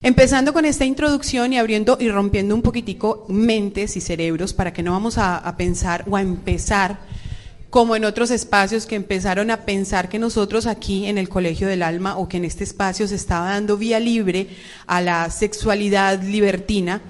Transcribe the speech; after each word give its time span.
Empezando 0.00 0.52
con 0.52 0.64
esta 0.64 0.84
introducción 0.84 1.52
y 1.52 1.58
abriendo 1.58 1.98
y 1.98 2.08
rompiendo 2.08 2.54
un 2.54 2.62
poquitico 2.62 3.26
mentes 3.28 3.96
y 3.96 4.00
cerebros 4.00 4.54
para 4.54 4.72
que 4.72 4.84
no 4.84 4.92
vamos 4.92 5.18
a, 5.18 5.36
a, 5.36 5.56
pensar 5.56 6.04
o 6.08 6.16
a 6.16 6.22
empezar 6.22 7.00
como 7.68 7.96
en 7.96 8.04
otros 8.04 8.30
espacios 8.30 8.86
que 8.86 8.94
empezaron 8.94 9.50
a 9.50 9.64
pensar 9.64 10.08
que 10.08 10.20
nosotros 10.20 10.66
aquí 10.66 11.06
en 11.06 11.18
el 11.18 11.28
Colegio 11.28 11.66
del 11.66 11.82
Alma 11.82 12.16
o 12.16 12.28
que 12.28 12.36
en 12.36 12.44
este 12.44 12.62
espacio 12.62 13.08
se 13.08 13.16
estaba 13.16 13.50
dando 13.50 13.76
vía 13.76 13.98
libre 13.98 14.46
a 14.86 15.00
la 15.00 15.30
sexualidad 15.30 16.22
libertina. 16.22 17.02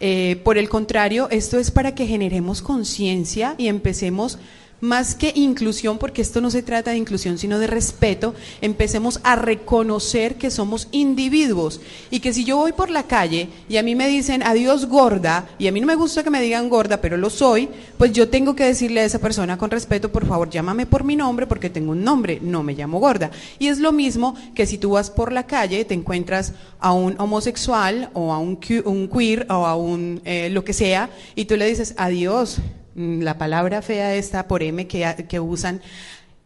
Eh, 0.00 0.40
por 0.42 0.56
el 0.56 0.70
contrario, 0.70 1.28
esto 1.30 1.58
es 1.58 1.70
para 1.70 1.94
que 1.94 2.06
generemos 2.06 2.62
conciencia 2.62 3.56
y 3.58 3.68
empecemos 3.68 4.38
más 4.82 5.14
que 5.14 5.32
inclusión, 5.36 5.96
porque 5.96 6.22
esto 6.22 6.40
no 6.40 6.50
se 6.50 6.60
trata 6.60 6.90
de 6.90 6.96
inclusión, 6.96 7.38
sino 7.38 7.60
de 7.60 7.68
respeto, 7.68 8.34
empecemos 8.60 9.20
a 9.22 9.36
reconocer 9.36 10.34
que 10.34 10.50
somos 10.50 10.88
individuos 10.90 11.80
y 12.10 12.18
que 12.18 12.32
si 12.32 12.44
yo 12.44 12.56
voy 12.56 12.72
por 12.72 12.90
la 12.90 13.04
calle 13.04 13.48
y 13.68 13.76
a 13.76 13.84
mí 13.84 13.94
me 13.94 14.08
dicen 14.08 14.42
adiós 14.42 14.86
gorda, 14.86 15.48
y 15.56 15.68
a 15.68 15.72
mí 15.72 15.80
no 15.80 15.86
me 15.86 15.94
gusta 15.94 16.24
que 16.24 16.30
me 16.30 16.42
digan 16.42 16.68
gorda, 16.68 17.00
pero 17.00 17.16
lo 17.16 17.30
soy, 17.30 17.68
pues 17.96 18.12
yo 18.12 18.28
tengo 18.28 18.56
que 18.56 18.64
decirle 18.64 19.02
a 19.02 19.04
esa 19.04 19.20
persona 19.20 19.56
con 19.56 19.70
respeto, 19.70 20.10
por 20.10 20.26
favor, 20.26 20.50
llámame 20.50 20.84
por 20.84 21.04
mi 21.04 21.14
nombre 21.14 21.46
porque 21.46 21.70
tengo 21.70 21.92
un 21.92 22.02
nombre, 22.02 22.40
no 22.42 22.64
me 22.64 22.74
llamo 22.74 22.98
gorda. 22.98 23.30
Y 23.60 23.68
es 23.68 23.78
lo 23.78 23.92
mismo 23.92 24.34
que 24.52 24.66
si 24.66 24.78
tú 24.78 24.90
vas 24.90 25.10
por 25.10 25.30
la 25.30 25.46
calle, 25.46 25.84
te 25.84 25.94
encuentras 25.94 26.54
a 26.80 26.92
un 26.92 27.14
homosexual 27.20 28.10
o 28.14 28.32
a 28.32 28.40
un, 28.40 28.58
un 28.84 29.08
queer 29.08 29.46
o 29.48 29.64
a 29.64 29.76
un 29.76 30.20
eh, 30.24 30.50
lo 30.50 30.64
que 30.64 30.72
sea, 30.72 31.08
y 31.36 31.44
tú 31.44 31.56
le 31.56 31.66
dices 31.66 31.94
adiós 31.96 32.58
la 32.94 33.38
palabra 33.38 33.82
fea 33.82 34.14
está 34.14 34.48
por 34.48 34.62
M 34.62 34.86
que, 34.86 35.40
usan 35.40 35.80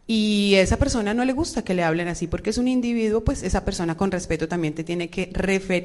y 0.05 0.55
esa 0.55 0.77
persona 0.77 1.13
no 1.13 1.25
le 1.25 1.33
gusta 1.33 1.63
que 1.63 1.73
le 1.73 1.83
hablen 1.83 2.07
así 2.07 2.27
porque 2.27 2.49
es 2.49 2.57
un 2.57 2.67
individuo, 2.67 3.23
pues 3.23 3.43
esa 3.43 3.65
persona 3.65 3.97
con 3.97 4.11
respeto 4.11 4.47
también 4.47 4.73
te 4.73 4.83
tiene 4.83 5.09
que 5.09 5.31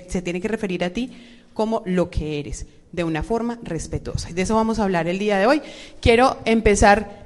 se 0.08 0.22
tiene 0.22 0.40
que 0.40 0.48
referir 0.48 0.84
a 0.84 0.90
ti 0.90 1.10
como 1.54 1.82
lo 1.84 2.10
que 2.10 2.38
eres, 2.38 2.66
de 2.92 3.04
una 3.04 3.22
forma 3.22 3.58
respetuosa. 3.62 4.30
De 4.32 4.42
eso 4.42 4.54
vamos 4.54 4.78
a 4.78 4.84
hablar 4.84 5.08
el 5.08 5.18
día 5.18 5.38
de 5.38 5.46
hoy. 5.46 5.60
Quiero 6.00 6.38
empezar 6.44 7.22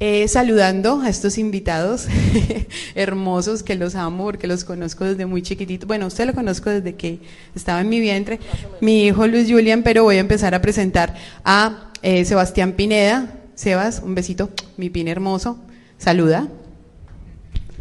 eh, 0.00 0.28
saludando 0.28 1.00
a 1.00 1.08
estos 1.08 1.38
invitados 1.38 2.06
hermosos 2.94 3.64
que 3.64 3.74
los 3.74 3.96
amo 3.96 4.26
porque 4.26 4.46
los 4.46 4.62
conozco 4.62 5.04
desde 5.04 5.26
muy 5.26 5.42
chiquitito. 5.42 5.88
Bueno, 5.88 6.06
usted 6.06 6.24
lo 6.24 6.34
conozco 6.34 6.70
desde 6.70 6.94
que 6.94 7.18
estaba 7.56 7.80
en 7.80 7.88
mi 7.88 7.98
vientre, 7.98 8.38
mi 8.80 9.06
hijo 9.06 9.26
Luis 9.26 9.50
Julian, 9.50 9.82
pero 9.82 10.04
voy 10.04 10.18
a 10.18 10.20
empezar 10.20 10.54
a 10.54 10.62
presentar 10.62 11.16
a 11.44 11.87
eh, 12.02 12.24
Sebastián 12.24 12.72
Pineda. 12.72 13.34
Sebas, 13.54 14.02
un 14.04 14.14
besito, 14.14 14.50
mi 14.76 14.88
pin 14.90 15.08
hermoso. 15.08 15.58
Saluda. 15.96 16.48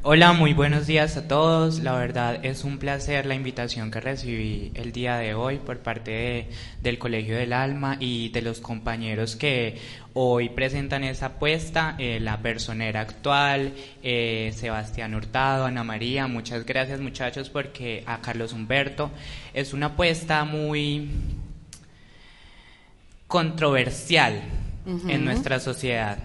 Hola, 0.10 0.32
muy 0.32 0.54
buenos 0.54 0.88
días 0.88 1.18
a 1.18 1.28
todos. 1.28 1.82
La 1.84 1.92
verdad 1.92 2.46
es 2.46 2.64
un 2.64 2.78
placer 2.78 3.26
la 3.26 3.36
invitación 3.36 3.92
que 3.92 4.00
recibí 4.00 4.72
el 4.74 4.94
día 4.94 5.18
de 5.18 5.34
hoy 5.34 5.58
por 5.58 5.80
parte 5.80 6.48
del 6.82 6.98
Colegio 6.98 7.36
del 7.36 7.52
Alma 7.52 7.98
y 8.00 8.30
de 8.30 8.42
los 8.42 8.62
compañeros 8.62 9.36
que 9.36 9.78
hoy 10.14 10.48
presentan 10.48 11.04
esa 11.04 11.26
apuesta, 11.26 11.96
eh, 12.00 12.20
la 12.22 12.42
personera 12.42 13.02
actual, 13.02 13.74
eh, 14.02 14.54
Sebastián 14.56 15.14
Hurtado, 15.14 15.66
Ana 15.66 15.84
María. 15.84 16.28
Muchas 16.28 16.66
gracias 16.66 17.02
muchachos 17.02 17.50
porque 17.50 18.04
a 18.06 18.22
Carlos 18.22 18.54
Humberto 18.54 19.12
es 19.54 19.74
una 19.74 19.88
apuesta 19.88 20.46
muy 20.46 21.10
controversial 23.28 24.42
en 25.08 25.26
nuestra 25.26 25.60
sociedad 25.60 26.18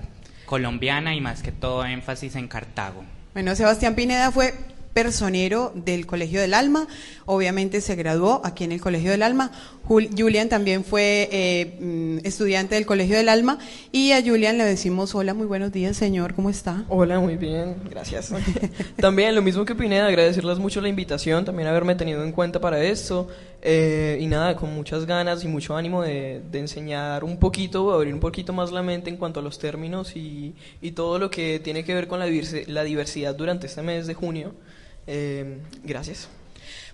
colombiana 0.46 1.14
y 1.14 1.20
más 1.20 1.42
que 1.42 1.50
todo 1.50 1.84
énfasis 1.84 2.36
en 2.36 2.46
Cartago. 2.46 3.04
Bueno, 3.34 3.56
Sebastián 3.56 3.94
Pineda 3.94 4.30
fue 4.30 4.54
personero 4.92 5.72
del 5.74 6.06
Colegio 6.06 6.40
del 6.40 6.54
Alma, 6.54 6.86
obviamente 7.24 7.80
se 7.80 7.96
graduó 7.96 8.42
aquí 8.44 8.64
en 8.64 8.72
el 8.72 8.80
Colegio 8.80 9.10
del 9.10 9.22
Alma. 9.22 9.50
Julian 9.88 10.48
también 10.48 10.84
fue 10.84 11.28
eh, 11.32 11.78
mm, 11.80 12.26
estudiante 12.26 12.76
del 12.76 12.86
Colegio 12.86 13.16
del 13.16 13.28
Alma 13.28 13.58
y 13.90 14.12
a 14.12 14.22
Julian 14.22 14.58
le 14.58 14.64
decimos 14.64 15.14
hola, 15.14 15.34
muy 15.34 15.46
buenos 15.46 15.72
días, 15.72 15.96
señor, 15.96 16.34
¿cómo 16.34 16.50
está? 16.50 16.84
Hola, 16.88 17.18
muy 17.20 17.36
bien, 17.36 17.76
gracias. 17.90 18.32
también 18.96 19.34
lo 19.34 19.42
mismo 19.42 19.64
que 19.64 19.74
Pineda, 19.74 20.06
agradecerles 20.06 20.58
mucho 20.58 20.80
la 20.80 20.88
invitación, 20.88 21.44
también 21.44 21.68
haberme 21.68 21.94
tenido 21.94 22.22
en 22.22 22.32
cuenta 22.32 22.60
para 22.60 22.82
esto 22.82 23.28
eh, 23.64 24.18
y 24.20 24.26
nada, 24.26 24.56
con 24.56 24.74
muchas 24.74 25.06
ganas 25.06 25.44
y 25.44 25.48
mucho 25.48 25.76
ánimo 25.76 26.02
de, 26.02 26.42
enseñar 26.52 27.22
un 27.22 27.38
poquito, 27.38 27.92
abrir 27.92 28.12
un 28.12 28.18
poquito 28.18 28.52
más 28.52 28.72
la 28.72 28.82
mente 28.82 29.08
en 29.08 29.16
cuanto 29.16 29.38
a 29.38 29.42
los 29.42 29.60
términos 29.60 30.16
y, 30.16 30.54
y 30.80 30.90
todo 30.90 31.20
lo 31.20 31.30
que 31.30 31.60
tiene 31.60 31.84
que 31.84 31.94
ver 31.94 32.08
con 32.08 32.18
la, 32.18 32.26
la 32.66 32.84
diversidad 32.84 33.36
durante 33.36 33.68
este 33.68 33.82
mes 33.82 34.08
de 34.08 34.14
junio. 34.14 34.52
Eh, 35.06 35.58
gracias. 35.84 36.28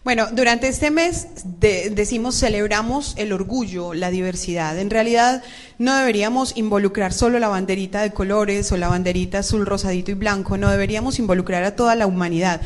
Bueno, 0.05 0.28
durante 0.31 0.69
este 0.69 0.91
mes 0.91 1.27
decimos 1.45 2.34
celebramos 2.37 3.15
el 3.17 3.33
orgullo, 3.33 3.95
la 3.95 4.11
diversidad. 4.11 4.78
En 4.78 4.91
realidad 4.91 5.43
no 5.78 5.97
deberíamos 5.97 6.57
involucrar 6.57 7.12
solo 7.12 7.39
la 7.39 7.49
banderita 7.49 8.03
de 8.03 8.12
colores 8.12 8.71
o 8.73 8.77
la 8.77 8.89
banderita 8.89 9.41
azul, 9.41 9.67
rosadito 9.67 10.11
y 10.11 10.15
blanco, 10.15 10.57
no 10.57 10.71
deberíamos 10.71 11.19
involucrar 11.19 11.65
a 11.65 11.77
toda 11.77 11.95
la 11.95 12.07
humanidad. 12.07 12.61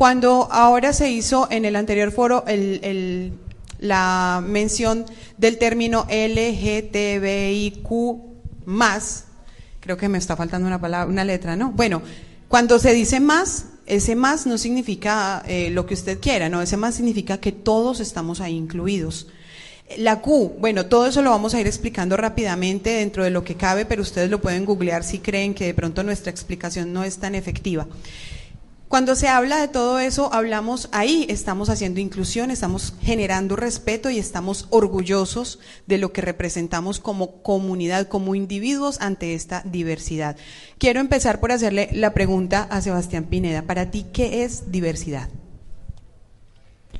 Cuando 0.00 0.48
ahora 0.50 0.94
se 0.94 1.10
hizo 1.10 1.46
en 1.50 1.66
el 1.66 1.76
anterior 1.76 2.10
foro 2.10 2.42
el, 2.46 3.34
la 3.80 4.42
mención 4.42 5.04
del 5.36 5.58
término 5.58 6.06
LGTBIQ 6.08 7.90
más, 8.64 9.26
creo 9.78 9.98
que 9.98 10.08
me 10.08 10.16
está 10.16 10.36
faltando 10.36 10.66
una 10.66 10.80
palabra, 10.80 11.06
una 11.06 11.22
letra, 11.22 11.54
¿no? 11.54 11.72
Bueno, 11.72 12.00
cuando 12.48 12.78
se 12.78 12.94
dice 12.94 13.20
más, 13.20 13.66
ese 13.84 14.16
más 14.16 14.46
no 14.46 14.56
significa 14.56 15.42
eh, 15.46 15.68
lo 15.68 15.84
que 15.84 15.92
usted 15.92 16.18
quiera, 16.18 16.48
no, 16.48 16.62
ese 16.62 16.78
más 16.78 16.94
significa 16.94 17.36
que 17.36 17.52
todos 17.52 18.00
estamos 18.00 18.40
ahí 18.40 18.56
incluidos. 18.56 19.26
La 19.98 20.22
Q, 20.22 20.56
bueno, 20.58 20.86
todo 20.86 21.08
eso 21.08 21.20
lo 21.20 21.28
vamos 21.28 21.52
a 21.52 21.60
ir 21.60 21.66
explicando 21.66 22.16
rápidamente 22.16 22.88
dentro 22.88 23.22
de 23.22 23.28
lo 23.28 23.44
que 23.44 23.56
cabe, 23.56 23.84
pero 23.84 24.00
ustedes 24.00 24.30
lo 24.30 24.40
pueden 24.40 24.64
googlear 24.64 25.04
si 25.04 25.18
creen 25.18 25.52
que 25.52 25.66
de 25.66 25.74
pronto 25.74 26.02
nuestra 26.02 26.30
explicación 26.30 26.90
no 26.90 27.04
es 27.04 27.18
tan 27.18 27.34
efectiva. 27.34 27.86
Cuando 28.90 29.14
se 29.14 29.28
habla 29.28 29.60
de 29.60 29.68
todo 29.68 30.00
eso, 30.00 30.34
hablamos 30.34 30.88
ahí, 30.90 31.24
estamos 31.28 31.70
haciendo 31.70 32.00
inclusión, 32.00 32.50
estamos 32.50 32.92
generando 33.00 33.54
respeto 33.54 34.10
y 34.10 34.18
estamos 34.18 34.66
orgullosos 34.70 35.60
de 35.86 35.96
lo 35.96 36.12
que 36.12 36.22
representamos 36.22 36.98
como 36.98 37.40
comunidad, 37.44 38.08
como 38.08 38.34
individuos 38.34 39.00
ante 39.00 39.34
esta 39.34 39.62
diversidad. 39.64 40.36
Quiero 40.78 40.98
empezar 40.98 41.38
por 41.38 41.52
hacerle 41.52 41.88
la 41.92 42.14
pregunta 42.14 42.64
a 42.64 42.80
Sebastián 42.80 43.26
Pineda. 43.26 43.62
Para 43.62 43.92
ti, 43.92 44.06
¿qué 44.12 44.42
es 44.42 44.72
diversidad? 44.72 45.28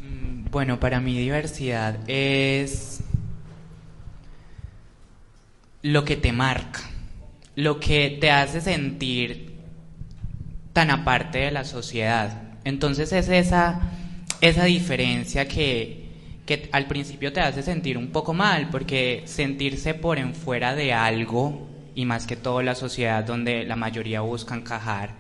Mm, 0.01 0.49
bueno, 0.53 0.79
para 0.79 1.01
mí 1.01 1.19
diversidad 1.19 1.99
es 2.07 3.01
lo 5.83 6.05
que 6.05 6.17
te 6.17 6.31
marca, 6.31 6.89
lo 7.57 7.81
que 7.81 8.17
te 8.21 8.31
hace 8.31 8.61
sentir 8.61 9.50
tan 10.73 10.91
aparte 10.91 11.39
de 11.39 11.51
la 11.51 11.65
sociedad. 11.65 12.43
Entonces 12.65 13.13
es 13.13 13.29
esa, 13.29 13.81
esa 14.41 14.65
diferencia 14.65 15.49
que, 15.49 16.09
que 16.47 16.69
al 16.73 16.87
principio 16.87 17.33
te 17.33 17.41
hace 17.41 17.63
sentir 17.63 17.97
un 17.99 18.09
poco 18.09 18.35
mal, 18.35 18.69
porque 18.71 19.23
sentirse 19.27 19.95
por 19.95 20.19
en 20.19 20.35
fuera 20.35 20.75
de 20.75 20.93
algo, 20.93 21.69
y 21.95 22.05
más 22.05 22.27
que 22.27 22.37
todo 22.37 22.63
la 22.63 22.75
sociedad 22.75 23.25
donde 23.25 23.65
la 23.65 23.77
mayoría 23.77 24.21
busca 24.21 24.55
encajar, 24.55 25.11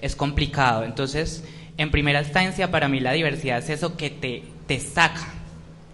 es 0.00 0.16
complicado. 0.16 0.84
Entonces, 0.84 1.44
en 1.76 1.90
primera 1.90 2.20
instancia, 2.20 2.70
para 2.70 2.88
mí 2.88 3.00
la 3.00 3.12
diversidad 3.12 3.58
es 3.58 3.70
eso 3.70 3.96
que 3.96 4.10
te, 4.10 4.42
te 4.66 4.80
saca, 4.80 5.28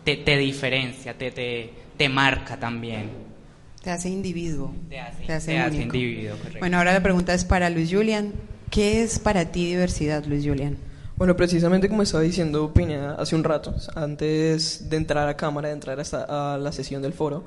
te, 0.05 0.17
te 0.17 0.37
diferencia, 0.37 1.15
te, 1.15 1.31
te, 1.31 1.71
te 1.97 2.09
marca 2.09 2.59
también. 2.59 3.11
Te 3.83 3.91
hace 3.91 4.09
individuo. 4.09 4.73
Te 4.89 5.01
hace, 5.01 5.33
hace, 5.33 5.83
individuo. 5.83 6.37
Bueno, 6.61 6.79
ahora 6.79 6.93
la 6.93 7.03
pregunta 7.03 7.35
es 7.35 7.45
para 7.45 7.69
Luis 7.69 7.93
Julian. 7.93 8.33
¿Qué 8.73 9.03
es 9.03 9.19
para 9.19 9.53
ti 9.53 9.67
diversidad, 9.67 10.25
Luis 10.25 10.47
Julián? 10.47 10.79
Bueno, 11.19 11.37
precisamente 11.37 11.91
como 11.91 12.01
estaba 12.01 12.23
diciendo 12.23 12.73
Pineda 12.73 13.17
hace 13.19 13.37
un 13.37 13.45
rato, 13.45 13.75
antes 13.95 14.89
de 14.89 14.97
entrar 14.97 15.29
a 15.29 15.37
cámara, 15.37 15.69
de 15.69 15.75
entrar 15.75 15.99
a 16.01 16.57
la 16.59 16.73
sesión 16.73 17.03
del 17.03 17.13
foro, 17.13 17.45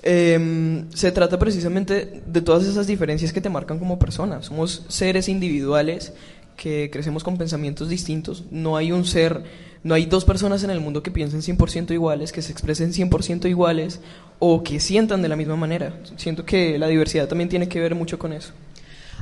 em, 0.00 0.88
se 0.92 1.10
trata 1.10 1.40
precisamente 1.40 2.22
de 2.24 2.40
todas 2.40 2.68
esas 2.68 2.86
diferencias 2.86 3.32
que 3.32 3.40
te 3.40 3.48
marcan 3.48 3.80
como 3.80 3.98
persona. 3.98 4.44
Somos 4.44 4.84
seres 4.86 5.28
individuales 5.28 6.12
que 6.56 6.88
crecemos 6.88 7.24
con 7.24 7.36
pensamientos 7.36 7.88
distintos. 7.88 8.44
No 8.52 8.76
hay 8.76 8.92
un 8.92 9.04
ser, 9.04 9.42
no 9.82 9.94
hay 9.94 10.06
dos 10.06 10.24
personas 10.24 10.62
en 10.62 10.70
el 10.70 10.78
mundo 10.78 11.02
que 11.02 11.10
piensen 11.10 11.42
100% 11.42 11.92
iguales, 11.92 12.30
que 12.30 12.42
se 12.42 12.52
expresen 12.52 12.92
100% 12.92 13.48
iguales 13.48 14.00
o 14.38 14.62
que 14.62 14.78
sientan 14.78 15.20
de 15.20 15.30
la 15.30 15.34
misma 15.34 15.56
manera. 15.56 15.98
Siento 16.14 16.44
que 16.44 16.78
la 16.78 16.86
diversidad 16.86 17.26
también 17.26 17.48
tiene 17.48 17.68
que 17.68 17.80
ver 17.80 17.96
mucho 17.96 18.20
con 18.20 18.32
eso. 18.32 18.52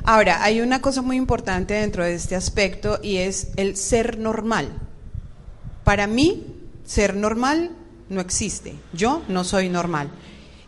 Ahora, 0.03 0.43
hay 0.43 0.61
una 0.61 0.81
cosa 0.81 1.01
muy 1.01 1.17
importante 1.17 1.73
dentro 1.73 2.03
de 2.03 2.13
este 2.13 2.35
aspecto 2.35 2.99
y 3.01 3.17
es 3.17 3.49
el 3.57 3.75
ser 3.75 4.17
normal. 4.17 4.69
Para 5.83 6.07
mí, 6.07 6.45
ser 6.85 7.15
normal 7.15 7.71
no 8.09 8.21
existe. 8.21 8.75
Yo 8.93 9.21
no 9.27 9.43
soy 9.43 9.69
normal. 9.69 10.09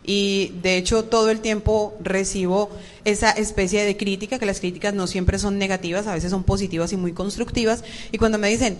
Y 0.04 0.52
de 0.62 0.76
hecho 0.76 1.04
todo 1.04 1.30
el 1.30 1.40
tiempo 1.40 1.96
recibo 2.00 2.70
esa 3.04 3.30
especie 3.30 3.84
de 3.84 3.96
crítica, 3.96 4.38
que 4.38 4.46
las 4.46 4.60
críticas 4.60 4.94
no 4.94 5.06
siempre 5.06 5.38
son 5.38 5.58
negativas, 5.58 6.06
a 6.06 6.14
veces 6.14 6.30
son 6.30 6.42
positivas 6.42 6.92
y 6.92 6.96
muy 6.96 7.12
constructivas. 7.12 7.84
Y 8.10 8.18
cuando 8.18 8.38
me 8.38 8.48
dicen, 8.48 8.78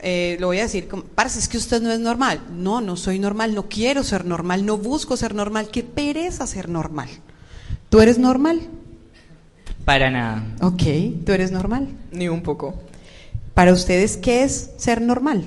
eh, 0.00 0.36
lo 0.38 0.48
voy 0.48 0.58
a 0.58 0.64
decir, 0.64 0.86
parce, 1.14 1.38
es 1.38 1.48
que 1.48 1.56
usted 1.56 1.80
no 1.80 1.90
es 1.90 1.98
normal. 1.98 2.42
No, 2.52 2.82
no 2.82 2.96
soy 2.96 3.18
normal, 3.18 3.54
no 3.54 3.68
quiero 3.68 4.04
ser 4.04 4.26
normal, 4.26 4.66
no 4.66 4.76
busco 4.76 5.16
ser 5.16 5.34
normal. 5.34 5.68
Qué 5.70 5.82
pereza 5.82 6.46
ser 6.46 6.68
normal. 6.68 7.08
¿Tú 7.88 8.00
eres 8.00 8.18
normal? 8.18 8.60
Para 9.84 10.10
nada. 10.10 10.42
Ok, 10.62 10.82
¿tú 11.26 11.32
eres 11.32 11.52
normal? 11.52 11.88
Ni 12.10 12.28
un 12.28 12.42
poco. 12.42 12.82
Para 13.52 13.72
ustedes, 13.72 14.16
¿qué 14.16 14.42
es 14.42 14.72
ser 14.78 15.02
normal? 15.02 15.44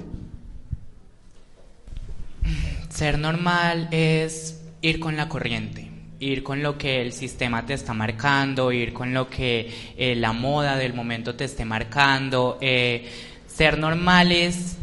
Ser 2.90 3.18
normal 3.18 3.90
es 3.92 4.62
ir 4.82 5.00
con 5.00 5.18
la 5.18 5.28
corriente, 5.28 5.90
ir 6.20 6.44
con 6.44 6.62
lo 6.62 6.78
que 6.78 7.02
el 7.02 7.14
sistema 7.14 7.66
te 7.66 7.74
está 7.74 7.94
marcando, 7.94 8.72
ir 8.72 8.94
con 8.94 9.14
lo 9.14 9.30
que 9.30 9.72
eh, 9.98 10.16
la 10.16 10.34
moda 10.34 10.78
del 10.78 10.94
momento 10.94 11.36
te 11.36 11.46
esté 11.46 11.66
marcando. 11.66 12.60
Eh, 12.62 13.10
ser 13.48 13.80
normal 13.80 14.32
es 14.32 14.78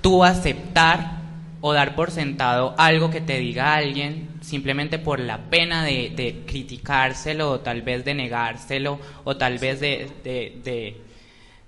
tú 0.00 0.24
aceptar 0.24 1.18
o 1.60 1.72
dar 1.72 1.96
por 1.96 2.12
sentado 2.12 2.74
algo 2.78 3.10
que 3.10 3.20
te 3.20 3.38
diga 3.38 3.74
alguien 3.74 4.35
simplemente 4.46 4.98
por 4.98 5.18
la 5.20 5.50
pena 5.50 5.84
de, 5.84 6.12
de 6.14 6.44
criticárselo 6.46 7.50
o 7.50 7.60
tal 7.60 7.82
vez 7.82 8.04
de 8.04 8.14
negárselo 8.14 8.98
o 9.24 9.36
tal 9.36 9.58
vez 9.58 9.80
de, 9.80 10.10
de, 10.22 10.60
de 10.62 11.06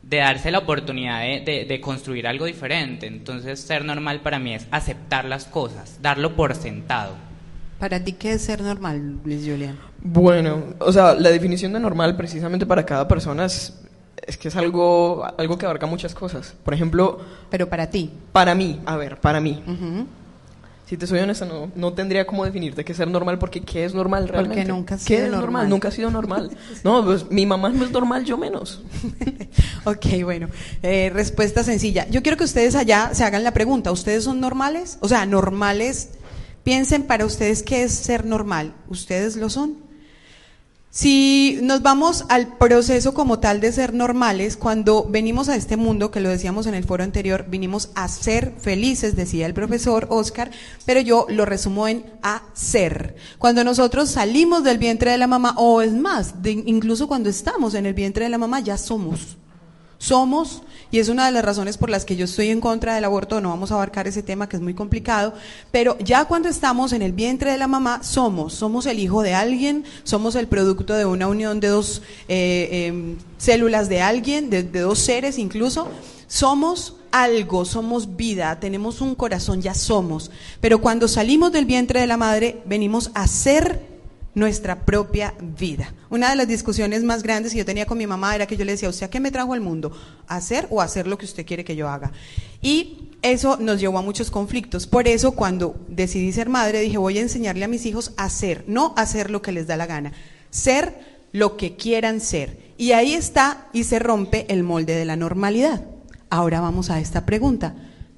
de 0.03 0.19
darse 0.19 0.51
la 0.51 0.59
oportunidad 0.59 1.21
de, 1.21 1.41
de, 1.41 1.65
de, 1.67 1.81
construir 1.81 2.27
algo 2.27 2.47
diferente. 2.47 3.07
Entonces, 3.07 3.61
ser 3.61 3.85
normal 3.85 4.21
para 4.21 4.39
mí 4.39 4.55
es 4.55 4.67
aceptar 4.71 5.27
las 5.27 5.45
cosas, 5.45 5.99
darlo 6.01 6.35
por 6.35 6.55
sentado. 6.55 7.15
¿Para 7.79 8.03
ti 8.03 8.13
qué 8.13 8.33
es 8.33 8.43
ser 8.43 8.63
normal, 8.63 9.19
Luis 9.25 9.45
Julián? 9.45 9.79
Bueno, 10.01 10.75
o 10.79 10.93
sea, 10.93 11.15
la 11.15 11.31
definición 11.31 11.73
de 11.73 11.81
normal 11.81 12.17
precisamente 12.17 12.65
para 12.65 12.87
cada 12.87 13.07
persona 13.07 13.45
es, 13.45 13.79
es 14.27 14.37
que 14.37 14.49
es 14.49 14.57
algo, 14.57 15.27
algo 15.37 15.59
que 15.59 15.67
abarca 15.67 15.87
muchas 15.87 16.15
cosas. 16.15 16.57
Por 16.65 16.75
ejemplo... 16.75 17.21
Pero 17.51 17.69
para 17.69 17.89
ti. 17.89 18.11
Para 18.33 18.55
mí, 18.55 18.81
a 18.87 18.97
ver, 18.97 19.21
para 19.21 19.41
mí. 19.41 19.63
Uh 19.67 19.71
-huh. 19.71 20.07
Si 20.88 20.96
te 20.96 21.06
soy 21.06 21.19
honesta, 21.19 21.44
no, 21.44 21.70
no 21.75 21.93
tendría 21.93 22.26
cómo 22.26 22.46
definirte 22.46 22.82
qué 22.82 22.93
es 22.93 22.96
ser 22.99 23.08
normal, 23.08 23.38
porque 23.38 23.61
¿qué 23.61 23.85
es 23.85 23.93
normal 23.93 24.26
realmente? 24.26 24.62
Porque 24.62 24.73
nunca 24.73 24.94
ha 24.94 24.99
¿Qué 24.99 25.05
sido 25.05 25.19
es 25.19 25.31
normal? 25.31 25.43
normal. 25.43 25.69
Nunca 25.69 25.88
ha 25.88 25.90
sido 25.90 26.11
normal. 26.11 26.50
No, 26.82 27.05
pues 27.05 27.31
mi 27.31 27.44
mamá 27.44 27.69
no 27.69 27.85
es 27.85 27.90
normal, 27.90 28.25
yo 28.25 28.38
menos. 28.38 28.82
ok, 29.85 30.06
bueno, 30.25 30.49
eh, 30.82 31.11
respuesta 31.12 31.62
sencilla. 31.62 32.08
Yo 32.08 32.23
quiero 32.23 32.38
que 32.38 32.44
ustedes 32.44 32.75
allá 32.75 33.11
se 33.12 33.23
hagan 33.25 33.44
la 33.44 33.52
pregunta, 33.52 33.93
¿ustedes 33.93 34.25
son 34.25 34.40
normales? 34.40 34.96
O 35.00 35.08
sea, 35.08 35.26
normales, 35.26 36.08
piensen 36.64 37.02
para 37.02 37.26
ustedes 37.26 37.62
qué 37.62 37.82
es 37.82 37.93
ser 37.93 38.25
normal. 38.25 38.75
¿Ustedes 38.88 39.37
lo 39.37 39.50
son? 39.50 39.88
Si 40.90 41.58
nos 41.62 41.82
vamos 41.82 42.25
al 42.31 42.56
proceso 42.56 43.12
como 43.12 43.40
tal 43.40 43.61
de 43.61 43.73
ser 43.73 43.93
normales, 43.93 44.56
cuando 44.56 45.05
venimos 45.05 45.50
a 45.50 45.56
este 45.56 45.76
mundo, 45.76 46.11
que 46.11 46.20
lo 46.20 46.31
decíamos 46.31 46.67
en 46.67 46.75
el 46.75 46.85
foro 46.85 47.05
anterior, 47.05 47.44
vinimos 47.46 47.90
a 47.94 48.08
ser 48.08 48.55
felices, 48.58 49.14
decía 49.14 49.44
el 49.44 49.52
profesor 49.52 50.06
Oscar, 50.08 50.50
pero 50.87 51.00
yo 51.00 51.26
lo 51.29 51.44
resumo 51.44 51.88
en 51.88 52.06
a 52.23 52.43
ser. 52.55 53.17
Cuando 53.37 53.64
nosotros 53.64 54.11
salimos 54.11 54.64
del 54.64 54.79
vientre 54.79 55.11
de 55.11 55.19
la 55.19 55.26
mamá, 55.26 55.55
o 55.58 55.82
es 55.82 55.93
más, 55.93 56.35
incluso 56.44 57.06
cuando 57.06 57.29
estamos 57.29 57.75
en 57.75 57.85
el 57.85 57.93
vientre 57.93 58.25
de 58.25 58.31
la 58.31 58.38
mamá, 58.38 58.61
ya 58.61 58.79
somos. 58.79 59.37
Somos, 59.99 60.62
y 60.93 61.00
es 61.00 61.09
una 61.09 61.27
de 61.27 61.33
las 61.33 61.45
razones 61.45 61.77
por 61.77 61.91
las 61.91 62.05
que 62.05 62.15
yo 62.15 62.25
estoy 62.25 62.50
en 62.50 62.61
contra 62.61 62.95
del 62.95 63.05
aborto, 63.05 63.41
no 63.41 63.49
vamos 63.49 63.73
a 63.73 63.75
abarcar 63.75 64.06
ese 64.06 64.23
tema 64.23 64.49
que 64.49 64.56
es 64.56 64.62
muy 64.62 64.73
complicado, 64.73 65.35
pero 65.73 65.99
ya 65.99 66.25
cuando 66.27 66.49
estamos 66.49 66.93
en 66.93 67.03
el 67.03 67.12
vientre 67.12 67.50
de 67.50 67.59
la 67.59 67.67
mamá, 67.67 68.03
somos, 68.05 68.55
somos 68.55 68.87
el 68.87 69.00
hijo 69.00 69.23
de 69.23 69.35
alguien, 69.35 69.85
somos 70.05 70.37
el 70.37 70.47
producto 70.47 70.95
de 70.95 71.05
una 71.05 71.27
unión 71.27 71.59
de 71.59 71.69
dos 71.69 72.03
eh, 72.29 72.69
eh, 72.71 73.17
células 73.39 73.89
de 73.89 74.00
alguien, 74.00 74.50
de 74.50 74.62
dos 74.62 75.00
seres 75.00 75.37
incluso, 75.37 75.89
somos 76.29 76.95
algo, 77.11 77.65
somos 77.65 78.17
vida, 78.17 78.61
tenemos 78.61 79.00
un 79.00 79.15
corazón, 79.15 79.62
ya 79.62 79.75
somos, 79.75 80.31
pero 80.61 80.81
cuando 80.81 81.09
salimos 81.09 81.50
del 81.50 81.65
vientre 81.65 82.00
de 82.00 82.06
la 82.06 82.17
madre, 82.17 82.62
venimos 82.67 83.11
a 83.15 83.27
ser 83.27 83.88
nuestra 84.38 84.85
propia 84.87 85.35
vida. 85.40 85.93
Una 86.11 86.31
de 86.31 86.37
las 86.37 86.49
discusiones 86.49 87.02
más 87.02 87.23
grandes 87.23 87.52
que 87.52 87.58
yo 87.58 87.64
tenía 87.64 87.87
con 87.87 87.99
mi 87.99 88.06
mamá 88.06 88.35
era 88.35 88.46
que 88.46 88.56
yo 88.56 88.64
le 88.64 88.73
decía, 88.73 88.88
¿usted 88.88 89.06
a 89.06 89.11
qué 89.11 89.20
me 89.20 89.31
trajo 89.31 89.52
al 89.52 89.61
mundo? 89.61 89.93
¿Hacer 90.29 90.67
o 90.70 90.81
hacer 90.81 91.06
lo 91.06 91.19
que 91.19 91.26
usted 91.26 91.44
quiere 91.44 91.64
que 91.64 91.76
yo 91.76 91.88
haga? 91.88 92.12
Y 92.62 93.11
eso 93.20 93.56
nos 93.58 93.81
llevó 93.81 93.99
a 93.99 94.02
muchos 94.02 94.31
conflictos. 94.31 94.87
Por 94.87 95.08
eso 95.08 95.32
cuando 95.32 95.76
decidí 95.88 96.32
ser 96.32 96.49
madre 96.49 96.81
dije, 96.81 96.99
voy 96.99 97.19
a 97.19 97.23
enseñarle 97.23 97.64
a 97.64 97.69
mis 97.69 97.85
hijos 97.85 98.12
a 98.17 98.25
hacer, 98.25 98.64
no 98.69 98.94
hacer 98.96 99.31
lo 99.31 99.43
que 99.43 99.52
les 99.52 99.67
da 99.67 99.76
la 99.76 99.87
gana, 99.87 100.12
ser 100.50 101.19
lo 101.32 101.56
que 101.56 101.76
quieran 101.76 102.20
ser. 102.20 102.58
Y 102.79 102.93
ahí 102.93 103.14
está 103.14 103.67
y 103.73 103.85
se 103.85 103.99
rompe 103.99 104.46
el 104.49 104.62
molde 104.62 104.94
de 104.94 105.05
la 105.05 105.17
normalidad. 105.17 105.85
Ahora 106.31 106.61
vamos 106.61 106.90
a 106.90 107.00
esta 107.00 107.26
pregunta. 107.26 107.75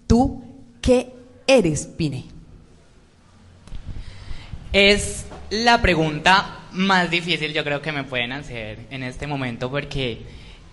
¿Tú 0.06 0.42
qué 0.82 1.14
eres, 1.46 1.86
Pine? 1.86 2.26
Es 4.72 5.24
la 5.50 5.82
pregunta 5.82 6.60
más 6.72 7.10
difícil 7.10 7.52
yo 7.52 7.64
creo 7.64 7.82
que 7.82 7.90
me 7.92 8.04
pueden 8.04 8.32
hacer 8.32 8.86
en 8.90 9.02
este 9.02 9.26
momento 9.26 9.70
porque 9.70 10.22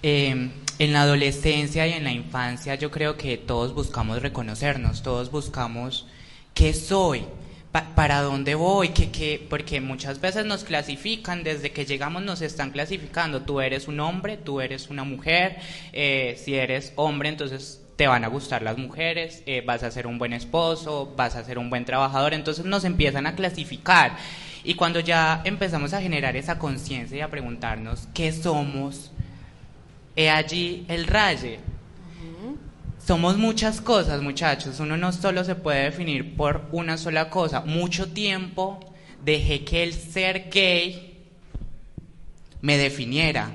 eh, 0.03 0.49
en 0.79 0.93
la 0.93 1.01
adolescencia 1.01 1.87
y 1.87 1.93
en 1.93 2.03
la 2.03 2.11
infancia 2.11 2.75
yo 2.75 2.91
creo 2.91 3.17
que 3.17 3.37
todos 3.37 3.73
buscamos 3.73 4.21
reconocernos, 4.21 5.01
todos 5.01 5.31
buscamos 5.31 6.05
qué 6.53 6.73
soy, 6.73 7.23
pa 7.71 7.95
para 7.95 8.21
dónde 8.21 8.53
voy, 8.53 8.89
¿Qué, 8.89 9.09
qué? 9.09 9.43
porque 9.49 9.81
muchas 9.81 10.21
veces 10.21 10.45
nos 10.45 10.63
clasifican, 10.63 11.43
desde 11.43 11.71
que 11.71 11.85
llegamos 11.85 12.21
nos 12.21 12.41
están 12.41 12.69
clasificando, 12.69 13.41
tú 13.41 13.59
eres 13.61 13.87
un 13.87 13.99
hombre, 13.99 14.37
tú 14.37 14.61
eres 14.61 14.91
una 14.91 15.03
mujer, 15.03 15.57
eh, 15.91 16.39
si 16.43 16.53
eres 16.53 16.93
hombre 16.95 17.29
entonces 17.29 17.81
te 17.95 18.05
van 18.05 18.23
a 18.23 18.27
gustar 18.27 18.61
las 18.61 18.77
mujeres, 18.77 19.41
eh, 19.47 19.63
vas 19.65 19.81
a 19.81 19.89
ser 19.89 20.05
un 20.05 20.19
buen 20.19 20.33
esposo, 20.33 21.13
vas 21.17 21.35
a 21.35 21.43
ser 21.43 21.57
un 21.57 21.71
buen 21.71 21.83
trabajador, 21.83 22.35
entonces 22.35 22.63
nos 22.63 22.85
empiezan 22.85 23.25
a 23.25 23.33
clasificar. 23.35 24.15
Y 24.67 24.73
cuando 24.73 24.99
ya 24.99 25.43
empezamos 25.45 25.93
a 25.93 26.01
generar 26.01 26.35
esa 26.35 26.59
conciencia 26.59 27.17
y 27.17 27.21
a 27.21 27.29
preguntarnos 27.29 28.09
qué 28.13 28.33
somos, 28.33 29.13
he 30.13 30.29
allí 30.29 30.83
el 30.89 31.07
raye. 31.07 31.59
Uh 32.21 32.49
-huh. 32.49 32.57
Somos 32.99 33.37
muchas 33.37 33.79
cosas, 33.79 34.21
muchachos. 34.21 34.81
Uno 34.81 34.97
no 34.97 35.13
solo 35.13 35.45
se 35.45 35.55
puede 35.55 35.85
definir 35.85 36.35
por 36.35 36.67
una 36.73 36.97
sola 36.97 37.29
cosa. 37.29 37.61
Mucho 37.61 38.09
tiempo 38.09 38.81
dejé 39.23 39.63
que 39.63 39.83
el 39.83 39.93
ser 39.93 40.49
gay 40.49 41.17
me 42.59 42.75
definiera. 42.75 43.49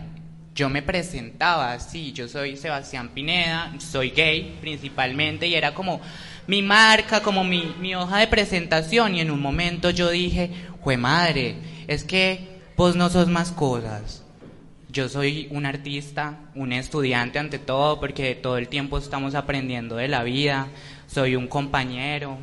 Yo 0.54 0.70
me 0.70 0.80
presentaba 0.80 1.74
así, 1.74 2.12
yo 2.12 2.26
soy 2.26 2.56
Sebastián 2.56 3.10
Pineda, 3.10 3.70
soy 3.78 4.10
gay 4.10 4.56
principalmente 4.62 5.46
y 5.46 5.54
era 5.54 5.74
como 5.74 6.00
mi 6.46 6.60
marca, 6.60 7.22
como 7.22 7.44
mi, 7.44 7.74
mi 7.80 7.94
hoja 7.94 8.18
de 8.18 8.26
presentación 8.26 9.14
y 9.14 9.20
en 9.20 9.30
un 9.30 9.40
momento 9.40 9.90
yo 9.90 10.10
dije, 10.10 10.50
jue 10.82 10.96
madre, 10.96 11.56
es 11.86 12.04
que 12.04 12.60
vos 12.76 12.96
no 12.96 13.08
sos 13.08 13.28
más 13.28 13.50
cosas. 13.52 14.22
Yo 14.90 15.08
soy 15.08 15.48
un 15.50 15.64
artista, 15.64 16.38
un 16.54 16.72
estudiante 16.72 17.38
ante 17.38 17.58
todo, 17.58 17.98
porque 17.98 18.34
todo 18.34 18.58
el 18.58 18.68
tiempo 18.68 18.98
estamos 18.98 19.34
aprendiendo 19.34 19.96
de 19.96 20.08
la 20.08 20.22
vida. 20.22 20.68
Soy 21.06 21.34
un 21.34 21.46
compañero, 21.46 22.36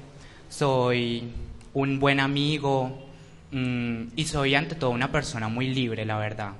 soy 0.49 1.31
un 1.73 1.99
buen 1.99 2.19
amigo 2.19 3.05
mmm, 3.51 4.05
y 4.15 4.25
soy 4.25 4.55
ante 4.55 4.75
todo 4.75 4.89
una 4.89 5.11
persona 5.11 5.47
muy 5.47 5.67
libre, 5.67 6.05
la 6.05 6.17
verdad. 6.17 6.53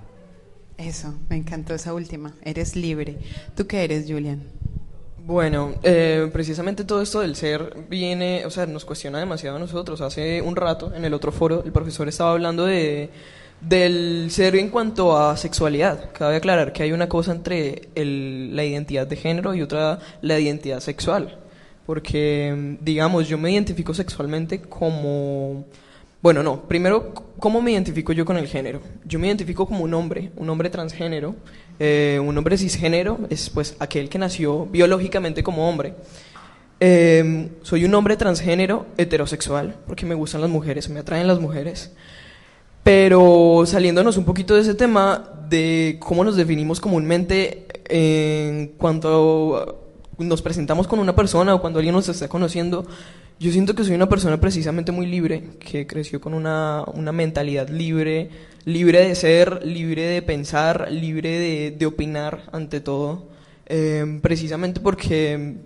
Eso, 0.77 1.17
me 1.27 1.37
encantó 1.37 1.73
esa 1.73 1.93
última. 1.93 2.35
Eres 2.43 2.75
libre. 2.75 3.17
¿Tú 3.55 3.67
qué 3.67 3.83
eres, 3.83 4.05
Julian? 4.07 4.58
Bueno, 5.29 5.75
eh, 5.83 6.27
precisamente 6.33 6.83
todo 6.83 7.03
esto 7.03 7.19
del 7.19 7.35
ser 7.35 7.85
viene, 7.87 8.47
o 8.47 8.49
sea, 8.49 8.65
nos 8.65 8.83
cuestiona 8.83 9.19
demasiado 9.19 9.57
a 9.57 9.59
nosotros. 9.59 10.01
Hace 10.01 10.41
un 10.41 10.55
rato, 10.55 10.91
en 10.95 11.05
el 11.05 11.13
otro 11.13 11.31
foro, 11.31 11.61
el 11.63 11.71
profesor 11.71 12.07
estaba 12.07 12.31
hablando 12.31 12.65
de, 12.65 13.11
del 13.61 14.31
ser 14.31 14.55
en 14.55 14.69
cuanto 14.69 15.15
a 15.15 15.37
sexualidad. 15.37 16.11
Cabe 16.13 16.37
aclarar 16.37 16.73
que 16.73 16.81
hay 16.81 16.93
una 16.93 17.07
cosa 17.07 17.31
entre 17.31 17.89
el, 17.93 18.55
la 18.55 18.65
identidad 18.65 19.05
de 19.05 19.17
género 19.17 19.53
y 19.53 19.61
otra 19.61 19.99
la 20.23 20.39
identidad 20.39 20.79
sexual. 20.79 21.37
Porque, 21.85 22.77
digamos, 22.81 23.27
yo 23.27 23.37
me 23.37 23.51
identifico 23.51 23.93
sexualmente 23.93 24.61
como... 24.61 25.63
Bueno, 26.23 26.41
no, 26.41 26.63
primero, 26.63 27.13
¿cómo 27.37 27.61
me 27.61 27.73
identifico 27.73 28.13
yo 28.13 28.25
con 28.25 28.37
el 28.37 28.47
género? 28.47 28.81
Yo 29.05 29.19
me 29.19 29.27
identifico 29.27 29.67
como 29.67 29.83
un 29.83 29.93
hombre, 29.93 30.31
un 30.37 30.49
hombre 30.49 30.71
transgénero. 30.71 31.35
Eh, 31.79 32.19
un 32.21 32.37
hombre 32.37 32.57
cisgénero 32.57 33.19
es 33.29 33.49
pues 33.49 33.75
aquel 33.79 34.09
que 34.09 34.19
nació 34.19 34.65
biológicamente 34.65 35.43
como 35.43 35.69
hombre. 35.69 35.95
Eh, 36.81 37.49
soy 37.61 37.85
un 37.85 37.93
hombre 37.95 38.15
transgénero 38.17 38.85
heterosexual 38.97 39.75
porque 39.87 40.05
me 40.05 40.15
gustan 40.15 40.41
las 40.41 40.49
mujeres, 40.49 40.89
me 40.89 40.99
atraen 40.99 41.27
las 41.27 41.39
mujeres. 41.39 41.91
Pero 42.83 43.63
saliéndonos 43.65 44.17
un 44.17 44.25
poquito 44.25 44.55
de 44.55 44.61
ese 44.61 44.73
tema 44.73 45.29
de 45.49 45.97
cómo 45.99 46.23
nos 46.23 46.35
definimos 46.35 46.79
comúnmente 46.79 47.65
en 47.89 48.67
cuanto 48.77 49.89
nos 50.17 50.41
presentamos 50.41 50.87
con 50.87 50.99
una 50.99 51.15
persona 51.15 51.55
o 51.55 51.61
cuando 51.61 51.79
alguien 51.79 51.95
nos 51.95 52.09
está 52.09 52.27
conociendo, 52.27 52.85
yo 53.39 53.51
siento 53.51 53.73
que 53.73 53.83
soy 53.83 53.95
una 53.95 54.09
persona 54.09 54.39
precisamente 54.39 54.91
muy 54.91 55.05
libre, 55.05 55.43
que 55.59 55.87
creció 55.87 56.19
con 56.19 56.33
una, 56.33 56.83
una 56.93 57.11
mentalidad 57.11 57.69
libre, 57.69 58.29
libre 58.65 59.07
de 59.07 59.15
ser, 59.15 59.65
libre 59.65 60.03
de 60.03 60.21
pensar, 60.21 60.91
libre 60.91 61.71
de, 61.77 61.85
opinar 61.85 62.43
ante 62.51 62.81
todo. 62.81 63.27
eh, 63.67 64.19
precisamente 64.21 64.79
porque 64.79 65.57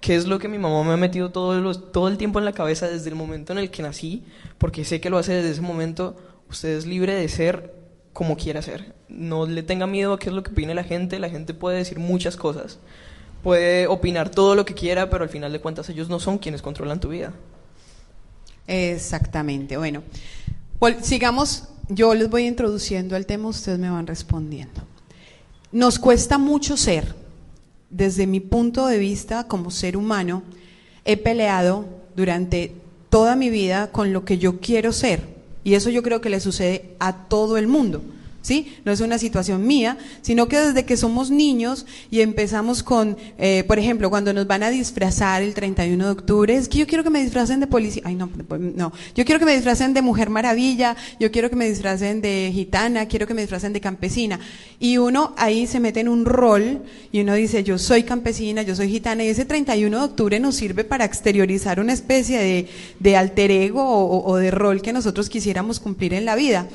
qué 0.00 0.16
es 0.16 0.26
lo 0.26 0.38
que 0.38 0.48
mi 0.48 0.58
mamá 0.58 0.82
me 0.82 0.92
ha 0.92 0.96
metido 0.96 1.30
todo, 1.30 1.60
los, 1.60 1.92
todo 1.92 2.08
el 2.08 2.16
tiempo 2.16 2.38
en 2.38 2.44
la 2.44 2.52
cabeza 2.52 2.88
desde 2.88 3.10
el 3.10 3.16
momento 3.16 3.52
en 3.52 3.58
el 3.58 3.70
que 3.70 3.82
nací, 3.82 4.24
porque 4.58 4.84
sé 4.84 5.00
que 5.00 5.10
lo 5.10 5.18
hace 5.18 5.32
desde 5.34 5.50
ese 5.50 5.60
momento, 5.60 6.16
usted 6.48 6.70
es 6.70 6.86
libre 6.86 7.14
de 7.14 7.28
ser 7.28 7.74
como 8.12 8.36
quiera 8.36 8.62
ser. 8.62 8.94
No 9.08 9.46
le 9.46 9.62
tenga 9.62 9.86
miedo 9.86 10.14
a 10.14 10.18
qué 10.18 10.30
es 10.30 10.34
lo 10.34 10.42
que 10.42 10.52
opine 10.52 10.74
la 10.74 10.84
gente, 10.84 11.18
la 11.18 11.28
gente 11.30 11.54
puede 11.54 11.78
decir 11.78 11.98
muchas 11.98 12.36
cosas, 12.36 12.78
puede 13.42 13.86
opinar 13.86 14.30
todo 14.30 14.54
lo 14.54 14.64
que 14.64 14.74
quiera, 14.74 15.10
pero 15.10 15.24
al 15.24 15.30
final 15.30 15.52
de 15.52 15.60
cuentas 15.60 15.88
ellos 15.90 16.08
no 16.08 16.18
son 16.18 16.38
quienes 16.38 16.62
controlan 16.62 17.00
tu 17.00 17.08
vida. 17.08 17.32
Exactamente, 18.66 19.76
bueno, 19.76 20.02
sigamos, 21.02 21.68
yo 21.90 22.14
les 22.14 22.30
voy 22.30 22.46
introduciendo 22.46 23.16
al 23.16 23.26
tema, 23.26 23.48
ustedes 23.48 23.78
me 23.78 23.90
van 23.90 24.06
respondiendo. 24.06 24.80
Nos 25.72 25.98
cuesta 25.98 26.38
mucho 26.38 26.76
ser, 26.76 27.14
desde 27.90 28.26
mi 28.26 28.40
punto 28.40 28.86
de 28.86 28.98
vista 28.98 29.44
como 29.44 29.70
ser 29.70 29.96
humano, 29.96 30.42
he 31.04 31.16
peleado 31.16 31.84
durante 32.14 32.72
toda 33.08 33.36
mi 33.36 33.50
vida 33.50 33.90
con 33.90 34.12
lo 34.12 34.24
que 34.24 34.38
yo 34.38 34.60
quiero 34.60 34.92
ser. 34.92 35.20
Y 35.64 35.74
eso 35.74 35.90
yo 35.90 36.02
creo 36.02 36.20
que 36.20 36.30
le 36.30 36.40
sucede 36.40 36.94
a 37.00 37.24
todo 37.28 37.58
el 37.58 37.66
mundo. 37.66 38.02
¿Sí? 38.42 38.76
No 38.84 38.92
es 38.92 39.00
una 39.00 39.18
situación 39.18 39.66
mía, 39.66 39.98
sino 40.22 40.48
que 40.48 40.58
desde 40.58 40.84
que 40.84 40.96
somos 40.96 41.30
niños 41.30 41.86
y 42.10 42.20
empezamos 42.20 42.82
con, 42.82 43.16
eh, 43.38 43.64
por 43.66 43.78
ejemplo, 43.78 44.10
cuando 44.10 44.32
nos 44.32 44.46
van 44.46 44.62
a 44.62 44.70
disfrazar 44.70 45.42
el 45.42 45.54
31 45.54 46.04
de 46.04 46.10
octubre, 46.10 46.56
es 46.56 46.68
que 46.68 46.78
yo 46.78 46.86
quiero 46.86 47.04
que 47.04 47.10
me 47.10 47.22
disfracen 47.22 47.60
de 47.60 47.66
policía, 47.66 48.02
ay 48.06 48.14
no, 48.14 48.30
no, 48.58 48.92
yo 49.14 49.24
quiero 49.24 49.38
que 49.38 49.44
me 49.44 49.54
disfracen 49.54 49.94
de 49.94 50.02
mujer 50.02 50.30
maravilla, 50.30 50.96
yo 51.18 51.30
quiero 51.30 51.50
que 51.50 51.56
me 51.56 51.68
disfracen 51.68 52.20
de 52.20 52.50
gitana, 52.52 53.06
quiero 53.06 53.26
que 53.26 53.34
me 53.34 53.42
disfracen 53.42 53.72
de 53.72 53.80
campesina. 53.80 54.40
Y 54.78 54.96
uno 54.96 55.34
ahí 55.36 55.66
se 55.66 55.80
mete 55.80 56.00
en 56.00 56.08
un 56.08 56.24
rol 56.24 56.82
y 57.12 57.20
uno 57.20 57.34
dice, 57.34 57.62
yo 57.62 57.78
soy 57.78 58.04
campesina, 58.04 58.62
yo 58.62 58.74
soy 58.74 58.88
gitana, 58.88 59.24
y 59.24 59.28
ese 59.28 59.44
31 59.44 59.98
de 59.98 60.04
octubre 60.04 60.40
nos 60.40 60.54
sirve 60.54 60.84
para 60.84 61.04
exteriorizar 61.04 61.80
una 61.80 61.92
especie 61.92 62.38
de, 62.38 62.68
de 62.98 63.16
alter 63.16 63.50
ego 63.50 63.80
o 64.24 64.36
de 64.36 64.50
rol 64.50 64.80
que 64.80 64.92
nosotros 64.92 65.28
quisiéramos 65.28 65.80
cumplir 65.80 66.14
en 66.14 66.24
la 66.24 66.34
vida. 66.34 66.66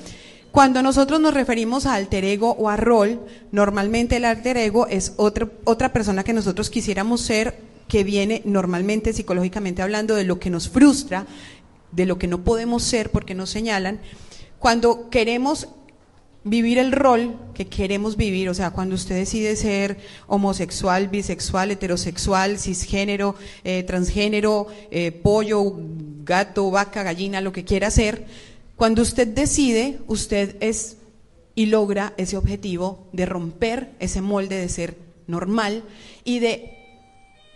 Cuando 0.56 0.82
nosotros 0.82 1.20
nos 1.20 1.34
referimos 1.34 1.86
a 1.86 1.96
alter 1.96 2.24
ego 2.24 2.56
o 2.58 2.70
a 2.70 2.78
rol, 2.78 3.20
normalmente 3.52 4.16
el 4.16 4.24
alter 4.24 4.56
ego 4.56 4.88
es 4.88 5.12
otra, 5.18 5.50
otra 5.66 5.92
persona 5.92 6.24
que 6.24 6.32
nosotros 6.32 6.70
quisiéramos 6.70 7.20
ser, 7.20 7.58
que 7.90 8.06
viene 8.06 8.42
normalmente 8.46 9.12
psicológicamente 9.12 9.82
hablando 9.82 10.16
de 10.16 10.24
lo 10.24 10.40
que 10.40 10.50
nos 10.50 10.70
frustra, 10.70 11.28
de 11.92 12.06
lo 12.06 12.18
que 12.18 12.28
no 12.28 12.46
podemos 12.46 12.84
ser 12.84 13.10
porque 13.10 13.36
nos 13.36 13.50
señalan. 13.50 14.00
Cuando 14.58 15.10
queremos 15.10 15.68
vivir 16.46 16.78
el 16.78 16.94
rol 16.94 17.36
que 17.54 17.68
queremos 17.68 18.16
vivir, 18.16 18.48
o 18.48 18.54
sea, 18.54 18.72
cuando 18.72 18.96
usted 18.96 19.16
decide 19.16 19.58
ser 19.58 19.98
homosexual, 20.26 21.10
bisexual, 21.10 21.72
heterosexual, 21.72 22.60
cisgénero, 22.60 23.36
eh, 23.66 23.84
transgénero, 23.84 24.68
eh, 24.90 25.12
pollo, 25.12 25.74
gato, 26.24 26.72
vaca, 26.72 27.04
gallina, 27.04 27.42
lo 27.42 27.52
que 27.52 27.66
quiera 27.66 27.92
ser, 27.92 28.26
cuando 28.76 29.02
usted 29.02 29.28
decide, 29.28 30.00
usted 30.08 30.58
es 30.60 30.98
y 31.56 31.68
logra 31.68 32.14
ese 32.18 32.38
objetivo 32.38 33.08
de 33.14 33.26
romper 33.26 33.96
ese 34.00 34.22
molde 34.22 34.58
de 34.58 34.68
ser 34.68 34.98
normal 35.28 35.84
y 36.26 36.40
de, 36.40 36.74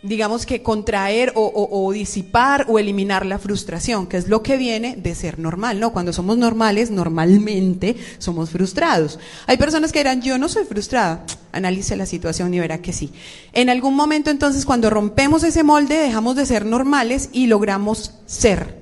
digamos 0.01 0.45
que, 0.45 0.63
contraer 0.63 1.33
o, 1.35 1.91
disipar 1.91 2.65
o 2.69 2.79
eliminar 2.79 3.25
la 3.25 3.37
frustración, 3.37 4.07
que 4.07 4.15
es 4.15 4.29
lo 4.29 4.41
que 4.41 4.55
viene 4.55 4.95
de 4.95 5.13
ser 5.15 5.37
normal, 5.37 5.81
¿no? 5.81 5.91
Cuando 5.91 6.13
somos 6.13 6.37
normales, 6.37 6.91
normalmente 6.91 7.97
somos 8.17 8.51
frustrados. 8.51 9.19
Hay 9.45 9.57
personas 9.57 9.91
que 9.91 9.99
dirán, 9.99 10.21
yo 10.21 10.37
no 10.37 10.47
soy 10.47 10.63
frustrada. 10.63 11.25
Analice 11.51 11.97
la 11.97 12.05
situación 12.05 12.53
y 12.53 12.59
verá 12.59 12.81
que 12.81 12.93
sí. 12.93 13.11
En 13.51 13.69
algún 13.69 13.95
momento, 13.95 14.29
entonces, 14.29 14.65
cuando 14.65 14.89
rompemos 14.89 15.43
ese 15.43 15.63
molde, 15.63 15.97
dejamos 15.97 16.37
de 16.37 16.45
ser 16.45 16.65
normales 16.65 17.29
y 17.33 17.47
logramos 17.47 18.13
ser. 18.25 18.79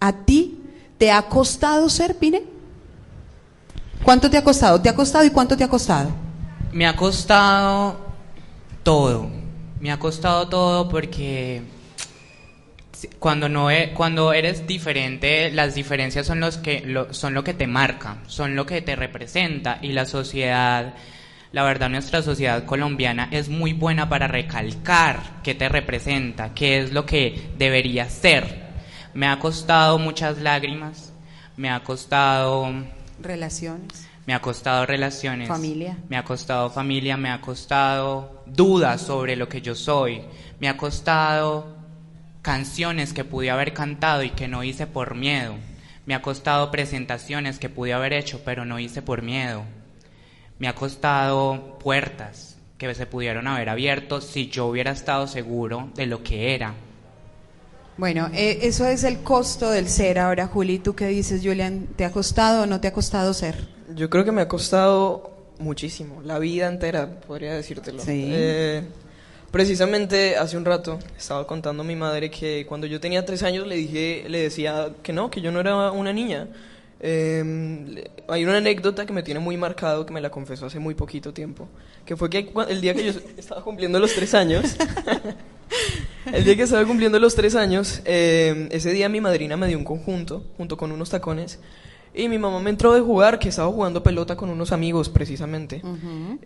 A 0.00 0.24
ti 0.24 0.63
¿Te 0.98 1.10
ha 1.10 1.22
costado 1.22 1.88
ser, 1.88 2.16
Pine? 2.16 2.42
¿Cuánto 4.02 4.30
te 4.30 4.36
ha 4.36 4.44
costado? 4.44 4.80
¿Te 4.80 4.88
ha 4.88 4.94
costado 4.94 5.24
y 5.24 5.30
cuánto 5.30 5.56
te 5.56 5.64
ha 5.64 5.68
costado? 5.68 6.10
Me 6.72 6.86
ha 6.86 6.94
costado 6.94 7.98
todo. 8.82 9.28
Me 9.80 9.90
ha 9.90 9.98
costado 9.98 10.48
todo 10.48 10.88
porque 10.88 11.62
cuando 13.18 13.48
no 13.48 13.70
e, 13.70 13.92
cuando 13.92 14.32
eres 14.32 14.66
diferente, 14.66 15.50
las 15.50 15.74
diferencias 15.74 16.26
son 16.26 16.40
los 16.40 16.58
que 16.58 17.06
son 17.10 17.34
lo 17.34 17.44
que 17.44 17.54
te 17.54 17.66
marca, 17.66 18.18
son 18.26 18.56
lo 18.56 18.66
que 18.66 18.82
te 18.82 18.96
representa 18.96 19.78
y 19.82 19.92
la 19.92 20.06
sociedad 20.06 20.94
la 21.52 21.62
verdad 21.62 21.88
nuestra 21.88 22.20
sociedad 22.20 22.64
colombiana 22.64 23.28
es 23.30 23.48
muy 23.48 23.72
buena 23.72 24.08
para 24.08 24.26
recalcar 24.26 25.40
qué 25.44 25.54
te 25.54 25.68
representa, 25.68 26.52
qué 26.52 26.80
es 26.80 26.92
lo 26.92 27.06
que 27.06 27.52
debería 27.56 28.08
ser. 28.08 28.63
Me 29.14 29.28
ha 29.28 29.38
costado 29.38 29.98
muchas 29.98 30.38
lágrimas, 30.38 31.12
me 31.56 31.70
ha 31.70 31.84
costado... 31.84 32.68
Relaciones. 33.20 34.08
Me 34.26 34.34
ha 34.34 34.40
costado 34.40 34.86
relaciones. 34.86 35.46
Familia. 35.46 35.96
Me 36.08 36.16
ha 36.16 36.24
costado 36.24 36.68
familia, 36.70 37.16
me 37.16 37.30
ha 37.30 37.40
costado 37.40 38.42
dudas 38.46 39.02
sobre 39.02 39.36
lo 39.36 39.48
que 39.48 39.60
yo 39.62 39.74
soy. 39.74 40.22
Me 40.58 40.68
ha 40.68 40.76
costado 40.76 41.76
canciones 42.42 43.12
que 43.12 43.24
pude 43.24 43.50
haber 43.50 43.72
cantado 43.72 44.22
y 44.22 44.30
que 44.30 44.48
no 44.48 44.64
hice 44.64 44.86
por 44.86 45.14
miedo. 45.14 45.54
Me 46.06 46.14
ha 46.14 46.22
costado 46.22 46.70
presentaciones 46.70 47.58
que 47.58 47.68
pude 47.68 47.92
haber 47.92 48.12
hecho 48.12 48.42
pero 48.44 48.64
no 48.64 48.80
hice 48.80 49.00
por 49.00 49.22
miedo. 49.22 49.64
Me 50.58 50.68
ha 50.68 50.74
costado 50.74 51.78
puertas 51.78 52.58
que 52.78 52.94
se 52.94 53.06
pudieron 53.06 53.46
haber 53.46 53.68
abierto 53.68 54.20
si 54.20 54.48
yo 54.48 54.66
hubiera 54.66 54.90
estado 54.90 55.28
seguro 55.28 55.90
de 55.94 56.06
lo 56.06 56.22
que 56.22 56.54
era. 56.54 56.74
Bueno, 57.96 58.28
eh, 58.34 58.60
eso 58.62 58.86
es 58.86 59.04
el 59.04 59.20
costo 59.22 59.70
del 59.70 59.88
ser. 59.88 60.18
Ahora, 60.18 60.46
Juli, 60.46 60.78
¿tú 60.78 60.94
qué 60.94 61.06
dices, 61.06 61.42
Julian? 61.44 61.86
¿Te 61.96 62.04
ha 62.04 62.10
costado 62.10 62.62
o 62.62 62.66
no 62.66 62.80
te 62.80 62.88
ha 62.88 62.92
costado 62.92 63.32
ser? 63.34 63.68
Yo 63.94 64.10
creo 64.10 64.24
que 64.24 64.32
me 64.32 64.42
ha 64.42 64.48
costado 64.48 65.34
muchísimo, 65.58 66.20
la 66.22 66.38
vida 66.38 66.66
entera, 66.68 67.20
podría 67.20 67.54
decírtelo. 67.54 68.00
Sí. 68.00 68.28
Eh, 68.32 68.82
precisamente 69.50 70.36
hace 70.36 70.56
un 70.56 70.64
rato 70.64 70.98
estaba 71.16 71.46
contando 71.46 71.82
a 71.82 71.86
mi 71.86 71.96
madre 71.96 72.30
que 72.30 72.66
cuando 72.66 72.86
yo 72.86 73.00
tenía 73.00 73.24
tres 73.24 73.42
años 73.42 73.66
le 73.66 73.76
dije, 73.76 74.24
le 74.28 74.40
decía 74.40 74.90
que 75.02 75.12
no, 75.12 75.30
que 75.30 75.40
yo 75.40 75.52
no 75.52 75.60
era 75.60 75.92
una 75.92 76.12
niña. 76.12 76.48
Em, 77.00 77.96
hay 78.28 78.44
una 78.44 78.56
anécdota 78.56 79.04
que 79.04 79.12
me 79.12 79.22
tiene 79.22 79.38
muy 79.38 79.56
marcado, 79.56 80.06
que 80.06 80.12
me 80.12 80.20
la 80.20 80.30
confesó 80.30 80.66
hace 80.66 80.78
muy 80.78 80.94
poquito 80.94 81.34
tiempo, 81.34 81.68
que 82.06 82.16
fue 82.16 82.30
que 82.30 82.50
el 82.68 82.80
día 82.80 82.94
que 82.94 83.12
yo 83.12 83.20
estaba 83.36 83.62
cumpliendo 83.62 83.98
los 83.98 84.14
tres 84.14 84.32
años, 84.34 84.76
el 86.32 86.44
día 86.44 86.56
que 86.56 86.62
estaba 86.62 86.84
cumpliendo 86.84 87.18
los 87.18 87.34
tres 87.34 87.54
años, 87.54 88.00
em, 88.04 88.68
ese 88.70 88.92
día 88.92 89.08
mi 89.08 89.20
madrina 89.20 89.56
me 89.56 89.66
dio 89.66 89.78
un 89.78 89.84
conjunto, 89.84 90.44
junto 90.56 90.76
con 90.76 90.92
unos 90.92 91.10
tacones, 91.10 91.58
y 92.14 92.28
mi 92.28 92.38
mamá 92.38 92.60
me 92.60 92.70
entró 92.70 92.92
de 92.92 93.00
jugar, 93.00 93.38
que 93.38 93.48
estaba 93.48 93.70
jugando 93.70 94.02
pelota 94.02 94.36
con 94.36 94.50
unos 94.50 94.72
amigos 94.72 95.08
precisamente. 95.08 95.82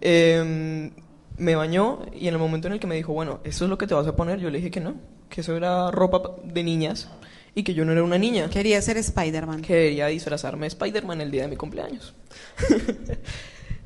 Em, 0.01 0.91
me 1.37 1.55
bañó 1.55 2.01
y 2.19 2.27
en 2.29 2.35
el 2.35 2.41
momento 2.41 2.67
en 2.69 2.75
el 2.75 2.81
que 2.81 2.87
me 2.87 2.97
dijo, 2.97 3.13
bueno, 3.13 3.41
¿eso 3.45 3.65
es 3.65 3.71
lo 3.71 3.79
que 3.79 3.87
te 3.87 3.95
vas 3.95 4.07
a 4.07 4.17
poner? 4.17 4.41
Yo 4.41 4.51
le 4.51 4.59
dije 4.59 4.71
que 4.71 4.81
no, 4.81 4.95
que 5.29 5.43
eso 5.43 5.57
era 5.57 5.91
ropa 5.91 6.23
de 6.43 6.63
niñas 6.65 7.09
y 7.55 7.63
que 7.63 7.75
yo 7.75 7.85
no 7.85 7.93
era 7.93 8.03
una 8.03 8.19
niña. 8.19 8.49
Quería 8.49 8.81
ser 8.83 8.97
Spider-Man. 8.97 9.63
Quería 9.63 10.07
disfrazarme 10.07 10.63
de 10.63 10.69
Spider-Man 10.69 11.21
el 11.21 11.31
día 11.31 11.43
de 11.43 11.49
mi 11.49 11.57
cumpleaños. 11.57 12.15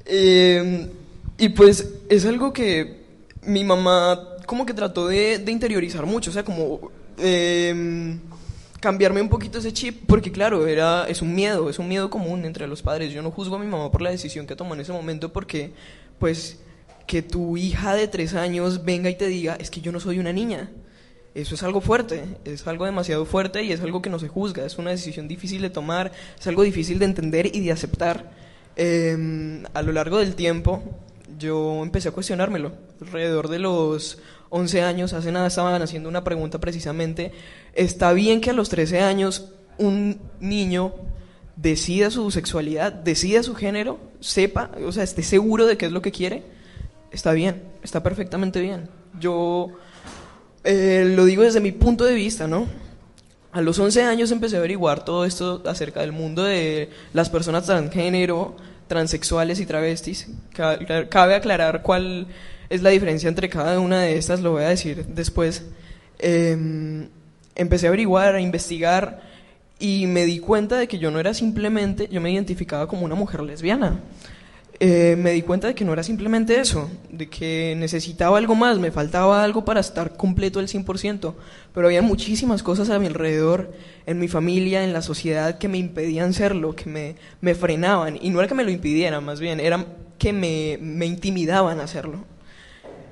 Em, 0.05 0.89
y 1.39 1.51
pues 1.51 1.89
es 2.09 2.27
algo 2.27 2.53
que 2.53 3.05
mi 3.45 3.63
mamá 3.63 4.32
como 4.47 4.67
que 4.67 4.75
trató 4.75 5.09
de, 5.09 5.43
interiorizar 5.47 6.07
mucho, 6.07 6.31
o 6.31 6.33
sea, 6.33 6.45
como 6.45 6.91
em, 7.19 8.19
cambiarme 8.81 9.21
un 9.21 9.29
poquito 9.29 9.59
ese 9.59 9.73
chip, 9.73 10.05
porque 10.07 10.33
claro, 10.33 10.67
era, 10.67 11.07
es 11.09 11.23
un 11.23 11.35
miedo, 11.35 11.71
es 11.71 11.79
un 11.79 11.89
miedo 11.89 12.11
común 12.11 12.45
entre 12.45 12.67
los 12.67 12.83
padres. 12.83 13.13
Yo 13.13 13.23
no 13.23 13.31
juzgo 13.31 13.57
a 13.57 13.59
mi 13.59 13.67
mamá 13.67 13.91
por 13.91 14.03
la 14.03 14.11
decisión 14.11 14.47
que 14.47 14.57
tomó 14.57 14.75
en 14.75 14.81
ese 14.81 14.93
momento, 14.93 15.33
porque 15.33 15.73
pues 16.19 16.59
que 17.07 17.23
tu 17.23 17.57
hija 17.57 17.95
de 17.95 18.09
tres 18.09 18.35
años 18.35 18.85
venga 18.85 19.11
y 19.11 19.17
te 19.17 19.27
diga, 19.27 19.57
es 19.57 19.71
que 19.71 19.81
yo 19.81 19.93
no 19.93 20.01
soy 20.01 20.19
una 20.19 20.33
niña 20.33 20.71
eso 21.35 21.55
es 21.55 21.63
algo 21.63 21.81
fuerte, 21.81 22.25
es 22.45 22.67
algo 22.67 22.85
demasiado 22.85 23.25
fuerte 23.25 23.63
y 23.63 23.73
es 23.73 23.81
algo 23.81 24.03
que 24.03 24.11
no 24.11 24.19
se 24.19 24.29
juzga, 24.29 24.67
es 24.67 24.77
una 24.77 24.91
decisión 24.91 25.29
difícil 25.29 25.63
de 25.63 25.71
tomar, 25.71 26.13
es 26.39 26.47
algo 26.47 26.63
difícil 26.63 26.99
de 26.99 27.07
entender 27.07 27.47
y 27.55 27.61
de 27.61 27.73
aceptar. 27.73 28.31
Em, 28.75 29.65
a 29.75 29.83
lo 29.83 29.93
largo 29.93 30.19
del 30.19 30.35
tiempo 30.35 30.83
yo 31.43 31.83
empecé 31.83 32.09
a 32.09 32.13
cuestionármelo. 32.13 32.73
Alrededor 33.01 33.49
de 33.49 33.59
los 33.59 34.19
11 34.51 34.83
años, 34.83 35.13
hace 35.13 35.33
nada 35.33 35.49
estaban 35.49 35.81
haciendo 35.83 36.09
una 36.09 36.25
pregunta 36.25 36.61
precisamente, 36.61 37.33
¿está 37.75 38.13
bien 38.13 38.41
que 38.41 38.51
a 38.51 38.53
los 38.53 38.69
13 38.69 39.01
años 39.01 39.51
un 39.79 40.21
niño 40.41 40.95
decida 41.57 42.11
su 42.11 42.31
sexualidad, 42.31 42.93
decida 42.93 43.43
su 43.43 43.55
género, 43.55 43.99
sepa, 44.21 44.71
o 44.87 44.93
sea, 44.93 45.05
esté 45.05 45.23
seguro 45.23 45.67
de 45.67 45.77
qué 45.77 45.87
es 45.87 45.93
lo 45.93 46.03
que 46.03 46.13
quiere? 46.13 46.43
Está 47.11 47.33
bien, 47.33 47.63
está 47.83 48.03
perfectamente 48.03 48.61
bien. 48.61 48.89
Yo 49.19 49.69
eh, 50.65 51.13
lo 51.15 51.25
digo 51.25 51.43
desde 51.43 51.61
mi 51.61 51.73
punto 51.73 52.05
de 52.05 52.15
vista, 52.15 52.47
¿no? 52.47 52.67
A 53.53 53.61
los 53.61 53.79
11 53.79 54.03
años 54.05 54.31
empecé 54.31 54.57
a 54.57 54.59
averiguar 54.61 55.05
todo 55.05 55.25
esto 55.25 55.63
acerca 55.67 56.01
del 56.01 56.13
mundo 56.13 56.43
de 56.43 56.89
las 57.13 57.29
personas 57.29 57.67
transgénero, 57.67 58.57
transexuales 58.93 59.59
y 59.59 59.65
travestis. 59.65 60.29
Cabe 60.53 61.35
aclarar 61.35 61.81
cuál 61.81 62.27
es 62.69 62.83
la 62.83 62.91
diferencia 62.91 63.27
entre 63.27 63.49
cada 63.49 63.81
una 63.81 64.03
de 64.03 64.19
estas, 64.19 64.41
lo 64.41 64.53
voy 64.53 64.65
a 64.65 64.69
decir 64.69 65.07
después. 65.07 65.65
Em, 66.19 67.09
empecé 67.55 67.87
a 67.87 67.89
averiguar, 67.89 68.35
a 68.35 68.41
investigar 68.43 69.23
y 69.79 70.07
me 70.07 70.27
di 70.27 70.41
cuenta 70.41 70.77
de 70.77 70.89
que 70.89 70.99
yo 70.99 71.11
no 71.11 71.19
era 71.19 71.33
simplemente, 71.33 72.07
yo 72.11 72.21
me 72.21 72.31
identificaba 72.31 72.87
como 72.87 73.07
una 73.07 73.15
mujer 73.15 73.41
lesbiana. 73.41 73.99
Eh, 74.81 75.17
me 75.17 75.33
di 75.33 75.43
cuenta 75.43 75.69
de 75.69 75.75
que 75.75 75.85
no 75.85 75.93
era 75.93 76.03
simplemente 76.03 76.59
eso, 76.59 76.91
de 77.11 77.29
que 77.29 77.75
necesitaba 77.77 78.39
algo 78.39 78.55
más, 78.55 78.79
me 78.79 78.91
faltaba 78.91 79.45
algo 79.45 79.65
para 79.65 79.81
estar 79.81 80.17
completo 80.17 80.59
al 80.59 80.67
100%, 80.67 81.35
pero 81.73 81.87
había 81.87 82.03
muchísimas 82.03 82.63
cosas 82.63 82.91
a 82.91 82.99
mi 82.99 83.07
alrededor, 83.07 83.73
en 84.07 84.19
mi 84.19 84.29
familia, 84.29 84.83
en 84.83 84.93
la 84.93 85.03
sociedad, 85.03 85.59
que 85.59 85.69
me 85.69 85.79
impedían 85.79 86.33
serlo, 86.33 86.75
que 86.75 86.89
me, 86.89 87.15
me 87.41 87.55
frenaban, 87.55 88.19
y 88.21 88.31
no 88.31 88.41
era 88.41 88.49
que 88.49 88.55
me 88.55 88.65
lo 88.65 88.71
impidieran, 88.71 89.23
más 89.25 89.39
bien, 89.39 89.61
era 89.61 89.85
que 90.19 90.33
me, 90.33 90.79
me 90.81 91.07
intimidaban 91.07 91.79
a 91.79 91.85
hacerlo. 91.85 92.25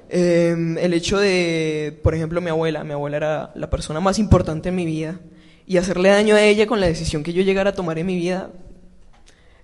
Em, 0.08 0.76
el 0.76 0.92
hecho 0.92 1.18
de, 1.18 1.96
por 2.02 2.16
ejemplo, 2.16 2.40
mi 2.40 2.50
abuela, 2.50 2.82
mi 2.82 2.92
abuela 2.94 3.16
era 3.16 3.52
la 3.54 3.70
persona 3.70 4.00
más 4.00 4.18
importante 4.18 4.70
en 4.70 4.74
mi 4.74 4.86
vida, 4.86 5.20
y 5.66 5.76
hacerle 5.76 6.08
daño 6.08 6.34
a 6.34 6.42
ella 6.42 6.66
con 6.66 6.80
la 6.80 6.86
decisión 6.88 7.22
que 7.22 7.32
yo 7.32 7.42
llegara 7.42 7.70
a 7.70 7.74
tomar 7.74 7.96
en 7.98 8.06
mi 8.06 8.16
vida 8.16 8.50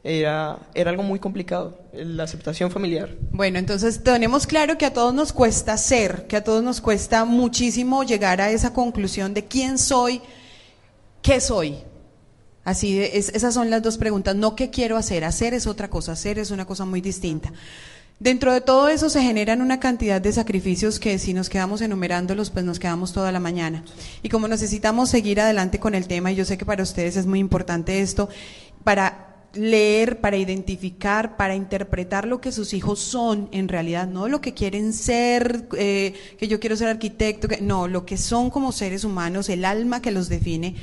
era, 0.07 0.61
era 0.73 0.91
algo 0.91 1.03
muy 1.03 1.19
complicado, 1.19 1.81
la 1.93 2.23
aceptación 2.23 2.71
familiar. 2.71 3.11
Bueno, 3.33 3.59
entonces 3.59 4.05
tenemos 4.05 4.47
claro 4.47 4.79
que 4.79 4.87
a 4.87 4.93
todos 4.93 5.13
nos 5.13 5.33
cuesta 5.33 5.77
ser, 5.77 6.29
que 6.29 6.37
a 6.37 6.45
todos 6.45 6.63
nos 6.63 6.81
cuesta 6.81 7.25
muchísimo 7.25 8.05
llegar 8.05 8.41
a 8.41 8.51
esa 8.51 8.73
conclusión 8.73 9.35
de 9.35 9.47
quién 9.47 9.79
soy, 9.79 10.23
qué 11.23 11.41
soy. 11.41 11.79
Así, 12.65 13.01
es, 13.01 13.31
esas 13.31 13.53
son 13.53 13.69
las 13.69 13.83
dos 13.83 13.99
preguntas, 13.99 14.37
no 14.37 14.55
qué 14.55 14.71
quiero 14.71 14.97
hacer, 14.97 15.25
hacer 15.25 15.55
es 15.55 15.67
otra 15.67 15.91
cosa, 15.91 16.13
hacer 16.13 16.39
es 16.39 16.53
una 16.53 16.67
cosa 16.67 16.85
muy 16.85 17.01
distinta. 17.01 17.53
Dentro 18.19 18.53
de 18.53 18.61
todo 18.61 18.89
eso 18.89 19.11
se 19.11 19.21
generan 19.21 19.61
una 19.61 19.79
cantidad 19.79 20.21
de 20.21 20.33
sacrificios 20.33 20.99
que 20.99 21.19
si 21.19 21.35
nos 21.35 21.51
quedamos 21.51 21.81
enumerándolos, 21.83 22.51
pues 22.51 22.65
nos 22.65 22.79
quedamos 22.79 23.13
toda 23.13 23.31
la 23.31 23.41
mañana. 23.41 23.85
Y 24.23 24.29
como 24.29 24.47
necesitamos 24.49 25.11
seguir 25.11 25.41
adelante 25.41 25.81
con 25.81 25.95
el 25.95 26.07
tema, 26.07 26.33
y 26.33 26.37
yo 26.37 26.45
sé 26.45 26.57
que 26.57 26.65
para 26.65 26.83
ustedes 26.83 27.17
es 27.17 27.27
muy 27.27 27.41
importante 27.41 28.01
esto, 28.01 28.31
para 28.85 29.26
leer, 29.57 30.21
para 30.21 30.37
identificar, 30.37 31.37
para 31.37 31.55
interpretar 31.55 32.27
lo 32.27 32.41
que 32.41 32.53
sus 32.53 32.75
hijos 32.75 33.01
son 33.01 33.49
en 33.53 33.69
realidad, 33.69 34.07
no 34.07 34.29
lo 34.29 34.41
que 34.41 34.55
quieren 34.55 34.93
ser, 34.93 35.69
eh, 35.77 36.15
que 36.39 36.49
yo 36.49 36.61
quiero 36.61 36.77
ser 36.77 36.89
arquitecto, 36.89 37.49
que, 37.49 37.61
no, 37.61 37.89
lo 37.89 38.07
que 38.07 38.17
son 38.17 38.51
como 38.51 38.73
seres 38.73 39.05
humanos, 39.05 39.49
el 39.49 39.65
alma 39.65 40.03
que 40.03 40.11
los 40.11 40.29
define. 40.29 40.75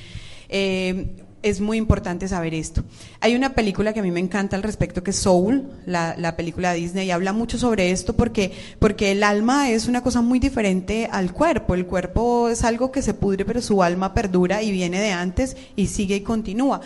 Eh, 0.50 1.16
es 1.44 1.60
muy 1.60 1.78
importante 1.78 2.28
saber 2.28 2.54
esto. 2.54 2.84
Hay 3.20 3.36
una 3.36 3.54
película 3.54 3.94
que 3.94 4.00
a 4.00 4.04
mí 4.04 4.12
me 4.12 4.22
encanta 4.22 4.56
al 4.56 4.64
respecto, 4.64 5.04
que 5.04 5.12
es 5.12 5.18
Soul, 5.18 5.70
la, 5.86 6.16
la, 6.18 6.38
película 6.38 6.72
de 6.72 6.80
Disney, 6.80 7.08
y 7.08 7.12
habla 7.12 7.34
mucho 7.34 7.58
sobre 7.58 7.92
esto 7.92 8.16
porque, 8.16 8.54
porque 8.80 9.12
el 9.12 9.24
alma 9.24 9.70
es 9.70 9.88
una 9.88 10.02
cosa 10.02 10.22
muy 10.22 10.40
diferente 10.40 11.10
al 11.12 11.34
cuerpo. 11.34 11.76
El 11.76 11.86
cuerpo 11.86 12.48
es 12.48 12.64
algo 12.64 12.92
que 12.92 13.02
se 13.02 13.14
pudre, 13.14 13.44
pero 13.44 13.62
su 13.62 13.84
alma 13.84 14.14
perdura 14.14 14.64
y 14.64 14.72
viene 14.72 15.02
de 15.02 15.12
antes 15.12 15.58
y 15.76 15.88
sigue 15.88 16.16
y 16.16 16.22
continúa. 16.22 16.80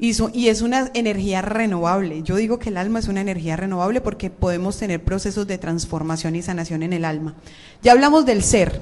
Y, 0.00 0.48
es 0.48 0.62
una 0.62 0.90
energía 0.94 1.42
renovable. 1.42 2.22
Yo 2.22 2.36
digo 2.36 2.60
que 2.60 2.68
el 2.68 2.76
alma 2.76 3.00
es 3.00 3.08
una 3.08 3.20
energía 3.20 3.56
renovable 3.56 4.00
porque 4.00 4.30
podemos 4.30 4.78
tener 4.78 5.02
procesos 5.02 5.46
de 5.48 5.58
transformación 5.58 6.36
y 6.36 6.42
sanación 6.42 6.84
en 6.84 6.92
el 6.92 7.04
alma. 7.04 7.34
Ya 7.82 7.92
hablamos 7.92 8.24
del 8.24 8.44
ser. 8.44 8.80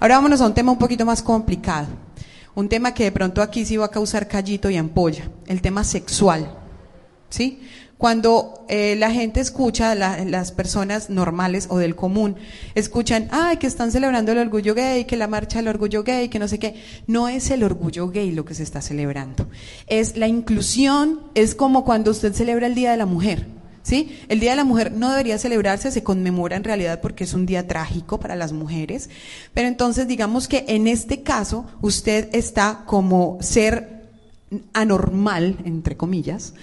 Ahora 0.00 0.16
vámonos 0.16 0.40
a 0.40 0.46
un 0.46 0.54
tema 0.54 0.72
un 0.72 0.78
poquito 0.78 1.06
más 1.06 1.22
complicado. 1.22 1.86
Un 2.56 2.68
tema 2.68 2.94
que 2.94 3.04
de 3.04 3.12
pronto 3.12 3.42
aquí 3.42 3.64
sí 3.64 3.76
va 3.76 3.86
a 3.86 3.90
causar 3.90 4.26
callito 4.26 4.68
y 4.68 4.76
ampolla. 4.76 5.30
El 5.46 5.62
tema 5.62 5.84
sexual. 5.84 6.58
¿Sí? 7.28 7.60
Cuando 7.98 8.66
eh, 8.68 8.94
la 8.98 9.10
gente 9.10 9.40
escucha, 9.40 9.94
las 9.94 10.52
personas 10.52 11.08
normales 11.08 11.66
o 11.70 11.78
del 11.78 11.96
común, 11.96 12.36
escuchan, 12.74 13.28
ay, 13.30 13.56
que 13.56 13.66
están 13.66 13.90
celebrando 13.90 14.32
el 14.32 14.38
orgullo 14.38 14.74
gay, 14.74 15.06
que 15.06 15.16
la 15.16 15.28
marcha 15.28 15.58
del 15.58 15.68
orgullo 15.68 16.04
gay, 16.04 16.28
que 16.28 16.38
no 16.38 16.46
sé 16.46 16.58
qué, 16.58 16.74
no 17.06 17.28
es 17.28 17.50
el 17.50 17.64
orgullo 17.64 18.10
gay 18.10 18.32
lo 18.32 18.44
que 18.44 18.54
se 18.54 18.64
está 18.64 18.82
celebrando. 18.82 19.48
Es 19.86 20.16
la 20.18 20.28
inclusión, 20.28 21.20
es 21.34 21.54
como 21.54 21.86
cuando 21.86 22.10
usted 22.10 22.34
celebra 22.34 22.66
el 22.66 22.74
Día 22.74 22.90
de 22.90 22.98
la 22.98 23.06
Mujer. 23.06 23.46
¿Sí? 23.82 24.18
El 24.28 24.40
Día 24.40 24.50
de 24.50 24.56
la 24.56 24.64
Mujer 24.64 24.90
no 24.90 25.10
debería 25.10 25.38
celebrarse, 25.38 25.92
se 25.92 26.02
conmemora 26.02 26.56
en 26.56 26.64
realidad 26.64 27.00
porque 27.00 27.22
es 27.22 27.34
un 27.34 27.46
día 27.46 27.68
trágico 27.68 28.18
para 28.18 28.34
las 28.34 28.52
mujeres, 28.52 29.08
pero 29.54 29.68
entonces 29.68 30.08
digamos 30.08 30.48
que 30.48 30.64
en 30.66 30.88
este 30.88 31.22
caso 31.22 31.66
usted 31.82 32.28
está 32.32 32.82
como 32.84 33.38
ser 33.40 34.08
anormal, 34.72 35.58
entre 35.64 35.96
comillas, 35.96 36.54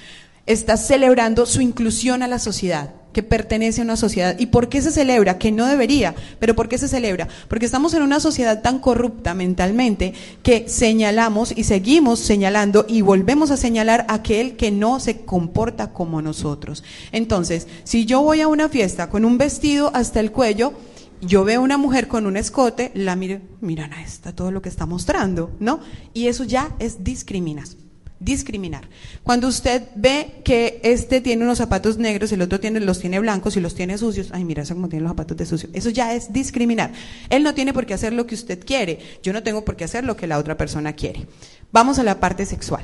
está 0.46 0.78
celebrando 0.78 1.46
su 1.46 1.62
inclusión 1.62 2.22
a 2.22 2.28
la 2.28 2.40
sociedad, 2.40 2.94
que 3.14 3.24
pertenece 3.24 3.82
a 3.82 3.84
una 3.84 3.96
sociedad. 3.96 4.38
¿Y 4.40 4.48
por 4.48 4.68
qué 4.68 4.82
se 4.82 4.92
celebra? 4.92 5.38
Que 5.38 5.52
no 5.52 5.68
debería, 5.68 6.16
pero 6.40 6.56
¿por 6.56 6.68
qué 6.68 6.78
se 6.78 6.88
celebra? 6.88 7.28
Porque 7.48 7.66
estamos 7.66 7.94
en 7.94 8.02
una 8.02 8.20
sociedad 8.20 8.62
tan 8.62 8.80
corrupta 8.80 9.34
mentalmente 9.34 10.14
que 10.42 10.68
señalamos 10.68 11.54
y 11.56 11.64
seguimos 11.64 12.20
señalando 12.20 12.86
y 12.90 13.02
volvemos 13.02 13.52
a 13.52 13.58
señalar 13.58 14.06
a 14.10 14.16
aquel 14.16 14.58
que 14.58 14.72
no 14.72 15.00
se 15.00 15.22
comporta 15.22 15.94
como 15.94 16.22
nosotros. 16.22 16.84
Entonces, 17.12 17.68
si 17.84 18.06
yo 18.06 18.22
voy 18.22 18.42
a 18.42 18.48
una 18.48 18.68
fiesta 18.68 19.10
con 19.10 19.26
un 19.26 19.38
vestido 19.38 19.92
hasta 19.94 20.20
el 20.20 20.32
cuello, 20.32 20.74
yo 21.22 21.46
veo 21.46 21.62
una 21.62 21.78
mujer 21.78 22.10
con 22.10 22.26
un 22.26 22.36
escote, 22.36 22.92
la 22.96 23.16
miro, 23.16 23.40
miran 23.62 23.94
a 23.94 24.04
esta, 24.04 24.36
todo 24.36 24.52
lo 24.52 24.62
que 24.62 24.68
está 24.68 24.86
mostrando, 24.86 25.52
¿no? 25.62 25.80
Y 26.14 26.28
eso 26.28 26.44
ya 26.44 26.76
es 26.80 27.06
discriminación 27.06 27.83
discriminar. 28.24 28.88
Cuando 29.24 29.48
usted 29.48 29.84
ve 29.96 30.42
que 30.44 30.80
este 30.84 31.22
tiene 31.22 31.44
unos 31.44 31.58
zapatos 31.58 31.98
negros 31.98 32.32
el 32.32 32.42
otro 32.42 32.60
tiene, 32.60 32.80
los 32.80 33.00
tiene 33.00 33.20
blancos 33.20 33.58
y 33.58 33.60
los 33.60 33.76
tiene 33.76 33.98
sucios, 33.98 34.30
ay, 34.32 34.46
mira, 34.46 34.64
como 34.66 34.90
tiene 34.90 35.04
los 35.04 35.12
zapatos 35.12 35.38
de 35.38 35.46
sucio, 35.46 35.70
eso 35.74 35.90
ya 35.90 36.14
es 36.14 36.32
discriminar. 36.32 36.92
Él 37.30 37.44
no 37.44 37.54
tiene 37.54 37.74
por 37.74 37.86
qué 37.86 37.94
hacer 37.94 38.14
lo 38.14 38.26
que 38.26 38.36
usted 38.36 38.64
quiere, 38.66 39.00
yo 39.22 39.34
no 39.34 39.44
tengo 39.44 39.66
por 39.66 39.76
qué 39.76 39.84
hacer 39.84 40.04
lo 40.04 40.16
que 40.16 40.28
la 40.28 40.38
otra 40.38 40.58
persona 40.58 40.94
quiere. 40.94 41.28
Vamos 41.72 42.00
a 42.00 42.04
la 42.04 42.20
parte 42.20 42.46
sexual. 42.46 42.84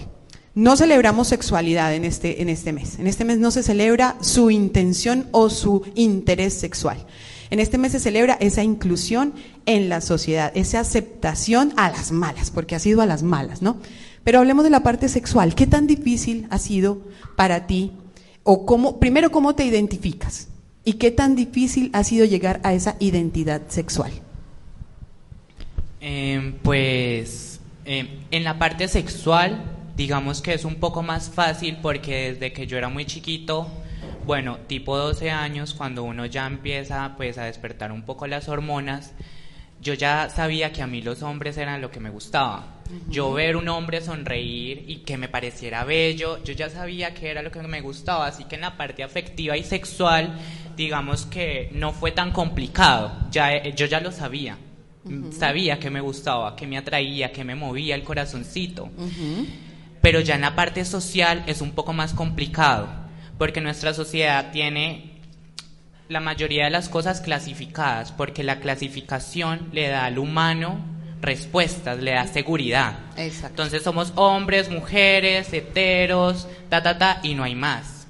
No 0.56 0.76
celebramos 0.76 1.28
sexualidad 1.28 1.94
en 1.94 2.06
este, 2.06 2.42
en 2.42 2.50
este 2.50 2.74
mes. 2.74 3.00
En 3.00 3.08
este 3.08 3.24
mes 3.24 3.38
no 3.38 3.52
se 3.52 3.64
celebra 3.64 4.18
su 4.22 4.52
intención 4.52 5.28
o 5.32 5.50
su 5.50 5.84
interés 5.96 6.54
sexual. 6.56 7.06
En 7.52 7.60
este 7.60 7.78
mes 7.78 7.94
se 7.94 8.00
celebra 8.00 8.38
esa 8.40 8.64
inclusión 8.64 9.34
en 9.66 9.90
la 9.90 10.02
sociedad, 10.02 10.52
esa 10.56 10.80
aceptación 10.82 11.74
a 11.78 11.90
las 11.90 12.12
malas, 12.12 12.52
porque 12.52 12.76
ha 12.76 12.80
sido 12.80 13.02
a 13.02 13.06
las 13.06 13.24
malas, 13.24 13.62
¿no? 13.62 13.78
Pero 14.30 14.38
hablemos 14.38 14.64
de 14.64 14.70
la 14.70 14.84
parte 14.84 15.10
sexual. 15.10 15.56
¿Qué 15.56 15.66
tan 15.66 15.88
difícil 15.88 16.46
ha 16.52 16.60
sido 16.60 17.02
para 17.36 17.66
ti? 17.66 17.94
O 18.44 18.64
cómo, 18.64 19.00
primero, 19.00 19.32
¿cómo 19.32 19.56
te 19.56 19.66
identificas? 19.66 20.50
¿Y 20.86 20.94
qué 21.00 21.10
tan 21.10 21.36
difícil 21.36 21.90
ha 21.94 22.04
sido 22.04 22.28
llegar 22.28 22.60
a 22.62 22.76
esa 22.76 22.96
identidad 23.00 23.64
sexual? 23.70 24.12
Em, 26.00 26.54
pues 26.62 27.60
em, 27.86 28.08
en 28.30 28.44
la 28.44 28.60
parte 28.60 28.88
sexual, 28.88 29.64
digamos 29.98 30.44
que 30.44 30.54
es 30.54 30.64
un 30.64 30.76
poco 30.76 31.02
más 31.02 31.32
fácil 31.32 31.80
porque 31.82 32.34
desde 32.34 32.54
que 32.54 32.68
yo 32.68 32.78
era 32.78 32.90
muy 32.90 33.06
chiquito, 33.06 33.68
bueno, 34.28 34.60
tipo 34.68 34.96
12 34.96 35.32
años, 35.32 35.74
cuando 35.74 36.04
uno 36.04 36.28
ya 36.28 36.46
empieza 36.46 37.16
pues 37.18 37.40
a 37.40 37.46
despertar 37.46 37.92
un 37.92 38.04
poco 38.04 38.28
las 38.28 38.48
hormonas, 38.48 39.12
yo 39.82 39.94
ya 39.94 40.30
sabía 40.30 40.72
que 40.72 40.82
a 40.82 40.88
mí 40.88 41.02
los 41.02 41.24
hombres 41.24 41.58
eran 41.58 41.82
lo 41.82 41.92
que 41.92 42.00
me 42.00 42.10
gustaba. 42.10 42.76
Yo 43.08 43.32
ver 43.34 43.56
un 43.56 43.70
hombre 43.70 44.02
sonreír 44.02 44.84
y 44.88 44.98
que 44.98 45.18
me 45.18 45.30
pareciera 45.30 45.84
bello, 45.84 46.44
yo 46.44 46.54
ya 46.54 46.70
sabía 46.70 47.14
que 47.14 47.30
era 47.30 47.44
lo 47.44 47.52
que 47.52 47.62
me 47.62 47.82
gustaba, 47.82 48.26
así 48.26 48.46
que 48.46 48.56
en 48.56 48.62
la 48.62 48.78
parte 48.78 49.04
afectiva 49.04 49.56
y 49.56 49.64
sexual, 49.64 50.40
digamos 50.76 51.28
que 51.28 51.70
no 51.74 51.94
fue 51.94 52.12
tan 52.12 52.32
complicado, 52.32 53.12
ya, 53.30 53.54
eh, 53.54 53.74
yo 53.76 53.86
ya 53.86 54.00
lo 54.00 54.12
sabía. 54.12 54.58
Sabía 55.32 55.80
que 55.80 55.90
me 55.90 56.02
gustaba, 56.02 56.56
que 56.56 56.68
me 56.68 56.78
atraía, 56.78 57.32
que 57.32 57.44
me 57.44 57.56
movía 57.56 57.96
el 57.96 58.04
corazoncito. 58.04 58.90
Pero 60.02 60.20
ya 60.20 60.36
en 60.36 60.42
la 60.42 60.56
parte 60.56 60.84
social 60.86 61.44
es 61.48 61.62
un 61.62 61.72
poco 61.72 61.94
más 61.94 62.14
complicado, 62.14 62.88
porque 63.38 63.62
nuestra 63.62 63.94
sociedad 63.94 64.52
tiene 64.52 65.19
la 66.10 66.20
mayoría 66.20 66.66
de 66.66 66.72
las 66.72 66.90
cosas 66.90 67.22
clasificadas, 67.22 68.12
porque 68.12 68.44
la 68.44 68.60
clasificación 68.60 69.70
le 69.72 69.88
da 69.90 70.06
al 70.06 70.18
humano 70.18 70.84
respuestas, 71.22 72.00
le 72.00 72.12
da 72.12 72.26
seguridad. 72.26 72.98
Entonces 73.16 73.84
somos 73.84 74.14
hombres, 74.16 74.72
mujeres, 74.72 75.54
heteros, 75.54 76.48
ta, 76.68 76.82
ta, 76.82 76.98
ta, 76.98 77.20
y 77.22 77.36
no 77.36 77.44
hay 77.44 77.54
más. 77.54 78.08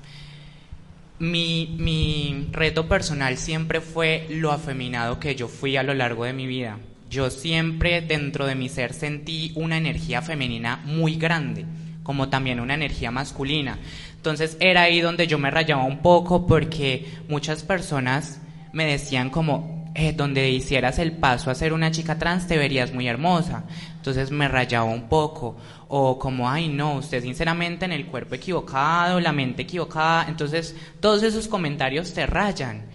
Mi, 1.19 1.75
mi 1.77 2.47
reto 2.53 2.87
personal 2.87 3.37
siempre 3.37 3.81
fue 3.81 4.27
lo 4.29 4.53
afeminado 4.53 5.19
que 5.19 5.35
yo 5.35 5.49
fui 5.49 5.75
a 5.75 5.83
lo 5.83 5.93
largo 5.93 6.23
de 6.23 6.31
mi 6.31 6.47
vida. 6.47 6.77
Yo 7.09 7.29
siempre 7.29 7.99
dentro 7.99 8.45
de 8.45 8.55
mi 8.55 8.69
ser 8.69 8.93
sentí 8.93 9.51
una 9.55 9.75
energía 9.75 10.21
femenina 10.21 10.77
muy 10.85 11.15
grande, 11.15 11.65
como 12.03 12.29
también 12.29 12.61
una 12.61 12.75
energía 12.75 13.11
masculina. 13.11 13.77
Entonces 14.19 14.57
era 14.59 14.81
ahí 14.81 14.99
donde 14.99 15.27
yo 15.27 15.37
me 15.37 15.49
rayaba 15.49 15.85
un 15.85 16.01
poco 16.01 16.45
porque 16.45 17.09
muchas 17.29 17.63
personas 17.63 18.41
me 18.73 18.83
decían 18.83 19.29
como, 19.29 19.89
eh, 19.95 20.11
donde 20.11 20.49
hicieras 20.49 20.99
el 20.99 21.13
paso 21.13 21.49
a 21.49 21.55
ser 21.55 21.71
una 21.71 21.89
chica 21.89 22.19
trans 22.19 22.45
te 22.45 22.57
verías 22.57 22.93
muy 22.93 23.07
hermosa. 23.07 23.63
Entonces 23.95 24.29
me 24.29 24.49
rayaba 24.49 24.83
un 24.83 25.07
poco. 25.07 25.55
O 25.87 26.19
como, 26.19 26.49
ay 26.49 26.67
no, 26.67 26.95
usted 26.95 27.23
sinceramente 27.23 27.85
en 27.85 27.93
el 27.93 28.07
cuerpo 28.07 28.35
equivocado, 28.35 29.21
la 29.21 29.31
mente 29.31 29.61
equivocada. 29.61 30.25
Entonces 30.27 30.75
todos 30.99 31.23
esos 31.23 31.47
comentarios 31.47 32.13
te 32.13 32.25
rayan. 32.25 32.87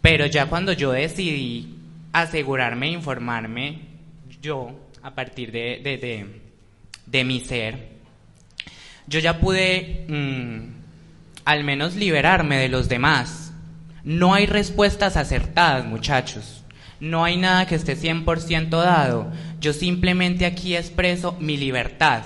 Pero 0.00 0.26
ya 0.26 0.46
cuando 0.46 0.72
yo 0.72 0.92
decidí 0.92 1.78
asegurarme, 2.12 2.92
informarme, 2.92 3.80
yo, 4.40 4.70
a 5.02 5.14
partir 5.16 5.50
de, 5.50 5.80
de, 5.82 6.26
de, 7.06 7.24
mi 7.24 7.40
ser, 7.40 7.93
yo 9.06 9.20
ya 9.20 9.40
pude 9.40 10.06
mm, 10.08 10.74
al 11.44 11.64
menos 11.64 11.94
liberarme 11.94 12.58
de 12.58 12.68
los 12.68 12.88
demás. 12.88 13.52
No 14.02 14.34
hay 14.34 14.46
respuestas 14.46 15.16
acertadas, 15.16 15.84
muchachos. 15.86 16.64
No 17.00 17.24
hay 17.24 17.36
nada 17.36 17.66
que 17.66 17.74
esté 17.74 17.96
100% 17.96 18.70
dado. 18.70 19.30
Yo 19.60 19.72
simplemente 19.72 20.46
aquí 20.46 20.76
expreso 20.76 21.36
mi 21.40 21.56
libertad 21.56 22.22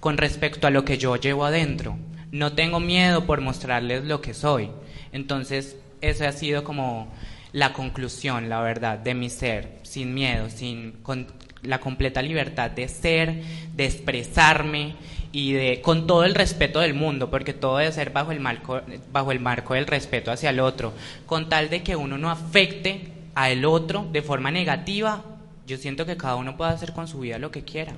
con 0.00 0.16
respecto 0.16 0.66
a 0.66 0.70
lo 0.70 0.84
que 0.84 0.98
yo 0.98 1.16
llevo 1.16 1.44
adentro. 1.44 1.96
No 2.30 2.52
tengo 2.52 2.80
miedo 2.80 3.24
por 3.24 3.40
mostrarles 3.40 4.04
lo 4.04 4.20
que 4.20 4.34
soy. 4.34 4.70
Entonces, 5.12 5.76
eso 6.00 6.26
ha 6.26 6.32
sido 6.32 6.64
como 6.64 7.12
la 7.52 7.72
conclusión, 7.72 8.48
la 8.48 8.60
verdad, 8.60 8.98
de 8.98 9.14
mi 9.14 9.30
ser, 9.30 9.78
sin 9.82 10.14
miedo, 10.14 10.48
sin 10.50 10.92
con 11.02 11.26
la 11.62 11.78
completa 11.78 12.22
libertad 12.22 12.70
de 12.70 12.88
ser, 12.88 13.42
de 13.74 13.84
expresarme 13.84 14.94
y 15.32 15.54
de 15.54 15.80
con 15.80 16.06
todo 16.06 16.24
el 16.24 16.34
respeto 16.34 16.80
del 16.80 16.94
mundo, 16.94 17.30
porque 17.30 17.54
todo 17.54 17.78
debe 17.78 17.90
ser 17.90 18.10
bajo 18.10 18.32
el 18.32 18.40
marco 18.40 18.80
bajo 19.10 19.32
el 19.32 19.40
marco 19.40 19.74
del 19.74 19.86
respeto 19.86 20.30
hacia 20.30 20.50
el 20.50 20.60
otro, 20.60 20.92
con 21.26 21.48
tal 21.48 21.70
de 21.70 21.82
que 21.82 21.96
uno 21.96 22.18
no 22.18 22.30
afecte 22.30 23.08
a 23.34 23.50
el 23.50 23.64
otro 23.64 24.06
de 24.12 24.20
forma 24.22 24.50
negativa, 24.50 25.24
yo 25.66 25.78
siento 25.78 26.04
que 26.04 26.16
cada 26.16 26.36
uno 26.36 26.56
puede 26.56 26.72
hacer 26.72 26.92
con 26.92 27.08
su 27.08 27.20
vida 27.20 27.38
lo 27.38 27.50
que 27.50 27.62
quiera. 27.62 27.94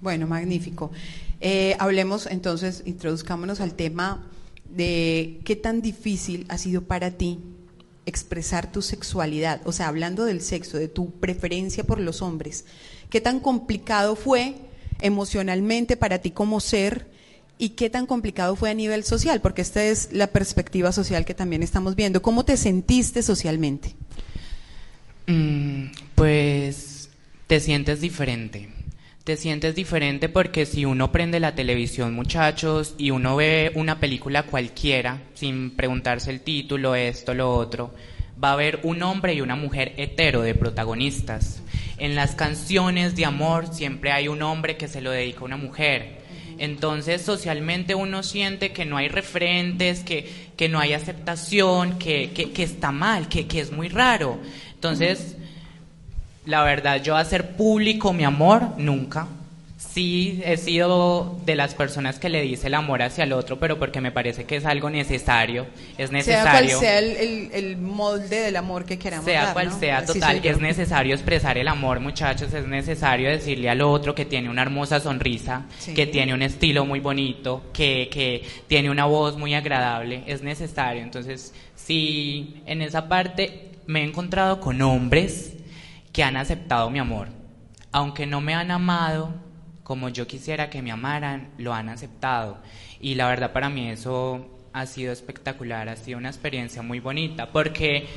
Bueno, 0.00 0.26
magnífico. 0.26 0.90
Eh, 1.40 1.76
hablemos 1.78 2.26
entonces, 2.26 2.82
introduzcámonos 2.86 3.60
al 3.60 3.74
tema 3.74 4.24
de 4.70 5.40
qué 5.44 5.56
tan 5.56 5.82
difícil 5.82 6.46
ha 6.48 6.58
sido 6.58 6.82
para 6.82 7.12
ti 7.12 7.38
expresar 8.06 8.70
tu 8.70 8.82
sexualidad, 8.82 9.60
o 9.64 9.72
sea, 9.72 9.88
hablando 9.88 10.24
del 10.24 10.40
sexo, 10.40 10.78
de 10.78 10.88
tu 10.88 11.10
preferencia 11.12 11.84
por 11.84 12.00
los 12.00 12.22
hombres, 12.22 12.66
qué 13.08 13.20
tan 13.20 13.40
complicado 13.40 14.14
fue 14.14 14.56
emocionalmente 15.00 15.96
para 15.96 16.18
ti 16.18 16.30
como 16.30 16.60
ser 16.60 17.06
y 17.58 17.70
qué 17.70 17.90
tan 17.90 18.06
complicado 18.06 18.56
fue 18.56 18.70
a 18.70 18.74
nivel 18.74 19.04
social, 19.04 19.40
porque 19.40 19.62
esta 19.62 19.84
es 19.84 20.08
la 20.12 20.26
perspectiva 20.28 20.92
social 20.92 21.24
que 21.24 21.34
también 21.34 21.62
estamos 21.62 21.94
viendo. 21.94 22.22
¿Cómo 22.22 22.44
te 22.44 22.56
sentiste 22.56 23.22
socialmente? 23.22 23.94
Mm, 25.26 25.86
pues 26.14 27.08
te 27.46 27.60
sientes 27.60 28.00
diferente. 28.00 28.68
Te 29.24 29.38
sientes 29.38 29.74
diferente 29.74 30.28
porque 30.28 30.66
si 30.66 30.84
uno 30.84 31.10
prende 31.10 31.40
la 31.40 31.54
televisión, 31.54 32.12
muchachos, 32.14 32.94
y 32.98 33.10
uno 33.10 33.36
ve 33.36 33.72
una 33.74 33.98
película 33.98 34.42
cualquiera, 34.42 35.22
sin 35.32 35.70
preguntarse 35.70 36.30
el 36.30 36.40
título, 36.40 36.94
esto, 36.94 37.32
lo 37.32 37.54
otro, 37.54 37.94
va 38.42 38.50
a 38.50 38.52
haber 38.52 38.80
un 38.82 39.02
hombre 39.02 39.32
y 39.32 39.40
una 39.40 39.56
mujer 39.56 39.94
hetero 39.96 40.42
de 40.42 40.54
protagonistas. 40.54 41.62
En 42.04 42.14
las 42.14 42.34
canciones 42.34 43.16
de 43.16 43.24
amor 43.24 43.66
siempre 43.72 44.12
hay 44.12 44.28
un 44.28 44.42
hombre 44.42 44.76
que 44.76 44.88
se 44.88 45.00
lo 45.00 45.10
dedica 45.10 45.40
a 45.40 45.44
una 45.44 45.56
mujer. 45.56 46.18
Entonces 46.58 47.22
socialmente 47.22 47.94
uno 47.94 48.22
siente 48.22 48.72
que 48.74 48.84
no 48.84 48.98
hay 48.98 49.08
referentes, 49.08 50.04
que, 50.04 50.30
que 50.54 50.68
no 50.68 50.80
hay 50.80 50.92
aceptación, 50.92 51.98
que, 51.98 52.30
que, 52.32 52.62
está 52.62 52.92
mal, 52.92 53.26
que, 53.28 53.46
que 53.46 53.58
es 53.58 53.72
muy 53.72 53.88
raro. 53.88 54.38
Entonces 54.74 55.38
la 56.44 56.62
verdad, 56.62 57.02
yo 57.02 57.16
hacer 57.16 57.56
público 57.56 58.12
mi 58.12 58.24
amor, 58.24 58.74
nunca. 58.76 59.26
Sí, 59.92 60.42
he 60.44 60.56
sido 60.56 61.38
de 61.44 61.54
las 61.54 61.74
personas 61.74 62.18
que 62.18 62.28
le 62.28 62.42
dice 62.42 62.66
el 62.66 62.74
amor 62.74 63.02
hacia 63.02 63.24
el 63.24 63.32
otro, 63.32 63.60
pero 63.60 63.78
porque 63.78 64.00
me 64.00 64.10
parece 64.10 64.44
que 64.44 64.56
es 64.56 64.64
algo 64.64 64.90
necesario. 64.90 65.66
Es 65.98 66.10
necesario. 66.10 66.42
Sea 66.42 66.50
cual 66.50 66.80
sea 66.80 66.98
el, 66.98 67.76
molde 67.76 68.40
del 68.40 68.56
amor 68.56 68.84
que 68.86 68.98
queramos 68.98 69.24
Sea 69.24 69.52
cual 69.52 69.72
sea, 69.72 70.04
total. 70.04 70.40
es 70.42 70.60
necesario 70.60 71.14
expresar 71.14 71.58
el 71.58 71.68
amor, 71.68 72.00
muchachos. 72.00 72.52
Es 72.52 72.66
necesario 72.66 73.28
decirle 73.28 73.70
al 73.70 73.82
otro 73.82 74.14
que 74.14 74.24
tiene 74.24 74.50
una 74.50 74.62
hermosa 74.62 74.98
sonrisa, 74.98 75.66
que 75.94 76.06
tiene 76.06 76.34
un 76.34 76.42
estilo 76.42 76.84
muy 76.84 76.98
bonito, 76.98 77.62
que, 77.72 78.08
que 78.10 78.42
tiene 78.66 78.90
una 78.90 79.04
voz 79.04 79.36
muy 79.36 79.54
agradable. 79.54 80.24
Es 80.26 80.42
necesario. 80.42 81.02
Entonces, 81.02 81.54
sí, 81.76 82.62
en 82.66 82.82
esa 82.82 83.08
parte 83.08 83.70
me 83.86 84.00
he 84.00 84.04
encontrado 84.04 84.60
con 84.60 84.80
hombres 84.82 85.54
que 86.12 86.24
han 86.24 86.36
aceptado 86.36 86.90
mi 86.90 86.98
amor. 86.98 87.28
Aunque 87.92 88.26
no 88.26 88.40
me 88.40 88.54
han 88.54 88.72
amado 88.72 89.43
como 89.84 90.08
yo 90.08 90.26
quisiera 90.26 90.70
que 90.70 90.82
me 90.82 90.90
amaran, 90.90 91.50
lo 91.58 91.72
han 91.72 91.88
aceptado. 91.88 92.58
Y 93.00 93.14
la 93.14 93.28
verdad 93.28 93.52
para 93.52 93.68
mí 93.68 93.88
eso 93.90 94.46
ha 94.72 94.86
sido 94.86 95.12
espectacular, 95.12 95.88
ha 95.88 95.96
sido 95.96 96.18
una 96.18 96.30
experiencia 96.30 96.82
muy 96.82 96.98
bonita, 96.98 97.50
porque 97.50 98.08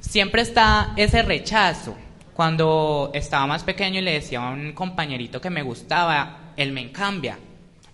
siempre 0.00 0.42
está 0.42 0.94
ese 0.96 1.22
rechazo. 1.22 1.94
Cuando 2.34 3.12
estaba 3.14 3.46
más 3.46 3.62
pequeño 3.62 4.00
y 4.00 4.02
le 4.02 4.14
decía 4.14 4.40
a 4.40 4.50
un 4.50 4.72
compañerito 4.72 5.40
que 5.40 5.50
me 5.50 5.62
gustaba, 5.62 6.52
él 6.56 6.72
me 6.72 6.90
cambia 6.90 7.38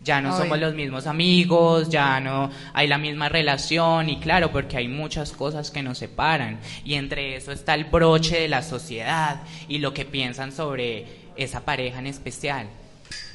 ya 0.02 0.20
no 0.22 0.36
somos 0.36 0.58
los 0.58 0.74
mismos 0.74 1.06
amigos, 1.06 1.90
ya 1.90 2.20
no 2.20 2.50
hay 2.72 2.86
la 2.86 2.96
misma 2.96 3.28
relación 3.28 4.08
y 4.08 4.18
claro, 4.18 4.50
porque 4.50 4.78
hay 4.78 4.88
muchas 4.88 5.32
cosas 5.32 5.70
que 5.70 5.82
nos 5.82 5.98
separan 5.98 6.58
y 6.84 6.94
entre 6.94 7.36
eso 7.36 7.52
está 7.52 7.74
el 7.74 7.84
broche 7.84 8.40
de 8.40 8.48
la 8.48 8.62
sociedad 8.62 9.42
y 9.68 9.78
lo 9.78 9.92
que 9.92 10.06
piensan 10.06 10.52
sobre 10.52 11.04
esa 11.44 11.60
pareja 11.60 11.98
en 11.98 12.06
especial. 12.06 12.68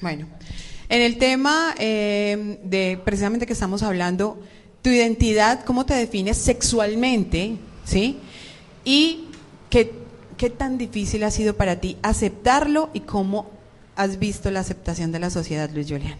Bueno, 0.01 0.27
en 0.89 1.01
el 1.01 1.17
tema 1.17 1.73
eh, 1.79 2.59
de 2.63 2.99
precisamente 3.03 3.45
que 3.45 3.53
estamos 3.53 3.83
hablando, 3.83 4.39
tu 4.81 4.89
identidad, 4.89 5.63
¿cómo 5.65 5.85
te 5.85 5.95
defines 5.95 6.37
sexualmente? 6.37 7.57
¿Sí? 7.83 8.19
Y 8.83 9.25
qué, 9.69 9.93
qué 10.37 10.49
tan 10.49 10.77
difícil 10.77 11.23
ha 11.23 11.31
sido 11.31 11.55
para 11.55 11.79
ti 11.79 11.97
aceptarlo 12.03 12.89
y 12.93 13.01
cómo 13.01 13.49
has 13.95 14.19
visto 14.19 14.51
la 14.51 14.59
aceptación 14.59 15.11
de 15.11 15.19
la 15.19 15.29
sociedad, 15.29 15.69
Luis 15.71 15.87
Julián. 15.89 16.17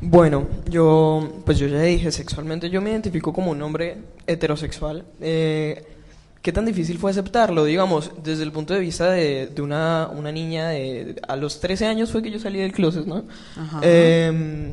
Bueno, 0.00 0.46
yo, 0.70 1.42
pues 1.44 1.58
yo 1.58 1.66
ya 1.66 1.80
dije, 1.80 2.12
sexualmente 2.12 2.70
yo 2.70 2.80
me 2.80 2.90
identifico 2.90 3.32
como 3.32 3.50
un 3.50 3.60
hombre 3.62 3.98
heterosexual. 4.26 5.04
Eh, 5.20 5.84
¿Qué 6.42 6.52
tan 6.52 6.64
difícil 6.64 6.98
fue 6.98 7.10
aceptarlo? 7.10 7.64
Digamos, 7.64 8.12
desde 8.22 8.44
el 8.44 8.52
punto 8.52 8.72
de 8.72 8.80
vista 8.80 9.10
de, 9.10 9.48
de 9.48 9.62
una, 9.62 10.08
una, 10.08 10.30
niña 10.30 10.68
de... 10.68 11.20
A 11.26 11.36
los 11.36 11.60
13 11.60 11.86
años 11.86 12.12
fue 12.12 12.22
que 12.22 12.30
yo 12.30 12.38
salí 12.38 12.60
del 12.60 12.72
closet, 12.72 13.06
¿no? 13.06 13.24
Ajá. 13.56 13.80
Em, 13.82 14.72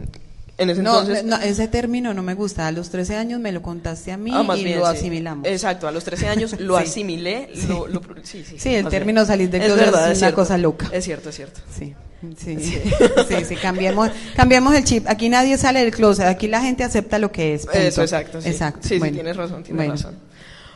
en 0.58 0.70
ese 0.70 0.80
entonces... 0.80 1.24
No, 1.24 1.38
ese 1.38 1.68
término 1.68 2.14
no 2.14 2.22
me 2.22 2.36
gusta. 2.36 2.68
A 2.68 2.72
los 2.72 2.90
13 2.90 3.16
años 3.16 3.40
me 3.40 3.52
lo 3.52 3.64
contaste 3.64 4.12
a 4.12 4.18
mí 4.18 4.32
ah, 4.34 4.56
y 4.56 4.76
lo 4.76 4.86
asimilamos. 4.86 5.48
Exacto, 5.48 5.88
a 5.88 5.92
los 5.92 6.04
13 6.04 6.28
años 6.28 6.56
lo 6.60 6.78
asimilé. 6.78 7.50
Lo, 7.68 7.88
sí, 8.24 8.44
sí, 8.48 8.58
sí, 8.60 8.76
el 8.76 8.88
término 8.88 9.26
salir 9.26 9.50
del 9.50 9.64
closet 9.64 9.80
es, 9.80 9.92
verdad, 9.92 10.12
es, 10.12 10.20
una 10.20 10.34
cosa 10.34 10.58
loca. 10.60 10.90
Es 10.92 11.04
cierto, 11.04 11.30
es 11.30 11.36
cierto. 11.36 11.62
Sí. 11.76 11.96
Sí, 12.38 12.58
sí, 12.58 13.46
sí, 13.48 13.56
cambiemos, 13.56 14.10
cambiemos 14.36 14.74
el 14.74 14.84
chip. 14.84 15.06
Aquí 15.08 15.30
nadie 15.30 15.58
sale 15.58 15.82
del 15.82 15.92
closet, 15.92 16.26
aquí 16.26 16.48
la 16.48 16.62
gente 16.62 16.84
acepta 16.84 17.20
lo 17.20 17.32
que 17.32 17.54
es. 17.54 17.68
Eso, 17.72 18.02
exacto. 18.02 18.42
Sí, 18.42 18.50
exacto. 18.50 18.88
sí, 18.88 19.00
tienes 19.00 19.36
razón, 19.36 19.64
tienes 19.64 19.88
razón. 19.88 20.16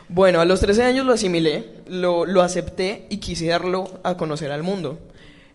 Bueno, 0.09 0.41
a 0.41 0.45
los 0.45 0.59
13 0.59 0.83
años 0.83 1.05
lo 1.05 1.13
asimilé, 1.13 1.81
lo, 1.87 2.25
lo 2.25 2.41
acepté 2.41 3.05
y 3.09 3.17
quise 3.17 3.47
darlo 3.47 3.99
a 4.03 4.17
conocer 4.17 4.51
al 4.51 4.63
mundo. 4.63 4.99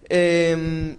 Eh, 0.09 0.97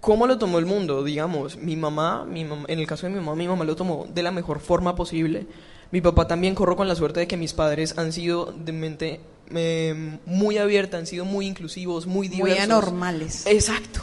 ¿Cómo 0.00 0.26
lo 0.26 0.38
tomó 0.38 0.58
el 0.58 0.66
mundo? 0.66 1.02
Digamos, 1.02 1.56
mi 1.56 1.76
mamá, 1.76 2.24
mi 2.24 2.42
en 2.42 2.78
el 2.78 2.86
caso 2.86 3.06
de 3.06 3.12
mi 3.12 3.18
mamá, 3.18 3.34
mi 3.34 3.48
mamá 3.48 3.64
lo 3.64 3.74
tomó 3.74 4.06
de 4.12 4.22
la 4.22 4.30
mejor 4.30 4.60
forma 4.60 4.94
posible. 4.94 5.46
Mi 5.90 6.00
papá 6.00 6.28
también 6.28 6.54
corro 6.54 6.76
con 6.76 6.86
la 6.86 6.94
suerte 6.94 7.20
de 7.20 7.26
que 7.26 7.36
mis 7.36 7.52
padres 7.52 7.96
han 7.98 8.12
sido 8.12 8.52
de 8.52 8.72
mente 8.72 9.20
eh, 9.54 10.18
muy 10.24 10.58
abierta, 10.58 10.98
han 10.98 11.06
sido 11.06 11.24
muy 11.24 11.46
inclusivos, 11.46 12.06
muy 12.06 12.28
diversos. 12.28 12.56
Muy 12.56 12.64
anormales. 12.64 13.46
Exacto. 13.46 14.00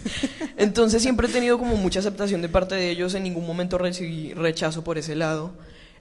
Entonces 0.56 1.02
siempre 1.02 1.28
he 1.28 1.30
tenido 1.30 1.58
como 1.58 1.76
mucha 1.76 2.00
aceptación 2.00 2.42
de 2.42 2.48
parte 2.48 2.74
de 2.74 2.90
ellos, 2.90 3.14
en 3.14 3.22
ningún 3.22 3.46
momento 3.46 3.78
recibí 3.78 4.34
rechazo 4.34 4.82
por 4.82 4.98
ese 4.98 5.14
lado. 5.14 5.52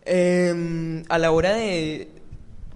Em, 0.05 1.03
a 1.09 1.17
la 1.19 1.31
hora 1.31 1.53
de 1.53 2.07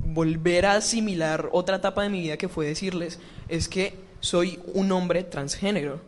volver 0.05 0.65
a 0.65 0.75
asimilar 0.75 1.49
otra 1.51 1.77
etapa 1.77 2.03
de 2.03 2.09
mi 2.09 2.21
vida 2.21 2.37
que 2.37 2.49
fue 2.49 2.65
decirles, 2.65 3.19
es 3.47 3.67
que 3.67 3.95
soy 4.19 4.59
un 4.73 4.91
hombre 4.91 5.23
transgénero. 5.23 6.01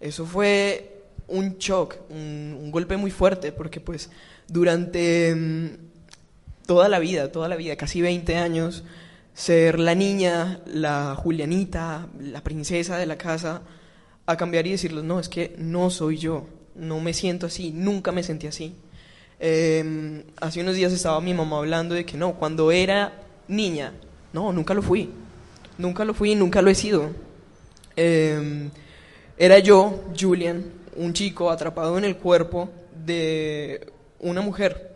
Eso 0.00 0.26
fue 0.26 1.04
un 1.28 1.58
shock, 1.58 1.96
un, 2.10 2.70
golpe 2.70 2.96
muy 2.96 3.10
fuerte, 3.10 3.52
porque 3.52 3.80
pues 3.80 4.10
durante 4.48 5.30
em, 5.30 5.76
toda 6.66 6.88
la 6.88 6.98
vida, 6.98 7.32
toda 7.32 7.48
la 7.48 7.56
vida, 7.56 7.76
casi 7.76 8.00
20 8.00 8.36
años, 8.36 8.84
ser 9.34 9.78
la 9.78 9.94
niña, 9.94 10.60
la 10.66 11.14
Julianita, 11.14 12.08
la 12.20 12.42
princesa 12.42 12.98
de 12.98 13.06
la 13.06 13.18
casa, 13.18 13.62
a 14.26 14.36
cambiar 14.36 14.66
y 14.66 14.72
decirles, 14.72 15.04
no, 15.04 15.20
es 15.20 15.28
que 15.28 15.54
no 15.58 15.90
soy 15.90 16.18
yo, 16.18 16.46
no 16.74 17.00
me 17.00 17.14
siento 17.14 17.46
así, 17.46 17.70
nunca 17.72 18.12
me 18.12 18.22
sentí 18.22 18.46
así. 18.46 18.74
Em, 19.38 20.22
hace 20.40 20.60
unos 20.60 20.74
días 20.74 20.92
estaba 20.92 21.20
mi 21.20 21.34
mamá 21.34 21.58
hablando 21.58 21.94
de 21.94 22.04
que 22.04 22.16
no, 22.16 22.34
cuando 22.34 22.72
era 22.72 23.12
niña. 23.48 23.92
No, 24.32 24.52
nunca 24.52 24.74
lo 24.74 24.82
fui. 24.82 25.10
Nunca 25.78 26.04
lo 26.04 26.14
fui, 26.14 26.34
nunca 26.34 26.62
lo 26.62 26.70
he 26.70 26.74
sido. 26.74 27.10
Eh, 27.96 28.70
era 29.36 29.58
yo, 29.58 30.04
Julian, 30.18 30.64
un 30.96 31.12
chico 31.12 31.50
atrapado 31.50 31.98
en 31.98 32.04
el 32.04 32.16
cuerpo 32.16 32.70
de 33.04 33.92
una 34.20 34.40
mujer. 34.40 34.94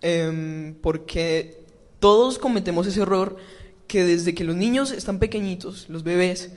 Eh, 0.00 0.74
porque 0.82 1.62
todos 2.00 2.38
cometemos 2.38 2.86
ese 2.86 3.02
error 3.02 3.36
que 3.86 4.04
desde 4.04 4.34
que 4.34 4.44
los 4.44 4.56
niños 4.56 4.90
están 4.90 5.18
pequeñitos, 5.18 5.88
los 5.88 6.02
bebés, 6.02 6.50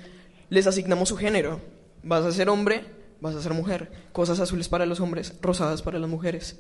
les 0.49 0.67
asignamos 0.67 1.09
su 1.09 1.17
género. 1.17 1.59
Vas 2.01 2.23
a 2.23 2.31
ser 2.31 2.49
hombre, 2.49 2.85
vas 3.19 3.35
a 3.35 3.41
ser 3.41 3.53
mujer. 3.53 3.91
Cosas 4.13 4.39
azules 4.39 4.69
para 4.69 4.85
los 4.85 5.01
hombres, 5.01 5.33
rosadas 5.41 5.81
para 5.81 5.99
las 5.99 6.09
mujeres. 6.09 6.57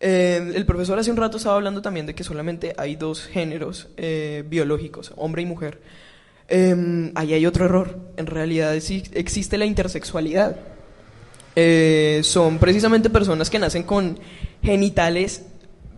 Eh, 0.00 0.52
el 0.54 0.66
profesor 0.66 0.98
hace 0.98 1.10
un 1.10 1.16
rato 1.16 1.38
estaba 1.38 1.56
hablando 1.56 1.80
también 1.80 2.06
de 2.06 2.14
que 2.14 2.22
solamente 2.22 2.74
hay 2.76 2.96
dos 2.96 3.24
géneros 3.24 3.88
eh, 3.96 4.44
biológicos, 4.46 5.12
hombre 5.16 5.42
y 5.42 5.46
mujer. 5.46 5.80
Eh, 6.48 7.12
ahí 7.14 7.34
hay 7.34 7.46
otro 7.46 7.64
error. 7.64 7.98
En 8.16 8.26
realidad 8.26 8.74
sí 8.80 9.02
existe 9.12 9.58
la 9.58 9.66
intersexualidad. 9.66 10.56
Eh, 11.58 12.20
son 12.22 12.58
precisamente 12.58 13.08
personas 13.08 13.48
que 13.48 13.58
nacen 13.58 13.82
con 13.82 14.18
genitales, 14.62 15.42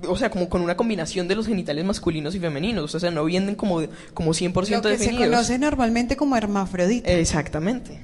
o 0.06 0.16
sea, 0.16 0.30
como 0.30 0.48
con 0.48 0.62
una 0.62 0.76
combinación 0.76 1.26
de 1.26 1.34
los 1.34 1.48
genitales 1.48 1.84
masculinos 1.84 2.34
y 2.34 2.38
femeninos. 2.38 2.94
O 2.94 3.00
sea, 3.00 3.10
no 3.10 3.24
vienen 3.24 3.56
como, 3.56 3.82
como 4.14 4.32
100% 4.32 4.70
Lo 4.70 4.82
que 4.82 4.98
se 4.98 5.16
conoce 5.16 5.58
normalmente 5.58 6.16
como 6.16 6.36
hermafrodita. 6.36 7.10
Exactamente. 7.10 7.98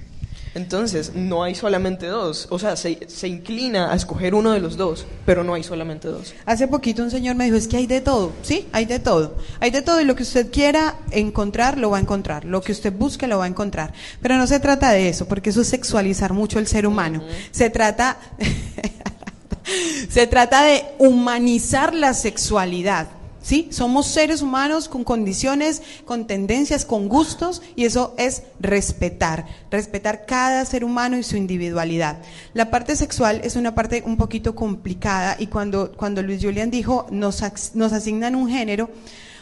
Entonces, 0.55 1.13
no 1.15 1.43
hay 1.43 1.55
solamente 1.55 2.07
dos. 2.07 2.47
O 2.51 2.59
sea, 2.59 2.77
se, 2.77 2.99
se 3.09 3.27
inclina 3.29 3.93
a 3.93 3.97
escoger 3.97 4.35
uno 4.35 4.53
de 4.53 4.61
los 4.61 4.77
dos, 4.77 5.05
pero 5.27 5.43
no 5.43 5.55
hay 5.55 5.65
solamente 5.65 6.09
dos. 6.09 6.35
Hace 6.47 6.69
poquito 6.69 7.03
un 7.03 7.11
señor 7.11 7.35
me 7.35 7.45
dijo, 7.45 7.57
es 7.57 7.67
que 7.67 7.77
hay 7.77 7.87
de 7.87 8.01
todo, 8.01 8.33
sí, 8.43 8.69
hay 8.73 8.85
de 8.85 9.01
todo. 9.01 9.37
Hay 9.61 9.71
de 9.71 9.83
todo 9.83 10.01
y 10.01 10.05
lo 10.05 10.15
que 10.15 10.23
usted 10.23 10.51
quiera 10.53 10.97
encontrar, 11.11 11.79
lo 11.79 11.91
va 11.91 11.99
a 11.99 12.01
encontrar. 12.01 12.45
Lo 12.45 12.63
que 12.63 12.73
usted 12.73 12.93
busque, 12.93 13.27
lo 13.27 13.39
va 13.39 13.45
a 13.45 13.49
encontrar. 13.49 13.93
Pero 14.23 14.37
no 14.37 14.47
se 14.47 14.61
trata 14.61 14.91
de 14.93 15.09
eso, 15.09 15.27
porque 15.27 15.51
eso 15.51 15.63
es 15.63 15.69
sexualizar 15.69 16.33
mucho 16.33 16.59
el 16.59 16.67
ser 16.67 16.87
humano. 16.87 17.23
Se 17.51 17.71
trata, 17.71 18.19
se 20.09 20.27
trata 20.27 20.63
de 20.65 20.85
humanizar 20.99 21.95
la 21.95 22.15
sexualidad. 22.15 23.09
¿Sí? 23.45 23.69
Somos 23.71 24.07
seres 24.07 24.41
humanos 24.41 24.89
con 24.89 25.05
condiciones, 25.05 25.83
con 26.07 26.27
tendencias, 26.27 26.87
con 26.87 27.11
gustos, 27.11 27.61
y 27.77 27.85
eso 27.85 28.15
es 28.17 28.45
respetar, 28.59 29.45
respetar 29.71 30.25
cada 30.25 30.65
ser 30.65 30.83
humano 30.83 31.19
y 31.19 31.23
su 31.23 31.37
individualidad. 31.37 32.23
La 32.55 32.71
parte 32.71 32.97
sexual 32.97 33.43
es 33.45 33.57
una 33.57 33.75
parte 33.75 34.03
un 34.07 34.17
poquito 34.17 34.55
complicada, 34.55 35.37
y 35.39 35.49
cuando, 35.49 35.93
cuando 35.93 36.23
Luis 36.23 36.43
Julian 36.43 36.71
dijo, 36.71 37.07
nos, 37.11 37.43
nos 37.75 37.93
asignan 37.93 38.35
un 38.35 38.49
género, 38.49 38.89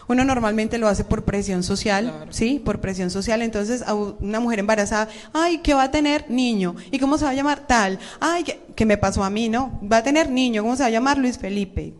uno 0.09 0.25
normalmente 0.25 0.79
lo 0.79 0.89
hace 0.89 1.05
por 1.05 1.25
presión 1.25 1.63
social, 1.63 2.11
Claro. 2.11 2.33
¿sí? 2.33 2.61
Por 2.63 2.81
presión 2.81 3.09
social. 3.09 3.41
Entonces, 3.41 3.83
a 3.87 3.95
una 3.95 4.41
mujer 4.41 4.59
embarazada, 4.59 5.09
ay, 5.33 5.59
que 5.59 5.75
va 5.75 5.85
a 5.85 5.91
tener 5.93 6.29
niño. 6.29 6.75
¿Y 6.91 6.99
cómo 6.99 7.19
se 7.19 7.25
va 7.25 7.31
a 7.31 7.35
llamar 7.35 7.69
tal? 7.69 8.01
Ay, 8.19 8.43
que, 8.43 8.61
que 8.75 8.85
me 8.85 8.99
pasó 8.99 9.23
a 9.23 9.31
mí, 9.31 9.49
¿no? 9.49 9.79
Va 9.91 9.99
a 9.99 10.03
tener 10.03 10.29
niño, 10.29 10.63
¿cómo 10.65 10.75
se 10.75 10.83
va 10.83 10.89
a 10.89 10.91
llamar? 10.91 11.19
Luis 11.19 11.39
Felipe. 11.39 11.95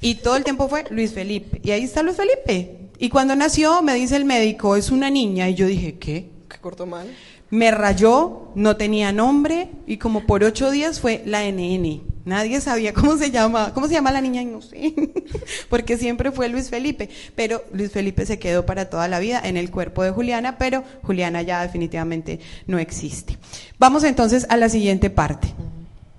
Y 0.00 0.16
todo 0.16 0.36
el 0.36 0.44
tiempo 0.44 0.68
fue 0.68 0.84
Luis 0.90 1.12
Felipe. 1.12 1.60
Y 1.62 1.72
ahí 1.72 1.84
está 1.84 2.02
Luis 2.02 2.16
Felipe. 2.16 2.90
Y 2.98 3.08
cuando 3.08 3.36
nació, 3.36 3.82
me 3.82 3.94
dice 3.94 4.16
el 4.16 4.24
médico, 4.24 4.76
es 4.76 4.90
una 4.90 5.10
niña. 5.10 5.48
Y 5.48 5.54
yo 5.54 5.66
dije, 5.66 5.98
¿qué? 5.98 6.30
¿Qué 6.48 6.58
cortó 6.60 6.86
mal? 6.86 7.08
Me 7.50 7.70
rayó, 7.70 8.48
no 8.54 8.76
tenía 8.76 9.12
nombre. 9.12 9.68
Y 9.86 9.98
como 9.98 10.26
por 10.26 10.44
ocho 10.44 10.70
días 10.70 11.00
fue 11.00 11.22
la 11.26 11.44
NN. 11.44 12.02
Nadie 12.24 12.60
sabía 12.60 12.92
cómo 12.94 13.16
se 13.16 13.30
llama, 13.30 13.72
cómo 13.74 13.88
se 13.88 13.94
llama 13.94 14.12
la 14.12 14.20
niña 14.20 14.42
y 14.42 14.46
no 14.46 14.62
sé. 14.62 14.94
Porque 15.68 15.96
siempre 15.98 16.30
fue 16.30 16.48
Luis 16.48 16.70
Felipe. 16.70 17.10
Pero 17.34 17.62
Luis 17.72 17.90
Felipe 17.90 18.24
se 18.24 18.38
quedó 18.38 18.64
para 18.64 18.88
toda 18.88 19.08
la 19.08 19.18
vida 19.18 19.40
en 19.42 19.56
el 19.56 19.70
cuerpo 19.70 20.02
de 20.02 20.10
Juliana, 20.10 20.56
pero 20.58 20.84
Juliana 21.02 21.42
ya 21.42 21.62
definitivamente 21.62 22.40
no 22.66 22.78
existe. 22.78 23.38
Vamos 23.78 24.04
entonces 24.04 24.46
a 24.48 24.56
la 24.56 24.68
siguiente 24.68 25.10
parte. 25.10 25.48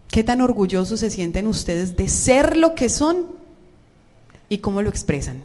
¿Qué 0.08 0.24
tan 0.24 0.42
orgullosos 0.42 1.00
se 1.00 1.10
sienten 1.10 1.48
ustedes 1.48 1.96
de 1.96 2.10
ser 2.10 2.58
lo 2.58 2.76
que 2.76 2.90
son 2.90 3.41
y 4.52 4.58
cómo 4.58 4.82
lo 4.82 4.90
expresan? 4.90 5.42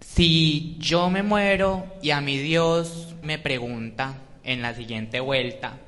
Si 0.00 0.76
yo 0.78 1.08
me 1.08 1.22
muero 1.22 1.86
y 2.02 2.10
a 2.10 2.20
mi 2.20 2.36
Dios 2.38 3.14
me 3.22 3.38
pregunta 3.38 4.18
en 4.44 4.60
la 4.60 4.74
siguiente 4.74 5.20
vuelta, 5.20 5.78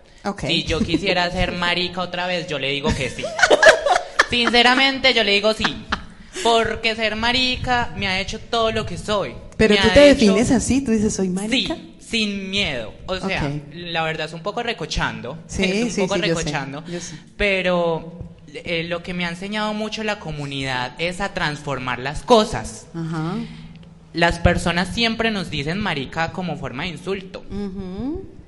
si 0.40 0.64
yo 0.64 0.80
quisiera 0.80 1.30
ser 1.32 1.52
marica 1.52 2.00
otra 2.00 2.26
vez, 2.26 2.46
yo 2.46 2.58
le 2.58 2.70
digo 2.70 2.88
que 2.94 3.10
sí. 3.10 3.24
Sinceramente, 4.30 5.12
yo 5.12 5.22
le 5.22 5.32
digo 5.32 5.52
sí. 5.52 5.64
Porque 6.42 6.96
ser 6.96 7.14
marica 7.16 7.92
me 7.96 8.06
ha 8.08 8.18
hecho 8.20 8.40
todo 8.40 8.72
lo 8.72 8.86
que 8.86 8.96
soy. 8.96 9.34
Pero 9.58 9.74
Me 9.74 9.80
tú 9.82 9.88
te 9.88 10.10
hecho- 10.10 10.14
defines 10.24 10.50
así, 10.50 10.80
tú 10.82 10.90
dices, 10.92 11.14
soy 11.14 11.28
marica. 11.28 11.74
Sí, 11.74 11.96
sin 12.00 12.50
miedo. 12.50 12.94
O 13.06 13.16
sea, 13.18 13.52
la 13.72 14.02
verdad 14.02 14.26
es 14.26 14.32
un 14.32 14.42
poco 14.42 14.62
recochando. 14.62 15.38
Sí, 15.46 15.62
es 15.64 15.82
un 15.84 15.90
sí, 15.90 16.00
poco 16.00 16.14
sí, 16.14 16.20
yo 16.22 16.26
sé, 16.28 16.34
recochando. 16.34 16.84
yo 16.86 17.00
sé. 17.00 17.16
Pero 17.36 18.33
eh, 18.54 18.84
lo 18.84 19.02
que 19.02 19.14
me 19.14 19.26
ha 19.26 19.28
enseñado 19.28 19.74
mucho 19.74 20.04
la 20.04 20.20
comunidad 20.20 20.94
es 20.98 21.20
a 21.20 21.34
transformar 21.34 21.98
las 21.98 22.22
cosas. 22.22 22.86
Ajá. 22.94 23.34
Las 24.12 24.38
personas 24.38 24.88
siempre 24.88 25.32
nos 25.32 25.50
dicen 25.50 25.80
marica 25.80 26.30
como 26.30 26.56
forma 26.56 26.84
de 26.84 26.90
insulto, 26.90 27.44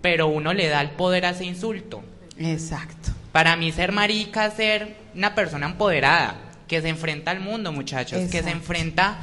pero 0.00 0.28
uno 0.28 0.54
le 0.54 0.68
da 0.68 0.80
el 0.80 0.90
poder 0.90 1.26
a 1.26 1.30
ese 1.30 1.44
insulto. 1.44 2.04
Exacto. 2.38 3.10
Para 3.32 3.56
mí 3.56 3.72
ser 3.72 3.90
marica 3.90 4.46
es 4.46 4.54
ser 4.54 4.96
una 5.14 5.34
persona 5.34 5.66
empoderada, 5.66 6.36
que 6.68 6.80
se 6.80 6.88
enfrenta 6.88 7.32
al 7.32 7.40
mundo, 7.40 7.72
muchachos, 7.72 8.30
que 8.30 8.44
se 8.44 8.50
enfrenta 8.50 9.18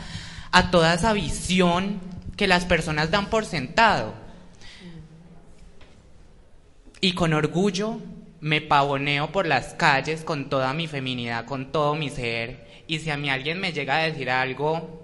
a 0.52 0.70
toda 0.70 0.94
esa 0.94 1.14
visión 1.14 2.02
que 2.36 2.48
las 2.48 2.66
personas 2.66 3.10
dan 3.10 3.28
por 3.28 3.46
sentado. 3.46 4.14
Y 7.00 7.14
con 7.14 7.34
orgullo 7.34 8.00
me 8.44 8.60
pavoneo 8.60 9.32
por 9.32 9.48
las 9.48 9.74
calles 9.74 10.26
con 10.26 10.50
toda 10.50 10.74
mi 10.74 10.86
feminidad, 10.88 11.46
con 11.46 11.72
todo 11.72 11.96
mi 11.96 12.10
ser. 12.10 12.84
Y 12.88 13.00
si 13.00 13.10
a 13.10 13.16
mí 13.16 13.30
alguien 13.30 13.58
me 13.58 13.72
llega 13.72 13.96
a 13.96 14.04
decir 14.04 14.30
algo, 14.30 15.02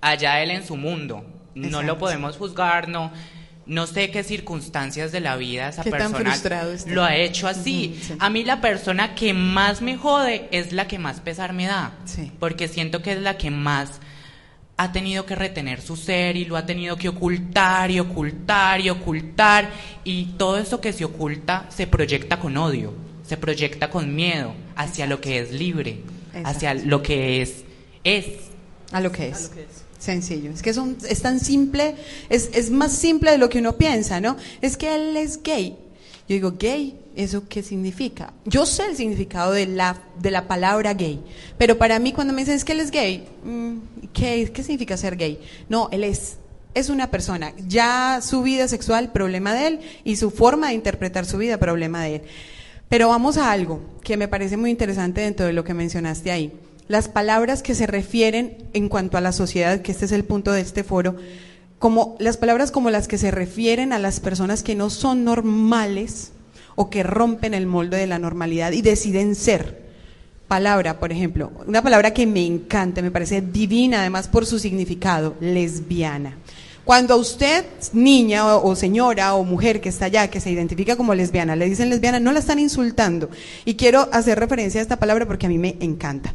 allá 0.00 0.42
él 0.42 0.50
en 0.50 0.66
su 0.66 0.76
mundo. 0.76 1.24
No 1.54 1.80
lo 1.84 1.96
podemos 1.96 2.36
juzgar, 2.36 2.88
no, 2.88 3.12
no 3.66 3.86
sé 3.86 4.10
qué 4.10 4.24
circunstancias 4.24 5.12
de 5.12 5.20
la 5.20 5.36
vida 5.36 5.68
esa 5.68 5.84
persona 5.84 6.36
lo 6.86 7.04
ha 7.04 7.14
hecho 7.14 7.46
así. 7.46 7.96
Sí. 8.02 8.16
A 8.18 8.30
mí 8.30 8.42
la 8.42 8.60
persona 8.60 9.14
que 9.14 9.32
más 9.32 9.80
me 9.80 9.96
jode 9.96 10.48
es 10.50 10.72
la 10.72 10.88
que 10.88 10.98
más 10.98 11.20
pesar 11.20 11.52
me 11.52 11.66
da. 11.66 11.92
Sí. 12.04 12.32
Porque 12.40 12.66
siento 12.66 13.00
que 13.00 13.12
es 13.12 13.20
la 13.20 13.38
que 13.38 13.52
más 13.52 14.00
ha 14.78 14.92
tenido 14.92 15.26
que 15.26 15.34
retener 15.34 15.82
su 15.82 15.96
ser 15.96 16.36
y 16.36 16.44
lo 16.46 16.56
ha 16.56 16.64
tenido 16.64 16.96
que 16.96 17.08
ocultar 17.10 17.90
y 17.90 17.98
ocultar 18.00 18.80
y 18.80 18.88
ocultar. 18.88 19.70
Y 20.04 20.24
todo 20.38 20.56
eso 20.56 20.80
que 20.80 20.92
se 20.92 21.04
oculta 21.04 21.66
se 21.68 21.86
proyecta 21.86 22.38
con 22.38 22.56
odio, 22.56 22.94
se 23.26 23.36
proyecta 23.36 23.90
con 23.90 24.14
miedo 24.14 24.54
hacia 24.76 25.06
lo 25.06 25.20
que 25.20 25.40
es 25.40 25.52
libre, 25.52 26.00
hacia 26.44 26.74
lo 26.74 27.02
que 27.02 27.42
es, 27.42 27.64
es. 28.04 28.26
A 28.92 29.00
lo 29.00 29.12
que 29.12 29.28
es. 29.28 29.36
A 29.36 29.48
lo 29.48 29.54
que 29.54 29.60
es. 29.62 29.68
Sencillo. 29.98 30.50
Es 30.52 30.62
que 30.62 30.72
son- 30.72 30.96
es 31.08 31.22
tan 31.22 31.40
simple, 31.40 31.96
es, 32.28 32.50
es 32.54 32.70
más 32.70 32.92
simple 32.92 33.32
de 33.32 33.38
lo 33.38 33.48
que 33.48 33.58
uno 33.58 33.76
piensa, 33.76 34.20
¿no? 34.20 34.36
Es 34.62 34.76
que 34.76 34.94
él 34.94 35.16
es 35.16 35.42
gay. 35.42 35.70
Yo 36.28 36.34
digo, 36.34 36.52
gay, 36.56 36.94
¿eso 37.18 37.48
qué 37.48 37.64
significa? 37.64 38.32
Yo 38.44 38.64
sé 38.64 38.86
el 38.86 38.96
significado 38.96 39.52
de 39.52 39.66
la, 39.66 40.00
de 40.20 40.30
la 40.30 40.46
palabra 40.46 40.94
gay, 40.94 41.20
pero 41.58 41.76
para 41.76 41.98
mí 41.98 42.12
cuando 42.12 42.32
me 42.32 42.42
dicen 42.42 42.54
es 42.54 42.64
que 42.64 42.72
él 42.72 42.80
es 42.80 42.92
gay, 42.92 43.28
mm, 43.44 44.08
¿qué, 44.12 44.50
¿qué 44.54 44.62
significa 44.62 44.96
ser 44.96 45.16
gay? 45.16 45.40
No, 45.68 45.88
él 45.92 46.04
es. 46.04 46.36
Es 46.74 46.90
una 46.90 47.10
persona, 47.10 47.52
ya 47.66 48.20
su 48.22 48.42
vida 48.42 48.68
sexual, 48.68 49.10
problema 49.10 49.52
de 49.52 49.66
él, 49.66 49.80
y 50.04 50.14
su 50.14 50.30
forma 50.30 50.68
de 50.68 50.74
interpretar 50.74 51.26
su 51.26 51.38
vida, 51.38 51.58
problema 51.58 52.04
de 52.04 52.16
él. 52.16 52.22
Pero 52.88 53.08
vamos 53.08 53.36
a 53.36 53.50
algo 53.50 53.80
que 54.04 54.16
me 54.16 54.28
parece 54.28 54.56
muy 54.56 54.70
interesante 54.70 55.22
dentro 55.22 55.46
de 55.46 55.54
lo 55.54 55.64
que 55.64 55.74
mencionaste 55.74 56.30
ahí. 56.30 56.52
Las 56.86 57.08
palabras 57.08 57.62
que 57.64 57.74
se 57.74 57.88
refieren 57.88 58.58
en 58.74 58.88
cuanto 58.88 59.16
a 59.18 59.20
la 59.20 59.32
sociedad, 59.32 59.80
que 59.80 59.90
este 59.90 60.04
es 60.04 60.12
el 60.12 60.24
punto 60.24 60.52
de 60.52 60.60
este 60.60 60.84
foro, 60.84 61.16
como 61.80 62.16
las 62.20 62.36
palabras 62.36 62.70
como 62.70 62.90
las 62.90 63.08
que 63.08 63.18
se 63.18 63.32
refieren 63.32 63.92
a 63.92 63.98
las 63.98 64.20
personas 64.20 64.62
que 64.62 64.76
no 64.76 64.88
son 64.88 65.24
normales 65.24 66.32
o 66.80 66.90
que 66.90 67.02
rompen 67.02 67.54
el 67.54 67.66
molde 67.66 67.96
de 67.96 68.06
la 68.06 68.20
normalidad 68.20 68.70
y 68.70 68.82
deciden 68.82 69.34
ser. 69.34 69.82
Palabra, 70.46 71.00
por 71.00 71.10
ejemplo, 71.10 71.50
una 71.66 71.82
palabra 71.82 72.14
que 72.14 72.24
me 72.24 72.46
encanta, 72.46 73.02
me 73.02 73.10
parece 73.10 73.40
divina 73.40 73.98
además 73.98 74.28
por 74.28 74.46
su 74.46 74.60
significado, 74.60 75.34
lesbiana. 75.40 76.36
Cuando 76.84 77.14
a 77.14 77.16
usted, 77.16 77.64
niña 77.92 78.46
o, 78.54 78.76
señora 78.76 79.34
o 79.34 79.42
mujer 79.42 79.80
que 79.80 79.88
está 79.88 80.04
allá, 80.04 80.30
que 80.30 80.40
se 80.40 80.52
identifica 80.52 80.94
como 80.96 81.16
lesbiana, 81.16 81.56
le 81.56 81.68
dicen 81.68 81.90
lesbiana, 81.90 82.20
no 82.20 82.30
la 82.30 82.38
están 82.38 82.60
insultando. 82.60 83.28
Y 83.64 83.74
quiero 83.74 84.08
hacer 84.12 84.38
referencia 84.38 84.80
a 84.80 84.82
esta 84.82 85.00
palabra 85.00 85.26
porque 85.26 85.46
a 85.46 85.48
mí 85.48 85.58
me 85.58 85.76
encanta. 85.80 86.32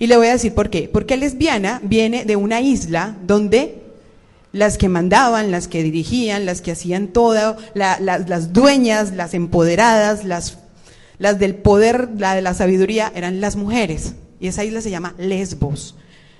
Y 0.00 0.08
le 0.08 0.16
voy 0.16 0.26
a 0.26 0.32
decir 0.32 0.54
por 0.54 0.70
qué. 0.70 0.90
Porque 0.92 1.16
lesbiana 1.16 1.80
viene 1.84 2.24
de 2.24 2.34
una 2.34 2.60
isla 2.60 3.16
donde 3.22 3.83
las 4.54 4.78
que 4.78 4.88
mandaban, 4.88 5.50
las 5.50 5.68
que 5.68 5.82
dirigían, 5.82 6.46
las 6.46 6.62
que 6.62 6.72
hacían 6.72 7.08
todo, 7.08 7.56
la- 7.74 7.98
la- 8.00 8.18
las 8.20 8.52
dueñas, 8.54 9.12
las 9.12 9.34
empoderadas, 9.34 10.24
las, 10.24 10.58
las 11.18 11.38
del 11.38 11.56
poder, 11.56 12.08
la 12.16 12.34
de 12.34 12.40
la 12.42 12.54
sabiduría, 12.54 13.12
eran 13.14 13.40
las 13.40 13.56
mujeres. 13.56 14.14
Y 14.40 14.46
esa 14.46 14.64
isla 14.64 14.80
se 14.80 14.90
llama 14.90 15.14
Lesbos. 15.18 15.96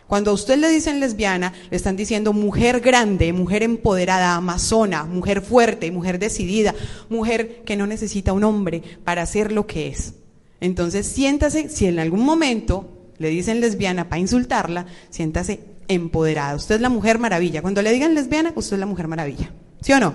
Cuando 0.06 0.30
a 0.30 0.34
usted 0.34 0.58
le 0.58 0.68
dicen 0.68 1.00
lesbiana, 1.00 1.52
le 1.70 1.76
están 1.76 1.96
diciendo 1.96 2.32
mujer 2.32 2.80
grande, 2.80 3.32
mujer 3.32 3.62
empoderada, 3.62 4.34
amazona, 4.36 5.04
mujer 5.04 5.40
fuerte, 5.40 5.90
mujer 5.90 6.18
decidida, 6.18 6.74
mujer 7.08 7.62
que 7.64 7.76
no 7.76 7.86
necesita 7.86 8.32
un 8.32 8.44
hombre 8.44 8.82
para 9.02 9.24
ser 9.26 9.50
lo 9.50 9.66
que 9.66 9.88
es. 9.88 10.14
Entonces, 10.60 11.06
siéntase, 11.06 11.68
si 11.68 11.86
en 11.86 11.98
algún 11.98 12.20
momento 12.24 12.90
le 13.18 13.28
dicen 13.28 13.60
lesbiana 13.60 14.08
para 14.08 14.20
insultarla, 14.20 14.86
siéntase 15.10 15.60
empoderada. 15.88 16.54
Usted 16.54 16.76
es 16.76 16.80
la 16.80 16.88
mujer 16.88 17.18
maravilla. 17.18 17.62
Cuando 17.62 17.82
le 17.82 17.92
digan 17.92 18.14
lesbiana, 18.14 18.52
usted 18.54 18.74
es 18.74 18.80
la 18.80 18.86
mujer 18.86 19.08
maravilla. 19.08 19.50
¿Sí 19.80 19.92
o 19.92 20.00
no? 20.00 20.14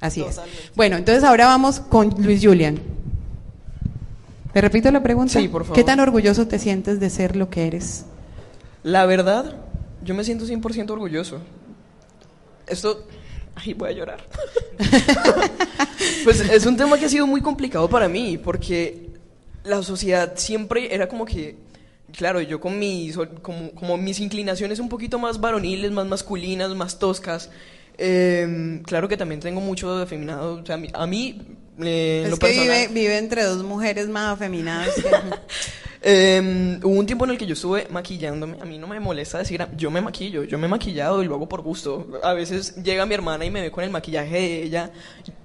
Así 0.00 0.22
es. 0.22 0.40
Bueno, 0.74 0.96
entonces 0.96 1.24
ahora 1.24 1.46
vamos 1.46 1.80
con 1.80 2.14
Luis 2.18 2.44
Julian. 2.44 2.78
¿Le 4.54 4.60
repito 4.60 4.90
la 4.90 5.02
pregunta? 5.02 5.38
Sí, 5.38 5.48
por 5.48 5.64
favor. 5.64 5.76
¿Qué 5.76 5.84
tan 5.84 6.00
orgulloso 6.00 6.46
te 6.46 6.58
sientes 6.58 6.98
de 6.98 7.10
ser 7.10 7.36
lo 7.36 7.50
que 7.50 7.66
eres? 7.66 8.06
La 8.82 9.04
verdad, 9.04 9.56
yo 10.02 10.14
me 10.14 10.24
siento 10.24 10.46
100% 10.46 10.90
orgulloso. 10.90 11.40
Esto... 12.66 13.06
Ay, 13.54 13.72
voy 13.72 13.88
a 13.88 13.92
llorar. 13.92 14.24
pues 16.24 16.40
es 16.40 16.66
un 16.66 16.76
tema 16.76 16.98
que 16.98 17.06
ha 17.06 17.08
sido 17.08 17.26
muy 17.26 17.40
complicado 17.40 17.88
para 17.88 18.06
mí, 18.06 18.36
porque 18.36 19.10
la 19.64 19.82
sociedad 19.82 20.34
siempre 20.36 20.94
era 20.94 21.08
como 21.08 21.24
que, 21.24 21.56
claro, 22.16 22.40
yo 22.40 22.60
con 22.60 22.78
mis, 22.78 23.16
como, 23.42 23.70
como 23.72 23.96
mis 23.96 24.20
inclinaciones 24.20 24.78
un 24.78 24.88
poquito 24.88 25.18
más 25.18 25.40
varoniles, 25.40 25.90
más 25.92 26.06
masculinas, 26.06 26.70
más 26.74 26.98
toscas, 26.98 27.50
eh, 27.98 28.80
claro 28.84 29.08
que 29.08 29.16
también 29.16 29.40
tengo 29.40 29.60
mucho 29.60 29.96
de 29.96 30.02
afeminado, 30.04 30.60
o 30.62 30.66
sea, 30.66 30.78
a 30.94 31.06
mí, 31.06 31.40
eh, 31.80 32.22
es 32.24 32.30
lo 32.30 32.36
que 32.36 32.46
personal- 32.46 32.88
vive, 32.88 33.00
vive 33.00 33.18
entre 33.18 33.44
dos 33.44 33.62
mujeres 33.62 34.08
más 34.08 34.34
afeminadas. 34.34 34.94
que- 34.94 35.02
Eh, 36.08 36.78
hubo 36.84 36.94
un 37.00 37.06
tiempo 37.06 37.24
en 37.24 37.32
el 37.32 37.38
que 37.38 37.46
yo 37.46 37.54
estuve 37.54 37.88
maquillándome. 37.90 38.58
A 38.60 38.64
mí 38.64 38.78
no 38.78 38.86
me 38.86 39.00
molesta 39.00 39.38
decir, 39.38 39.60
ah, 39.62 39.68
yo 39.76 39.90
me 39.90 40.00
maquillo, 40.00 40.44
yo 40.44 40.56
me 40.56 40.66
he 40.66 40.68
maquillado 40.68 41.20
y 41.20 41.26
lo 41.26 41.34
hago 41.34 41.48
por 41.48 41.62
gusto. 41.62 42.20
A 42.22 42.32
veces 42.32 42.76
llega 42.84 43.06
mi 43.06 43.14
hermana 43.14 43.44
y 43.44 43.50
me 43.50 43.60
ve 43.60 43.72
con 43.72 43.82
el 43.82 43.90
maquillaje 43.90 44.36
de 44.36 44.62
ella, 44.62 44.92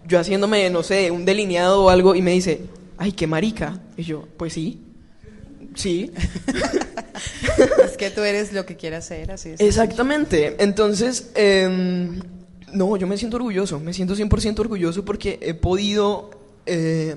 yo 0.07 0.19
haciéndome, 0.19 0.69
no 0.69 0.83
sé, 0.83 1.09
un 1.09 1.25
delineado 1.25 1.85
o 1.85 1.89
algo 1.89 2.13
y 2.13 2.21
me 2.21 2.31
dice, 2.31 2.61
ay, 2.99 3.11
qué 3.13 3.25
marica. 3.25 3.79
Y 3.97 4.03
yo, 4.03 4.27
pues 4.37 4.53
sí, 4.53 4.79
sí. 5.75 6.11
es 7.85 7.97
que 7.97 8.09
tú 8.09 8.21
eres 8.21 8.53
lo 8.53 8.65
que 8.65 8.75
quieras 8.75 9.05
ser, 9.05 9.31
así 9.31 9.49
es. 9.49 9.59
Exactamente. 9.59 10.55
Entonces, 10.59 11.31
em, 11.35 12.19
no, 12.73 12.97
yo 12.97 13.07
me 13.07 13.17
siento 13.17 13.37
orgulloso, 13.37 13.79
me 13.79 13.93
siento 13.93 14.15
100% 14.15 14.59
orgulloso 14.59 15.05
porque 15.05 15.39
he 15.41 15.53
podido 15.53 16.31
eh, 16.65 17.15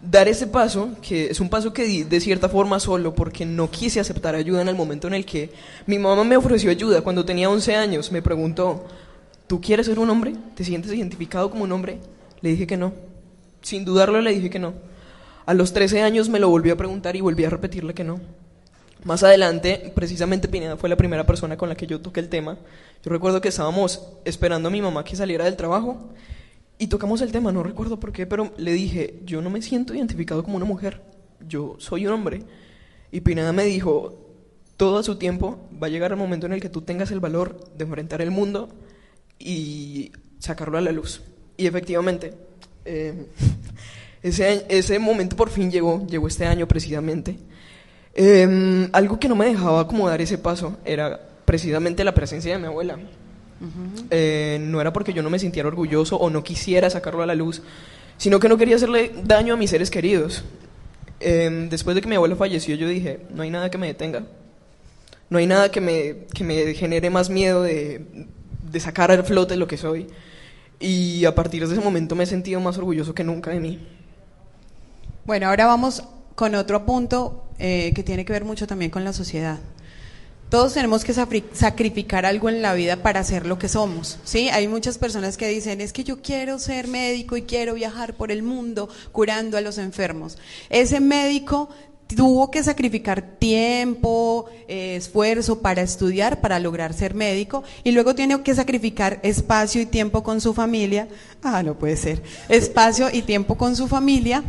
dar 0.00 0.28
ese 0.28 0.46
paso, 0.46 0.90
que 1.02 1.26
es 1.26 1.40
un 1.40 1.48
paso 1.48 1.72
que 1.72 1.84
di 1.84 2.04
de 2.04 2.20
cierta 2.20 2.48
forma 2.48 2.78
solo 2.80 3.14
porque 3.14 3.44
no 3.44 3.70
quise 3.70 4.00
aceptar 4.00 4.34
ayuda 4.34 4.62
en 4.62 4.68
el 4.68 4.76
momento 4.76 5.08
en 5.08 5.14
el 5.14 5.24
que 5.24 5.50
mi 5.86 5.98
mamá 5.98 6.24
me 6.24 6.36
ofreció 6.36 6.70
ayuda 6.70 7.02
cuando 7.02 7.24
tenía 7.24 7.50
11 7.50 7.76
años. 7.76 8.12
Me 8.12 8.22
preguntó, 8.22 8.86
¿tú 9.46 9.60
quieres 9.60 9.86
ser 9.86 9.98
un 9.98 10.10
hombre? 10.10 10.34
¿Te 10.54 10.64
sientes 10.64 10.92
identificado 10.92 11.50
como 11.50 11.64
un 11.64 11.72
hombre? 11.72 11.98
Le 12.40 12.50
dije 12.50 12.66
que 12.66 12.76
no. 12.76 12.92
Sin 13.62 13.84
dudarlo 13.84 14.20
le 14.20 14.32
dije 14.32 14.50
que 14.50 14.58
no. 14.58 14.74
A 15.48 15.54
los 15.54 15.72
13 15.72 16.02
años 16.02 16.28
me 16.28 16.40
lo 16.40 16.50
volvió 16.50 16.74
a 16.74 16.76
preguntar 16.76 17.16
y 17.16 17.22
volví 17.22 17.42
a 17.42 17.48
repetirle 17.48 17.94
que 17.94 18.04
no. 18.04 18.20
Más 19.04 19.22
adelante, 19.22 19.90
precisamente 19.94 20.46
Pineda 20.46 20.76
fue 20.76 20.90
la 20.90 20.96
primera 20.96 21.24
persona 21.24 21.56
con 21.56 21.70
la 21.70 21.74
que 21.74 21.86
yo 21.86 22.02
toqué 22.02 22.20
el 22.20 22.28
tema. 22.28 22.58
Yo 23.02 23.10
recuerdo 23.10 23.40
que 23.40 23.48
estábamos 23.48 24.10
esperando 24.26 24.68
a 24.68 24.70
mi 24.70 24.82
mamá 24.82 25.04
que 25.04 25.16
saliera 25.16 25.46
del 25.46 25.56
trabajo 25.56 26.10
y 26.76 26.88
tocamos 26.88 27.22
el 27.22 27.32
tema, 27.32 27.50
no 27.50 27.62
recuerdo 27.62 27.98
por 27.98 28.12
qué, 28.12 28.26
pero 28.26 28.52
le 28.58 28.72
dije, 28.72 29.20
yo 29.24 29.40
no 29.40 29.48
me 29.48 29.62
siento 29.62 29.94
identificado 29.94 30.44
como 30.44 30.58
una 30.58 30.66
mujer, 30.66 31.00
yo 31.48 31.76
soy 31.78 32.06
un 32.06 32.12
hombre. 32.12 32.42
Y 33.10 33.22
Pineda 33.22 33.54
me 33.54 33.64
dijo, 33.64 34.20
todo 34.76 34.98
a 34.98 35.02
su 35.02 35.16
tiempo 35.16 35.66
va 35.82 35.86
a 35.86 35.90
llegar 35.90 36.10
el 36.10 36.18
momento 36.18 36.44
en 36.44 36.52
el 36.52 36.60
que 36.60 36.68
tú 36.68 36.82
tengas 36.82 37.10
el 37.10 37.20
valor 37.20 37.58
de 37.74 37.84
enfrentar 37.84 38.20
el 38.20 38.30
mundo 38.30 38.68
y 39.38 40.12
sacarlo 40.40 40.76
a 40.76 40.82
la 40.82 40.92
luz. 40.92 41.22
Y 41.56 41.66
efectivamente, 41.66 42.34
eh, 42.84 43.28
ese, 44.22 44.66
ese 44.68 44.98
momento 44.98 45.36
por 45.36 45.50
fin 45.50 45.70
llegó, 45.70 46.06
llegó 46.06 46.26
este 46.26 46.46
año 46.46 46.66
precisamente. 46.66 47.36
Eh, 48.14 48.88
algo 48.92 49.20
que 49.20 49.28
no 49.28 49.36
me 49.36 49.46
dejaba 49.46 49.86
como 49.86 50.08
dar 50.08 50.20
ese 50.20 50.38
paso 50.38 50.76
era 50.84 51.20
precisamente 51.44 52.02
la 52.02 52.14
presencia 52.14 52.52
de 52.52 52.58
mi 52.58 52.66
abuela. 52.66 52.98
Eh, 54.10 54.58
no 54.60 54.80
era 54.80 54.92
porque 54.92 55.12
yo 55.12 55.22
no 55.22 55.30
me 55.30 55.38
sintiera 55.38 55.68
orgulloso 55.68 56.16
o 56.16 56.30
no 56.30 56.44
quisiera 56.44 56.90
sacarlo 56.90 57.22
a 57.22 57.26
la 57.26 57.34
luz, 57.34 57.62
sino 58.16 58.38
que 58.38 58.48
no 58.48 58.56
quería 58.56 58.76
hacerle 58.76 59.12
daño 59.24 59.54
a 59.54 59.56
mis 59.56 59.70
seres 59.70 59.90
queridos. 59.90 60.44
Eh, 61.20 61.68
después 61.70 61.94
de 61.94 62.02
que 62.02 62.08
mi 62.08 62.16
abuela 62.16 62.36
falleció, 62.36 62.74
yo 62.74 62.88
dije, 62.88 63.20
no 63.32 63.42
hay 63.42 63.50
nada 63.50 63.70
que 63.70 63.78
me 63.78 63.86
detenga. 63.86 64.24
No 65.30 65.38
hay 65.38 65.46
nada 65.46 65.70
que 65.70 65.80
me, 65.80 66.26
que 66.34 66.42
me 66.42 66.74
genere 66.74 67.10
más 67.10 67.30
miedo 67.30 67.62
de, 67.62 68.04
de 68.70 68.80
sacar 68.80 69.10
al 69.10 69.24
flote 69.24 69.56
lo 69.56 69.66
que 69.66 69.76
soy. 69.76 70.06
Y 70.80 71.24
a 71.24 71.34
partir 71.34 71.66
de 71.66 71.72
ese 71.72 71.84
momento 71.84 72.14
me 72.14 72.24
he 72.24 72.26
sentido 72.26 72.60
más 72.60 72.78
orgulloso 72.78 73.14
que 73.14 73.24
nunca 73.24 73.50
de 73.50 73.60
mí. 73.60 73.78
Bueno, 75.28 75.48
ahora 75.48 75.66
vamos 75.66 76.04
con 76.34 76.54
otro 76.54 76.86
punto 76.86 77.44
eh, 77.58 77.92
que 77.94 78.02
tiene 78.02 78.24
que 78.24 78.32
ver 78.32 78.46
mucho 78.46 78.66
también 78.66 78.90
con 78.90 79.04
la 79.04 79.12
sociedad. 79.12 79.58
Todos 80.48 80.72
tenemos 80.72 81.04
que 81.04 81.12
sacrificar 81.12 82.24
algo 82.24 82.48
en 82.48 82.62
la 82.62 82.72
vida 82.72 83.02
para 83.02 83.22
ser 83.24 83.44
lo 83.44 83.58
que 83.58 83.68
somos, 83.68 84.18
¿sí? 84.24 84.48
Hay 84.48 84.68
muchas 84.68 84.96
personas 84.96 85.36
que 85.36 85.46
dicen, 85.46 85.82
es 85.82 85.92
que 85.92 86.02
yo 86.02 86.22
quiero 86.22 86.58
ser 86.58 86.88
médico 86.88 87.36
y 87.36 87.42
quiero 87.42 87.74
viajar 87.74 88.14
por 88.14 88.32
el 88.32 88.42
mundo 88.42 88.88
curando 89.12 89.58
a 89.58 89.60
los 89.60 89.76
enfermos. 89.76 90.38
Ese 90.70 90.98
médico 90.98 91.68
tuvo 92.06 92.50
que 92.50 92.62
sacrificar 92.62 93.20
tiempo, 93.20 94.46
eh, 94.66 94.96
esfuerzo 94.96 95.60
para 95.60 95.82
estudiar, 95.82 96.40
para 96.40 96.58
lograr 96.58 96.94
ser 96.94 97.14
médico, 97.14 97.64
y 97.84 97.90
luego 97.90 98.14
tiene 98.14 98.40
que 98.42 98.54
sacrificar 98.54 99.20
espacio 99.22 99.82
y 99.82 99.84
tiempo 99.84 100.22
con 100.22 100.40
su 100.40 100.54
familia. 100.54 101.06
Ah, 101.42 101.62
no 101.62 101.78
puede 101.78 101.98
ser. 101.98 102.22
Espacio 102.48 103.10
y 103.12 103.20
tiempo 103.20 103.58
con 103.58 103.76
su 103.76 103.88
familia 103.88 104.42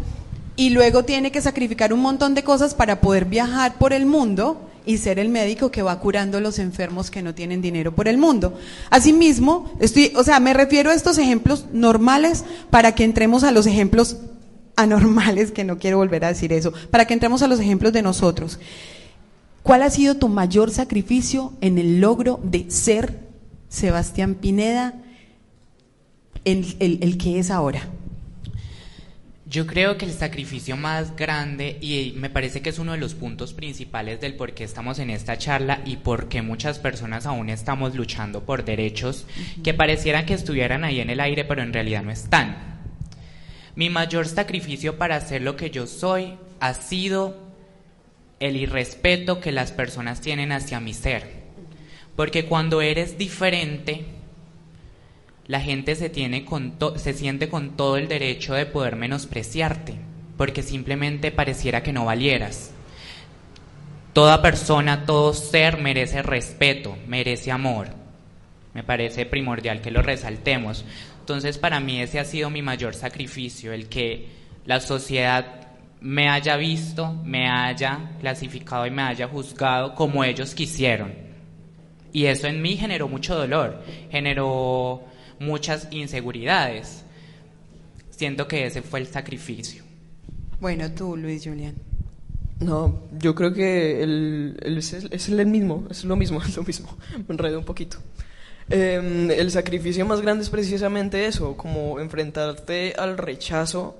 y 0.59 0.71
luego 0.71 1.03
tiene 1.05 1.31
que 1.31 1.41
sacrificar 1.41 1.93
un 1.93 2.01
montón 2.01 2.35
de 2.35 2.43
cosas 2.43 2.73
para 2.75 2.99
poder 2.99 3.23
viajar 3.23 3.75
por 3.77 3.93
el 3.93 4.05
mundo 4.05 4.69
y 4.85 4.97
ser 4.97 5.17
el 5.17 5.29
médico 5.29 5.71
que 5.71 5.83
va 5.83 5.99
curando 6.01 6.37
a 6.37 6.41
los 6.41 6.59
enfermos 6.59 7.09
que 7.09 7.21
no 7.21 7.33
tienen 7.33 7.61
dinero 7.61 7.95
por 7.95 8.09
el 8.09 8.17
mundo. 8.17 8.57
Asimismo, 8.89 9.71
estoy, 9.79 10.11
o 10.17 10.23
sea, 10.23 10.41
me 10.41 10.53
refiero 10.53 10.89
a 10.91 10.93
estos 10.95 11.17
ejemplos 11.17 11.65
normales 11.71 12.43
para 12.69 12.93
que 12.93 13.05
entremos 13.05 13.45
a 13.45 13.51
los 13.51 13.67
ejemplos 13.67 14.17
anormales, 14.75 15.51
que 15.51 15.63
no 15.63 15.77
quiero 15.77 15.97
volver 15.97 16.25
a 16.25 16.29
decir 16.29 16.51
eso, 16.51 16.73
para 16.91 17.05
que 17.05 17.13
entremos 17.13 17.41
a 17.41 17.47
los 17.47 17.59
ejemplos 17.61 17.93
de 17.93 18.01
nosotros. 18.01 18.59
¿Cuál 19.63 19.81
ha 19.83 19.89
sido 19.89 20.15
tu 20.17 20.27
mayor 20.27 20.71
sacrificio 20.71 21.53
en 21.61 21.77
el 21.77 22.01
logro 22.01 22.39
de 22.43 22.69
ser 22.69 23.19
Sebastián 23.69 24.35
Pineda 24.35 24.95
el, 26.43 26.75
el- 26.79 26.99
el 27.01 27.17
que 27.17 27.39
es 27.39 27.49
ahora? 27.49 27.87
Yo 29.49 29.65
creo 29.65 29.97
que 29.97 30.05
el 30.05 30.13
sacrificio 30.13 30.77
más 30.77 31.15
grande, 31.15 31.79
y 31.81 32.13
me 32.17 32.29
parece 32.29 32.61
que 32.61 32.69
es 32.69 32.77
uno 32.77 32.91
de 32.91 32.99
los 32.99 33.15
puntos 33.15 33.53
principales 33.53 34.21
del 34.21 34.35
por 34.35 34.53
qué 34.53 34.63
estamos 34.63 34.99
en 34.99 35.09
esta 35.09 35.39
charla 35.39 35.81
y 35.85 35.97
por 35.97 36.29
qué 36.29 36.43
muchas 36.43 36.77
personas 36.77 37.25
aún 37.25 37.49
estamos 37.49 37.95
luchando 37.95 38.43
por 38.43 38.63
derechos 38.63 39.25
que 39.63 39.73
parecieran 39.73 40.27
que 40.27 40.35
estuvieran 40.35 40.83
ahí 40.83 40.99
en 40.99 41.09
el 41.09 41.19
aire, 41.19 41.45
pero 41.45 41.63
en 41.63 41.73
realidad 41.73 42.03
no 42.03 42.11
están. 42.11 42.79
Mi 43.73 43.89
mayor 43.89 44.27
sacrificio 44.27 44.99
para 44.99 45.19
ser 45.19 45.41
lo 45.41 45.55
que 45.55 45.71
yo 45.71 45.87
soy 45.87 46.35
ha 46.59 46.75
sido 46.75 47.35
el 48.39 48.55
irrespeto 48.55 49.39
que 49.39 49.51
las 49.51 49.71
personas 49.71 50.21
tienen 50.21 50.51
hacia 50.51 50.79
mi 50.79 50.93
ser. 50.93 51.39
Porque 52.15 52.45
cuando 52.45 52.81
eres 52.81 53.17
diferente, 53.17 54.05
la 55.49 55.59
gente 55.59 55.95
se, 55.95 56.11
tiene 56.11 56.45
con 56.45 56.75
se 56.97 57.13
siente 57.13 57.49
con 57.49 57.71
todo 57.75 57.97
el 57.97 58.07
derecho 58.07 58.53
de 58.53 58.67
poder 58.67 58.95
menospreciarte, 58.95 59.95
porque 60.37 60.61
simplemente 60.61 61.31
pareciera 61.31 61.81
que 61.81 61.91
no 61.91 62.05
valieras. 62.05 62.71
Toda 64.13 64.43
persona, 64.43 65.05
todo 65.07 65.33
ser 65.33 65.79
merece 65.79 66.21
respeto, 66.21 66.95
merece 67.07 67.51
amor. 67.51 67.87
Me 68.75 68.83
parece 68.83 69.25
primordial 69.25 69.81
que 69.81 69.89
lo 69.89 70.03
resaltemos. 70.03 70.85
Entonces, 71.21 71.57
para 71.57 71.79
mí 71.79 71.99
ese 71.99 72.19
ha 72.19 72.25
sido 72.25 72.51
mi 72.51 72.61
mayor 72.61 72.93
sacrificio, 72.93 73.73
el 73.73 73.89
que 73.89 74.27
la 74.67 74.79
sociedad 74.79 75.69
me 75.99 76.29
haya 76.29 76.57
visto, 76.57 77.13
me 77.23 77.49
haya 77.49 78.11
clasificado 78.19 78.85
y 78.85 78.91
me 78.91 79.01
haya 79.01 79.27
juzgado 79.27 79.95
como 79.95 80.23
ellos 80.23 80.53
quisieron. 80.53 81.11
Y 82.13 82.25
eso 82.25 82.45
en 82.45 82.61
mí 82.61 82.77
generó 82.77 83.07
mucho 83.07 83.35
dolor, 83.35 83.83
generó 84.11 85.09
muchas 85.39 85.87
inseguridades. 85.91 87.03
Siento 88.11 88.47
que 88.47 88.65
ese 88.65 88.81
fue 88.81 88.99
el 88.99 89.07
sacrificio. 89.07 89.83
Bueno, 90.59 90.91
tú, 90.91 91.15
Luis 91.15 91.43
Julián. 91.43 91.75
No, 92.59 93.03
yo 93.17 93.33
creo 93.35 93.53
que 93.53 94.03
el, 94.03 94.57
el- 94.61 94.77
es, 94.77 94.91
es 94.93 95.29
el 95.29 95.45
mismo, 95.47 95.87
es 95.89 96.03
lo 96.03 96.15
mismo, 96.17 96.41
es 96.45 96.55
lo 96.57 96.63
mismo. 96.63 96.97
Me 97.27 97.33
enredo 97.33 97.57
un 97.59 97.65
poquito. 97.65 97.97
Eh, 98.69 99.35
el 99.37 99.49
sacrificio 99.51 100.05
más 100.05 100.21
grande 100.21 100.43
es 100.43 100.49
precisamente 100.49 101.25
eso, 101.25 101.55
como 101.57 101.99
enfrentarte 101.99 102.93
al 102.99 103.17
rechazo 103.17 103.95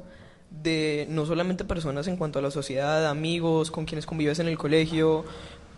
de 0.51 1.07
no 1.09 1.25
solamente 1.25 1.63
personas 1.63 2.07
en 2.07 2.17
cuanto 2.17 2.39
a 2.39 2.41
la 2.41 2.51
sociedad, 2.51 3.07
amigos, 3.07 3.71
con 3.71 3.85
quienes 3.85 4.05
convives 4.05 4.39
en 4.39 4.47
el 4.47 4.57
colegio, 4.57 5.23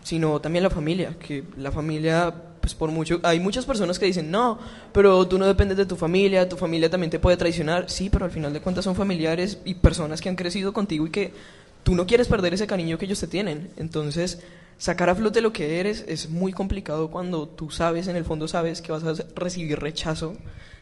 sino 0.02 0.40
también 0.40 0.62
la 0.62 0.70
familia, 0.70 1.16
que 1.18 1.44
la 1.56 1.70
familia, 1.70 2.34
pues 2.60 2.74
por 2.74 2.90
mucho, 2.90 3.20
hay 3.22 3.40
muchas 3.40 3.64
personas 3.64 3.98
que 3.98 4.06
dicen, 4.06 4.30
no, 4.30 4.58
pero 4.92 5.26
tú 5.26 5.38
no 5.38 5.46
dependes 5.46 5.76
de 5.76 5.86
tu 5.86 5.96
familia, 5.96 6.48
tu 6.48 6.56
familia 6.56 6.90
también 6.90 7.10
te 7.10 7.18
puede 7.18 7.36
traicionar, 7.36 7.88
sí, 7.88 8.10
pero 8.10 8.24
al 8.24 8.30
final 8.30 8.52
de 8.52 8.60
cuentas 8.60 8.84
son 8.84 8.94
familiares 8.94 9.58
y 9.64 9.74
personas 9.74 10.20
que 10.20 10.28
han 10.28 10.36
crecido 10.36 10.72
contigo 10.72 11.06
y 11.06 11.10
que 11.10 11.32
tú 11.82 11.94
no 11.94 12.06
quieres 12.06 12.28
perder 12.28 12.54
ese 12.54 12.66
cariño 12.66 12.98
que 12.98 13.06
ellos 13.06 13.20
te 13.20 13.26
tienen, 13.26 13.70
entonces 13.76 14.40
sacar 14.78 15.08
a 15.10 15.14
flote 15.14 15.40
lo 15.40 15.52
que 15.52 15.78
eres 15.78 16.04
es 16.08 16.28
muy 16.28 16.52
complicado 16.52 17.10
cuando 17.10 17.48
tú 17.48 17.70
sabes, 17.70 18.08
en 18.08 18.16
el 18.16 18.24
fondo 18.24 18.48
sabes 18.48 18.82
que 18.82 18.92
vas 18.92 19.04
a 19.04 19.14
recibir 19.36 19.78
rechazo 19.78 20.34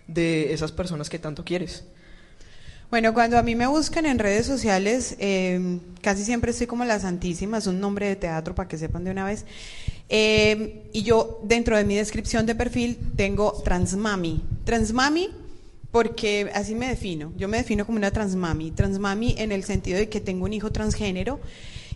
de 0.07 0.53
esas 0.53 0.73
personas 0.73 1.11
que 1.11 1.19
tanto 1.19 1.45
quieres. 1.45 1.85
Bueno, 2.91 3.15
cuando 3.15 3.39
a 3.39 3.45
mí 3.45 3.55
me 3.55 3.69
buscan 3.69 4.05
en 4.05 4.19
redes 4.19 4.47
sociales, 4.47 5.15
eh, 5.21 5.79
casi 6.03 6.25
siempre 6.25 6.51
estoy 6.51 6.67
como 6.67 6.85
la 6.85 6.99
Santísima, 6.99 7.59
es 7.59 7.69
un 7.69 7.79
nombre 7.79 8.09
de 8.09 8.17
teatro 8.17 8.53
para 8.57 8.69
que 8.69 8.77
sepan 8.79 9.05
de 9.05 9.13
una 9.13 9.25
vez. 9.25 9.45
Eh, 10.09 10.91
y 10.93 11.05
yo 11.05 11.39
dentro 11.45 11.77
de 11.77 11.85
mi 11.85 11.95
descripción 11.95 12.47
de 12.47 12.57
perfil 12.57 12.99
tengo 13.15 13.53
transmami. 13.63 14.43
Transmami 14.65 15.29
porque 15.93 16.51
así 16.53 16.75
me 16.75 16.89
defino. 16.89 17.33
Yo 17.37 17.47
me 17.47 17.59
defino 17.59 17.87
como 17.87 17.97
una 17.97 18.11
transmami. 18.11 18.73
Transmami 18.73 19.37
en 19.39 19.53
el 19.53 19.63
sentido 19.63 19.97
de 19.97 20.09
que 20.09 20.21
tengo 20.21 20.45
un 20.45 20.53
hijo 20.53 20.73
transgénero 20.73 21.39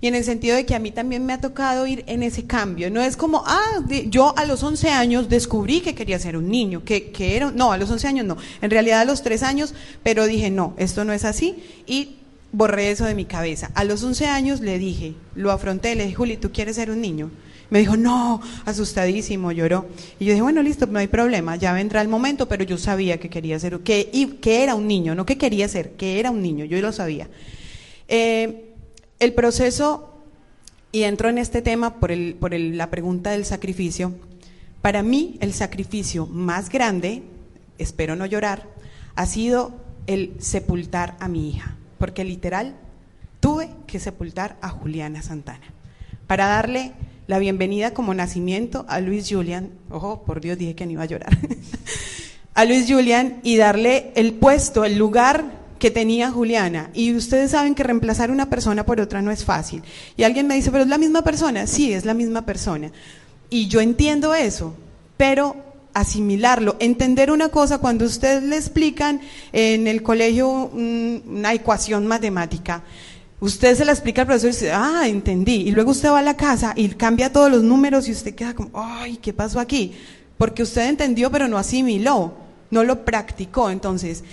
y 0.05 0.07
en 0.07 0.15
el 0.15 0.23
sentido 0.23 0.55
de 0.55 0.67
que 0.67 0.75
a 0.75 0.79
mí 0.79 0.91
también 0.91 1.25
me 1.25 1.33
ha 1.33 1.41
tocado 1.41 1.87
ir 1.87 2.05
en 2.07 2.23
ese 2.23 2.45
cambio. 2.45 2.91
No 2.91 3.01
es 3.01 3.17
como, 3.17 3.43
ah, 3.47 3.83
yo 4.11 4.37
a 4.37 4.45
los 4.45 4.63
11 4.63 4.91
años 4.91 5.31
descubrí 5.31 5.81
que 5.81 5.95
quería 5.95 6.19
ser 6.19 6.37
un 6.37 6.51
niño, 6.51 6.85
que, 6.85 7.11
que 7.11 7.37
era, 7.39 7.51
no, 7.51 7.73
a 7.73 7.79
los 7.79 7.91
11 7.91 8.09
años 8.09 8.27
no, 8.27 8.37
en 8.61 8.71
realidad 8.71 9.01
a 9.01 9.07
los 9.07 9.23
3 9.23 9.43
años, 9.43 9.73
pero 10.03 10.27
dije, 10.27 10.51
no, 10.51 10.75
esto 10.77 11.07
no 11.07 11.15
es 11.15 11.25
así 11.25 11.57
y 11.87 12.17
borré 12.53 12.91
eso 12.91 13.07
de 13.07 13.15
mi 13.15 13.25
cabeza. 13.25 13.71
A 13.75 13.85
los 13.85 14.03
11 14.03 14.27
años 14.27 14.61
le 14.61 14.79
dije, 14.79 15.15
lo 15.35 15.51
afronté, 15.51 15.95
le 15.95 16.03
dije, 16.03 16.17
Juli, 16.17 16.37
¿tú 16.37 16.53
quieres 16.53 16.77
ser 16.77 16.91
un 16.91 17.01
niño? 17.01 17.31
Me 17.71 17.79
dijo, 17.79 17.97
no, 17.97 18.43
asustadísimo, 18.67 19.53
lloró. 19.53 19.87
Y 20.21 20.27
yo 20.27 20.33
dije, 20.33 20.43
bueno, 20.43 20.63
listo, 20.63 20.87
no 20.87 20.99
hay 20.99 21.07
problema, 21.07 21.57
ya 21.57 21.73
vendrá 21.73 22.03
el 22.03 22.09
momento, 22.09 22.47
pero 22.47 22.63
yo 22.63 22.77
sabía 22.77 23.19
que 23.19 23.31
quería 23.31 23.59
ser, 23.59 23.79
que, 23.79 24.11
y, 24.13 24.27
que 24.27 24.65
era 24.65 24.75
un 24.75 24.87
niño, 24.87 25.15
no 25.15 25.25
que 25.25 25.39
quería 25.39 25.67
ser, 25.67 25.93
que 25.93 26.21
era 26.21 26.31
un 26.31 26.43
niño, 26.43 26.67
yo 26.67 26.79
lo 26.83 26.93
sabía. 26.93 27.27
Eh, 28.07 28.74
el 29.19 29.33
proceso, 29.33 30.11
y 30.93 31.03
entro 31.03 31.29
en 31.29 31.39
este 31.39 31.63
tema 31.63 31.95
por, 31.95 32.13
el, 32.13 32.35
por 32.35 32.55
la 32.55 32.91
pregunta 32.91 33.31
del 33.31 33.45
sacrificio, 33.45 34.15
para 34.81 35.03
mí 35.03 35.39
el 35.41 35.53
sacrificio 35.53 36.27
más 36.27 36.69
grande, 36.69 37.23
espero 37.79 38.17
no 38.17 38.27
llorar, 38.27 38.69
ha 39.17 39.27
sido 39.27 39.73
el 40.07 40.35
sepultar 40.39 41.17
a 41.21 41.29
mi 41.29 41.49
hija, 41.49 41.77
porque 41.99 42.25
literal 42.25 42.77
tuve 43.41 43.71
que 43.87 43.99
sepultar 43.99 44.57
a 44.61 44.69
Juliana 44.69 45.23
Santana. 45.23 45.67
Para 46.27 46.47
darle 46.47 46.93
la 47.27 47.39
bienvenida 47.39 47.95
como 47.95 48.15
nacimiento 48.15 48.85
a 48.89 49.01
Luis 49.01 49.27
Julian, 49.29 49.71
ojo, 49.91 50.23
por 50.23 50.41
Dios 50.41 50.59
dije 50.59 50.75
que 50.75 50.87
no 50.87 50.93
iba 50.93 51.03
a 51.03 51.07
llorar, 51.07 51.37
a 52.55 52.65
Luis 52.65 52.87
Julian 52.89 53.41
y 53.43 53.57
darle 53.57 54.13
el 54.17 54.35
puesto, 54.35 54.85
el 54.85 54.97
lugar 54.97 55.64
que 55.85 55.91
tenía 55.91 56.31
Juliana. 56.31 56.89
Y 56.95 57.15
ustedes 57.15 57.51
saben 57.51 57.75
que 57.75 57.83
reemplazar 57.83 58.31
una 58.31 58.49
persona 58.49 58.87
por 58.87 59.03
otra 59.03 59.21
no 59.21 59.31
es 59.31 59.45
fácil. 59.45 59.83
Y 60.17 60.23
alguien 60.23 60.47
me 60.47 60.55
dice, 60.55 60.71
pero 60.71 60.85
es 60.85 60.89
la 60.89 60.97
misma 60.97 61.21
persona. 61.21 61.67
Sí, 61.67 61.93
es 61.93 62.07
la 62.07 62.15
misma 62.15 62.47
persona. 62.47 62.91
Y 63.51 63.69
yo 63.69 63.83
entiendo 63.83 64.35
eso, 64.35 64.75
pero 65.19 65.57
asimilarlo, 65.93 66.77
entender 66.81 67.31
una 67.31 67.51
cosa, 67.51 67.77
cuando 67.77 68.07
ustedes 68.07 68.43
le 68.45 68.57
explican 68.57 69.21
en 69.53 69.87
el 69.87 70.03
colegio 70.03 70.49
una 70.49 71.53
ecuación 71.53 72.07
matemática, 72.07 72.83
usted 73.41 73.77
se 73.77 73.85
la 73.85 73.93
explica 73.93 74.23
al 74.23 74.29
profesor 74.29 74.49
y 74.49 74.53
dice, 74.55 74.73
ah, 74.73 75.03
entendí. 75.07 75.69
Y 75.69 75.73
luego 75.73 75.91
usted 75.91 76.09
va 76.09 76.21
a 76.21 76.23
la 76.23 76.39
casa 76.39 76.73
y 76.75 76.89
cambia 76.89 77.31
todos 77.31 77.51
los 77.51 77.63
números 77.63 78.09
y 78.09 78.13
usted 78.13 78.35
queda 78.35 78.55
como, 78.55 78.71
ay, 78.73 79.19
¿qué 79.19 79.35
pasó 79.35 79.61
aquí? 79.61 79.93
Porque 80.39 80.63
usted 80.63 80.89
entendió 80.89 81.31
pero 81.31 81.47
no 81.47 81.59
asimiló, 81.59 82.33
no 82.71 82.85
lo 82.85 83.05
practicó. 83.05 83.69
Entonces, 83.69 84.25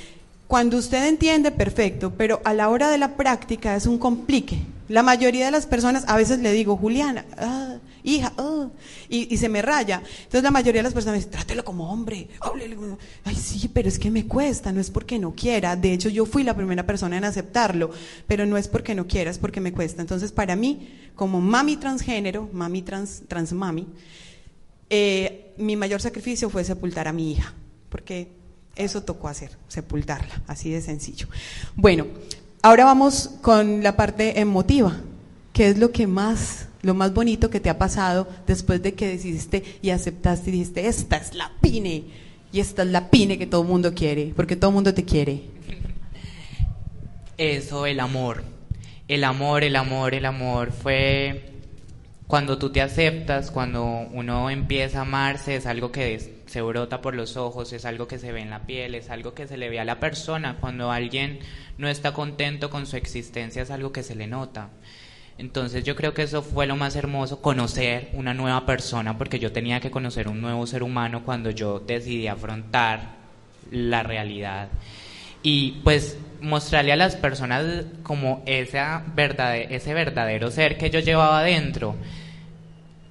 cuando 0.51 0.75
usted 0.75 1.07
entiende, 1.07 1.49
perfecto, 1.49 2.11
pero 2.17 2.41
a 2.43 2.53
la 2.53 2.67
hora 2.67 2.89
de 2.89 2.97
la 2.97 3.15
práctica 3.15 3.73
es 3.77 3.85
un 3.85 3.97
complique. 3.97 4.59
La 4.89 5.01
mayoría 5.01 5.45
de 5.45 5.51
las 5.51 5.65
personas, 5.65 6.03
a 6.09 6.17
veces 6.17 6.39
le 6.39 6.51
digo, 6.51 6.75
Juliana, 6.75 7.23
ah, 7.37 7.77
hija, 8.03 8.33
ah", 8.37 8.67
y, 9.07 9.37
se 9.37 9.47
me 9.47 9.61
raya. 9.61 10.03
Entonces 10.17 10.43
la 10.43 10.51
mayoría 10.51 10.79
de 10.79 10.83
las 10.83 10.93
personas 10.93 11.13
me 11.13 11.17
dicen, 11.19 11.31
trátelo 11.31 11.63
como 11.63 11.89
hombre. 11.89 12.27
Ay, 13.23 13.35
sí, 13.35 13.69
pero 13.73 13.87
es 13.87 13.97
que 13.97 14.11
me 14.11 14.27
cuesta, 14.27 14.73
no 14.73 14.81
es 14.81 14.91
porque 14.91 15.17
no 15.19 15.33
quiera. 15.33 15.77
De 15.77 15.93
hecho, 15.93 16.09
yo 16.09 16.25
fui 16.25 16.43
la 16.43 16.53
primera 16.53 16.85
persona 16.85 17.15
en 17.15 17.23
aceptarlo, 17.23 17.91
pero 18.27 18.45
no 18.45 18.57
es 18.57 18.67
porque 18.67 18.93
no 18.93 19.07
quiera, 19.07 19.31
es 19.31 19.37
porque 19.37 19.61
me 19.61 19.71
cuesta. 19.71 20.01
Entonces, 20.01 20.33
para 20.33 20.57
mí, 20.57 20.89
como 21.15 21.39
mami 21.39 21.77
transgénero, 21.77 22.49
mami 22.51 22.81
trans, 22.81 23.23
transmami, 23.29 23.87
eh, 24.89 25.53
mi 25.55 25.77
mayor 25.77 26.01
sacrificio 26.01 26.49
fue 26.49 26.65
sepultar 26.65 27.07
a 27.07 27.13
mi 27.13 27.31
hija, 27.31 27.53
porque 27.87 28.40
eso 28.81 29.03
tocó 29.03 29.27
hacer, 29.27 29.51
sepultarla, 29.67 30.41
así 30.47 30.69
de 30.69 30.81
sencillo. 30.81 31.27
Bueno, 31.75 32.07
ahora 32.61 32.85
vamos 32.85 33.31
con 33.41 33.83
la 33.83 33.95
parte 33.95 34.39
emotiva. 34.39 34.97
¿Qué 35.53 35.67
es 35.67 35.77
lo 35.77 35.91
que 35.91 36.07
más, 36.07 36.67
lo 36.81 36.93
más 36.93 37.13
bonito 37.13 37.49
que 37.49 37.59
te 37.59 37.69
ha 37.69 37.77
pasado 37.77 38.27
después 38.47 38.81
de 38.81 38.93
que 38.93 39.07
decidiste 39.07 39.63
y 39.81 39.89
aceptaste 39.89 40.49
y 40.49 40.53
dijiste, 40.53 40.87
esta 40.87 41.17
es 41.17 41.33
la 41.35 41.51
pine, 41.61 42.05
y 42.53 42.59
esta 42.59 42.83
es 42.83 42.89
la 42.89 43.09
pine 43.09 43.37
que 43.37 43.47
todo 43.47 43.61
el 43.61 43.67
mundo 43.67 43.93
quiere, 43.93 44.33
porque 44.35 44.55
todo 44.55 44.71
el 44.71 44.75
mundo 44.75 44.93
te 44.93 45.05
quiere? 45.05 45.43
Eso, 47.37 47.85
el 47.85 47.99
amor. 47.99 48.43
El 49.07 49.23
amor, 49.23 49.63
el 49.63 49.75
amor, 49.75 50.13
el 50.13 50.25
amor. 50.25 50.71
Fue 50.71 51.51
cuando 52.27 52.57
tú 52.57 52.71
te 52.71 52.81
aceptas, 52.81 53.51
cuando 53.51 53.83
uno 53.83 54.49
empieza 54.49 54.99
a 54.99 55.01
amarse, 55.01 55.55
es 55.55 55.65
algo 55.65 55.91
que 55.91 56.40
se 56.51 56.61
brota 56.61 57.01
por 57.01 57.15
los 57.15 57.37
ojos, 57.37 57.71
es 57.71 57.85
algo 57.85 58.07
que 58.09 58.19
se 58.19 58.33
ve 58.33 58.41
en 58.41 58.49
la 58.49 58.63
piel, 58.63 58.93
es 58.93 59.09
algo 59.09 59.33
que 59.33 59.47
se 59.47 59.55
le 59.55 59.69
ve 59.69 59.79
a 59.79 59.85
la 59.85 60.01
persona. 60.01 60.57
Cuando 60.59 60.91
alguien 60.91 61.39
no 61.77 61.87
está 61.87 62.13
contento 62.13 62.69
con 62.69 62.85
su 62.85 62.97
existencia 62.97 63.61
es 63.61 63.71
algo 63.71 63.93
que 63.93 64.03
se 64.03 64.15
le 64.15 64.27
nota. 64.27 64.69
Entonces 65.37 65.85
yo 65.85 65.95
creo 65.95 66.13
que 66.13 66.23
eso 66.23 66.43
fue 66.43 66.67
lo 66.67 66.75
más 66.75 66.97
hermoso, 66.97 67.41
conocer 67.41 68.09
una 68.13 68.33
nueva 68.33 68.65
persona, 68.65 69.17
porque 69.17 69.39
yo 69.39 69.53
tenía 69.53 69.79
que 69.79 69.91
conocer 69.91 70.27
un 70.27 70.41
nuevo 70.41 70.67
ser 70.67 70.83
humano 70.83 71.23
cuando 71.23 71.51
yo 71.51 71.79
decidí 71.79 72.27
afrontar 72.27 73.15
la 73.71 74.03
realidad. 74.03 74.67
Y 75.41 75.79
pues 75.85 76.17
mostrarle 76.41 76.91
a 76.91 76.97
las 76.97 77.15
personas 77.15 77.85
como 78.03 78.43
esa 78.45 79.05
verdad, 79.15 79.55
ese 79.55 79.93
verdadero 79.93 80.51
ser 80.51 80.77
que 80.77 80.89
yo 80.89 80.99
llevaba 80.99 81.41
dentro 81.43 81.95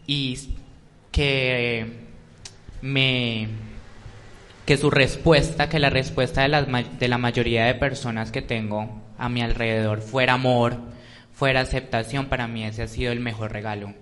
y 0.07 0.39
que 1.11 2.10
me 2.83 3.49
que 4.67 4.77
su 4.77 4.91
respuesta, 4.91 5.69
que 5.69 5.81
la 5.81 5.91
respuesta 5.91 6.43
de, 6.43 6.49
las, 6.49 6.67
de 6.99 7.09
la 7.09 7.19
mayoría 7.19 7.65
de 7.65 7.75
personas 7.75 8.31
que 8.31 8.43
tengo 8.43 9.03
a 9.19 9.29
mi 9.29 9.43
alrededor 9.43 10.01
fuera 10.01 10.35
amor, 10.35 10.79
fuera 11.33 11.61
aceptación, 11.61 12.27
para 12.27 12.47
mí 12.47 12.65
ese 12.65 12.83
ha 12.83 12.87
sido 12.87 13.11
el 13.11 13.19
mejor 13.21 13.53
regalo. 13.53 13.95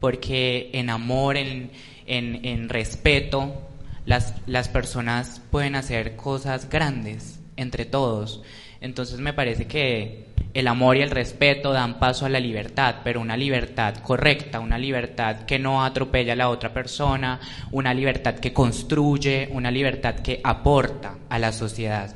Porque 0.00 0.70
en 0.72 0.90
amor, 0.90 1.36
en, 1.36 1.70
en, 2.06 2.44
en 2.44 2.68
respeto, 2.68 3.62
las, 4.04 4.34
las 4.46 4.68
personas 4.68 5.40
pueden 5.50 5.76
hacer 5.76 6.16
cosas 6.16 6.68
grandes 6.68 7.38
entre 7.56 7.84
todos. 7.84 8.42
Entonces 8.80 9.20
me 9.20 9.32
parece 9.32 9.66
que 9.66 10.33
el 10.54 10.68
amor 10.68 10.96
y 10.96 11.02
el 11.02 11.10
respeto 11.10 11.72
dan 11.72 11.98
paso 11.98 12.24
a 12.24 12.28
la 12.28 12.38
libertad, 12.38 12.96
pero 13.02 13.20
una 13.20 13.36
libertad 13.36 13.96
correcta, 13.96 14.60
una 14.60 14.78
libertad 14.78 15.44
que 15.46 15.58
no 15.58 15.84
atropella 15.84 16.34
a 16.34 16.36
la 16.36 16.48
otra 16.48 16.72
persona, 16.72 17.40
una 17.72 17.92
libertad 17.92 18.36
que 18.36 18.52
construye, 18.52 19.48
una 19.52 19.72
libertad 19.72 20.14
que 20.14 20.40
aporta 20.44 21.18
a 21.28 21.38
la 21.40 21.52
sociedad. 21.52 22.14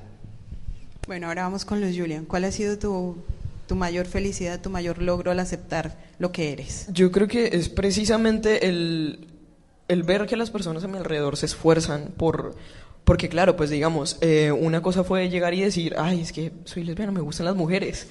Bueno, 1.08 1.26
ahora 1.26 1.42
vamos 1.42 1.64
con 1.64 1.80
Luis 1.80 1.98
Julian. 1.98 2.26
¿Cuál 2.26 2.44
ha 2.44 2.52
sido 2.52 2.78
tu, 2.78 3.16
tu 3.66 3.74
mayor 3.74 4.06
felicidad, 4.06 4.60
tu 4.60 4.70
mayor 4.70 5.02
logro 5.02 5.32
al 5.32 5.40
aceptar 5.40 5.98
lo 6.20 6.30
que 6.30 6.52
eres? 6.52 6.86
Yo 6.92 7.10
creo 7.10 7.26
que 7.26 7.46
es 7.46 7.68
precisamente 7.68 8.68
el, 8.68 9.26
el 9.88 10.04
ver 10.04 10.26
que 10.26 10.36
las 10.36 10.50
personas 10.50 10.84
a 10.84 10.88
mi 10.88 10.96
alrededor 10.96 11.36
se 11.36 11.46
esfuerzan 11.46 12.12
por 12.16 12.54
porque 13.08 13.30
claro, 13.30 13.56
pues 13.56 13.70
digamos, 13.70 14.18
eh, 14.20 14.52
una 14.52 14.82
cosa 14.82 15.02
fue 15.02 15.30
llegar 15.30 15.54
y 15.54 15.62
decir, 15.62 15.94
ay, 15.96 16.20
es 16.20 16.30
que 16.30 16.52
soy 16.66 16.84
lesbiana, 16.84 17.10
me 17.10 17.22
gustan 17.22 17.46
las 17.46 17.56
mujeres. 17.56 18.06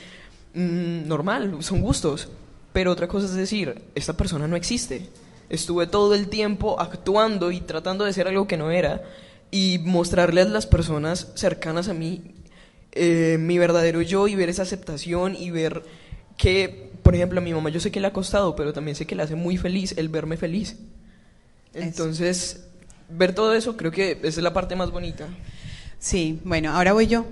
Mm, 0.53 1.07
normal, 1.07 1.57
son 1.61 1.81
gustos. 1.81 2.29
Pero 2.73 2.91
otra 2.91 3.07
cosa 3.07 3.25
es 3.25 3.33
decir, 3.33 3.81
esta 3.95 4.15
persona 4.15 4.47
no 4.47 4.55
existe. 4.55 5.09
Estuve 5.49 5.87
todo 5.87 6.13
el 6.13 6.27
tiempo 6.27 6.79
actuando 6.79 7.51
y 7.51 7.61
tratando 7.61 8.05
de 8.05 8.13
ser 8.13 8.27
algo 8.27 8.47
que 8.47 8.57
no 8.57 8.71
era. 8.71 9.01
Y 9.49 9.79
mostrarle 9.83 10.41
a 10.41 10.45
las 10.45 10.67
personas 10.67 11.31
cercanas 11.35 11.87
a 11.87 11.93
mí 11.93 12.35
eh, 12.91 13.37
mi 13.39 13.57
verdadero 13.57 14.01
yo 14.01 14.27
y 14.27 14.35
ver 14.35 14.49
esa 14.49 14.63
aceptación 14.63 15.35
y 15.35 15.51
ver 15.51 15.83
que, 16.35 16.91
por 17.03 17.15
ejemplo, 17.15 17.39
a 17.39 17.43
mi 17.43 17.53
mamá 17.53 17.69
yo 17.69 17.79
sé 17.79 17.91
que 17.91 17.99
le 17.99 18.07
ha 18.07 18.13
costado, 18.13 18.55
pero 18.55 18.73
también 18.73 18.95
sé 18.95 19.05
que 19.05 19.15
le 19.15 19.23
hace 19.23 19.35
muy 19.35 19.57
feliz 19.57 19.93
el 19.97 20.09
verme 20.09 20.35
feliz. 20.35 20.77
Entonces, 21.73 22.67
ver 23.09 23.35
todo 23.35 23.53
eso 23.53 23.77
creo 23.77 23.91
que 23.91 24.11
esa 24.11 24.27
es 24.27 24.37
la 24.37 24.53
parte 24.53 24.75
más 24.75 24.91
bonita. 24.91 25.27
Sí, 25.99 26.39
bueno, 26.43 26.71
ahora 26.71 26.93
voy 26.93 27.07
yo. 27.07 27.25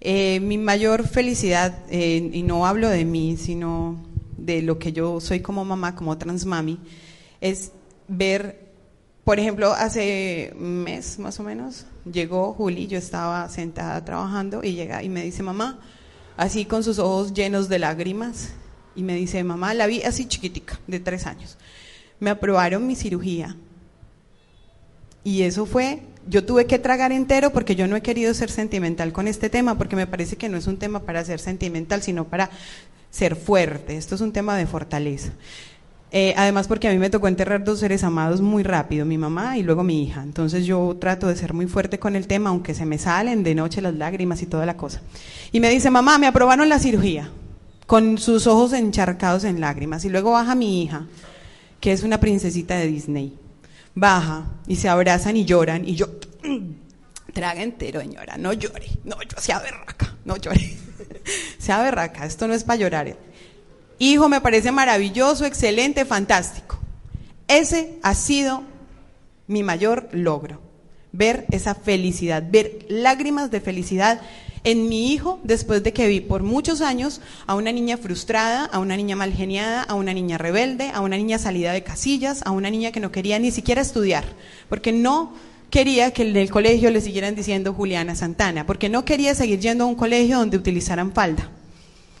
Eh, 0.00 0.40
mi 0.40 0.58
mayor 0.58 1.08
felicidad, 1.08 1.78
eh, 1.90 2.30
y 2.32 2.42
no 2.42 2.66
hablo 2.66 2.88
de 2.88 3.04
mí, 3.04 3.36
sino 3.36 3.96
de 4.36 4.62
lo 4.62 4.78
que 4.78 4.92
yo 4.92 5.20
soy 5.20 5.40
como 5.40 5.64
mamá, 5.64 5.94
como 5.94 6.18
transmami, 6.18 6.78
es 7.40 7.72
ver, 8.06 8.60
por 9.24 9.40
ejemplo, 9.40 9.72
hace 9.72 10.54
un 10.58 10.84
mes 10.84 11.18
más 11.18 11.40
o 11.40 11.42
menos, 11.42 11.86
llegó 12.10 12.52
Juli, 12.52 12.86
yo 12.86 12.98
estaba 12.98 13.48
sentada 13.48 14.04
trabajando 14.04 14.62
y 14.62 14.74
llega 14.74 15.02
y 15.02 15.08
me 15.08 15.22
dice, 15.22 15.42
mamá, 15.42 15.80
así 16.36 16.66
con 16.66 16.84
sus 16.84 16.98
ojos 16.98 17.32
llenos 17.32 17.68
de 17.68 17.78
lágrimas, 17.78 18.50
y 18.94 19.02
me 19.02 19.14
dice, 19.14 19.44
mamá, 19.44 19.74
la 19.74 19.86
vi 19.86 20.02
así 20.02 20.26
chiquitica, 20.26 20.80
de 20.86 21.00
tres 21.00 21.26
años. 21.26 21.58
Me 22.18 22.30
aprobaron 22.30 22.86
mi 22.86 22.96
cirugía. 22.96 23.56
Y 25.22 25.42
eso 25.42 25.66
fue, 25.66 26.00
yo 26.28 26.44
tuve 26.44 26.66
que 26.66 26.78
tragar 26.78 27.12
entero 27.12 27.52
porque 27.52 27.76
yo 27.76 27.86
no 27.86 27.96
he 27.96 28.02
querido 28.02 28.34
ser 28.34 28.50
sentimental 28.50 29.12
con 29.12 29.28
este 29.28 29.50
tema, 29.50 29.78
porque 29.78 29.96
me 29.96 30.06
parece 30.06 30.36
que 30.36 30.48
no 30.48 30.56
es 30.56 30.66
un 30.66 30.76
tema 30.76 31.00
para 31.00 31.24
ser 31.24 31.40
sentimental, 31.40 32.02
sino 32.02 32.24
para 32.24 32.50
ser 33.10 33.36
fuerte. 33.36 33.96
Esto 33.96 34.14
es 34.14 34.20
un 34.20 34.32
tema 34.32 34.56
de 34.56 34.66
fortaleza. 34.66 35.32
Eh, 36.12 36.34
además 36.36 36.68
porque 36.68 36.88
a 36.88 36.92
mí 36.92 36.98
me 36.98 37.10
tocó 37.10 37.28
enterrar 37.28 37.64
dos 37.64 37.80
seres 37.80 38.04
amados 38.04 38.40
muy 38.40 38.62
rápido, 38.62 39.04
mi 39.04 39.18
mamá 39.18 39.58
y 39.58 39.62
luego 39.62 39.82
mi 39.82 40.02
hija. 40.02 40.22
Entonces 40.22 40.64
yo 40.64 40.96
trato 41.00 41.26
de 41.26 41.36
ser 41.36 41.52
muy 41.52 41.66
fuerte 41.66 41.98
con 41.98 42.16
el 42.16 42.26
tema, 42.26 42.50
aunque 42.50 42.74
se 42.74 42.86
me 42.86 42.98
salen 42.98 43.42
de 43.42 43.54
noche 43.54 43.82
las 43.82 43.94
lágrimas 43.94 44.42
y 44.42 44.46
toda 44.46 44.66
la 44.66 44.76
cosa. 44.76 45.02
Y 45.52 45.60
me 45.60 45.70
dice, 45.70 45.90
mamá, 45.90 46.18
me 46.18 46.26
aprobaron 46.26 46.68
la 46.68 46.78
cirugía 46.78 47.30
con 47.86 48.18
sus 48.18 48.46
ojos 48.46 48.72
encharcados 48.72 49.44
en 49.44 49.60
lágrimas. 49.60 50.04
Y 50.04 50.08
luego 50.08 50.32
baja 50.32 50.54
mi 50.54 50.82
hija, 50.82 51.06
que 51.80 51.92
es 51.92 52.02
una 52.02 52.20
princesita 52.20 52.76
de 52.76 52.86
Disney. 52.86 53.34
Baja 53.96 54.44
y 54.68 54.76
se 54.76 54.90
abrazan 54.90 55.36
y 55.38 55.46
lloran. 55.46 55.88
Y 55.88 55.96
yo, 55.96 56.06
traga 57.32 57.62
entero, 57.62 58.00
señora, 58.00 58.36
no 58.36 58.52
llore. 58.52 58.86
No, 59.04 59.16
yo 59.22 59.40
sea 59.40 59.58
berraca, 59.58 60.14
no 60.24 60.36
llore. 60.36 60.76
sea 61.58 61.82
berraca, 61.82 62.26
esto 62.26 62.46
no 62.46 62.54
es 62.54 62.62
para 62.62 62.78
llorar. 62.78 63.16
Hijo, 63.98 64.28
me 64.28 64.42
parece 64.42 64.70
maravilloso, 64.70 65.46
excelente, 65.46 66.04
fantástico. 66.04 66.78
Ese 67.48 67.98
ha 68.02 68.14
sido 68.14 68.62
mi 69.46 69.62
mayor 69.62 70.10
logro. 70.12 70.60
Ver 71.12 71.46
esa 71.50 71.74
felicidad, 71.74 72.44
ver 72.46 72.84
lágrimas 72.90 73.50
de 73.50 73.62
felicidad 73.62 74.20
en 74.66 74.88
mi 74.88 75.12
hijo 75.12 75.38
después 75.44 75.84
de 75.84 75.92
que 75.92 76.08
vi 76.08 76.20
por 76.20 76.42
muchos 76.42 76.80
años 76.80 77.20
a 77.46 77.54
una 77.54 77.70
niña 77.70 77.96
frustrada, 77.96 78.64
a 78.64 78.80
una 78.80 78.96
niña 78.96 79.14
mal 79.14 79.32
geniada, 79.32 79.84
a 79.84 79.94
una 79.94 80.12
niña 80.12 80.38
rebelde, 80.38 80.90
a 80.92 81.02
una 81.02 81.16
niña 81.16 81.38
salida 81.38 81.72
de 81.72 81.84
casillas, 81.84 82.42
a 82.44 82.50
una 82.50 82.68
niña 82.68 82.90
que 82.90 82.98
no 82.98 83.12
quería 83.12 83.38
ni 83.38 83.52
siquiera 83.52 83.80
estudiar, 83.80 84.24
porque 84.68 84.90
no 84.90 85.34
quería 85.70 86.10
que 86.10 86.28
en 86.28 86.36
el 86.36 86.50
colegio 86.50 86.90
le 86.90 87.00
siguieran 87.00 87.36
diciendo 87.36 87.74
Juliana 87.74 88.16
Santana, 88.16 88.66
porque 88.66 88.88
no 88.88 89.04
quería 89.04 89.36
seguir 89.36 89.60
yendo 89.60 89.84
a 89.84 89.86
un 89.86 89.94
colegio 89.94 90.38
donde 90.38 90.56
utilizaran 90.56 91.12
falda. 91.12 91.48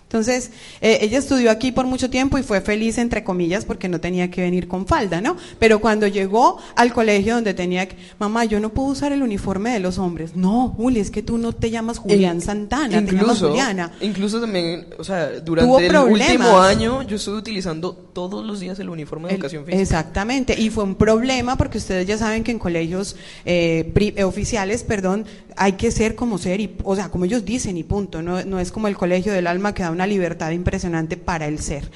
Entonces, 0.08 0.52
eh, 0.80 0.98
ella 1.00 1.18
estudió 1.18 1.50
aquí 1.50 1.72
por 1.72 1.84
mucho 1.84 2.08
tiempo 2.08 2.38
y 2.38 2.44
fue 2.44 2.60
feliz, 2.60 2.96
entre 2.96 3.24
comillas, 3.24 3.64
porque 3.64 3.88
no 3.88 4.00
tenía 4.00 4.30
que 4.30 4.40
venir 4.40 4.68
con 4.68 4.86
falda, 4.86 5.20
¿no? 5.20 5.36
Pero 5.58 5.80
cuando 5.80 6.06
llegó 6.06 6.58
al 6.76 6.92
colegio 6.92 7.34
donde 7.34 7.54
tenía 7.54 7.88
que, 7.88 7.96
mamá, 8.20 8.44
yo 8.44 8.60
no 8.60 8.70
puedo 8.70 8.88
usar 8.88 9.10
el 9.10 9.24
uniforme 9.24 9.72
de 9.72 9.80
los 9.80 9.98
hombres. 9.98 10.36
No, 10.36 10.68
Juli, 10.76 11.00
es 11.00 11.10
que 11.10 11.24
tú 11.24 11.38
no 11.38 11.52
te 11.52 11.70
llamas 11.72 11.98
Julián 11.98 12.40
Santana, 12.40 13.04
te 13.04 13.16
llamas 13.16 13.40
Juliana. 13.40 13.90
Incluso 14.00 14.40
también, 14.40 14.86
o 14.96 15.02
sea, 15.02 15.40
durante 15.40 15.86
el 15.86 15.96
último 15.96 16.60
año 16.60 17.02
yo 17.02 17.16
estuve 17.16 17.38
utilizando 17.38 17.92
todos 17.92 18.46
los 18.46 18.60
días 18.60 18.78
el 18.78 18.88
uniforme 18.88 19.28
de 19.28 19.34
educación 19.34 19.64
física. 19.64 19.82
Exactamente, 19.82 20.54
y 20.58 20.70
fue 20.70 20.84
un 20.84 20.94
problema 20.94 21.56
porque 21.56 21.78
ustedes 21.78 22.06
ya 22.06 22.16
saben 22.16 22.44
que 22.44 22.52
en 22.52 22.60
colegios 22.60 23.16
eh, 23.44 23.92
eh, 23.94 24.22
oficiales, 24.22 24.84
perdón, 24.84 25.26
hay 25.56 25.72
que 25.72 25.90
ser 25.90 26.14
como 26.14 26.38
ser, 26.38 26.60
y, 26.60 26.76
o 26.84 26.94
sea, 26.94 27.08
como 27.08 27.24
ellos 27.24 27.44
dicen 27.44 27.76
y 27.76 27.82
punto, 27.82 28.22
no, 28.22 28.44
no 28.44 28.60
es 28.60 28.70
como 28.70 28.86
el 28.86 28.96
colegio 28.96 29.32
del 29.32 29.48
alma 29.48 29.74
que 29.74 29.82
da 29.82 29.95
una 29.96 30.06
libertad 30.06 30.52
impresionante 30.52 31.16
para 31.16 31.46
el 31.46 31.58
ser. 31.58 31.90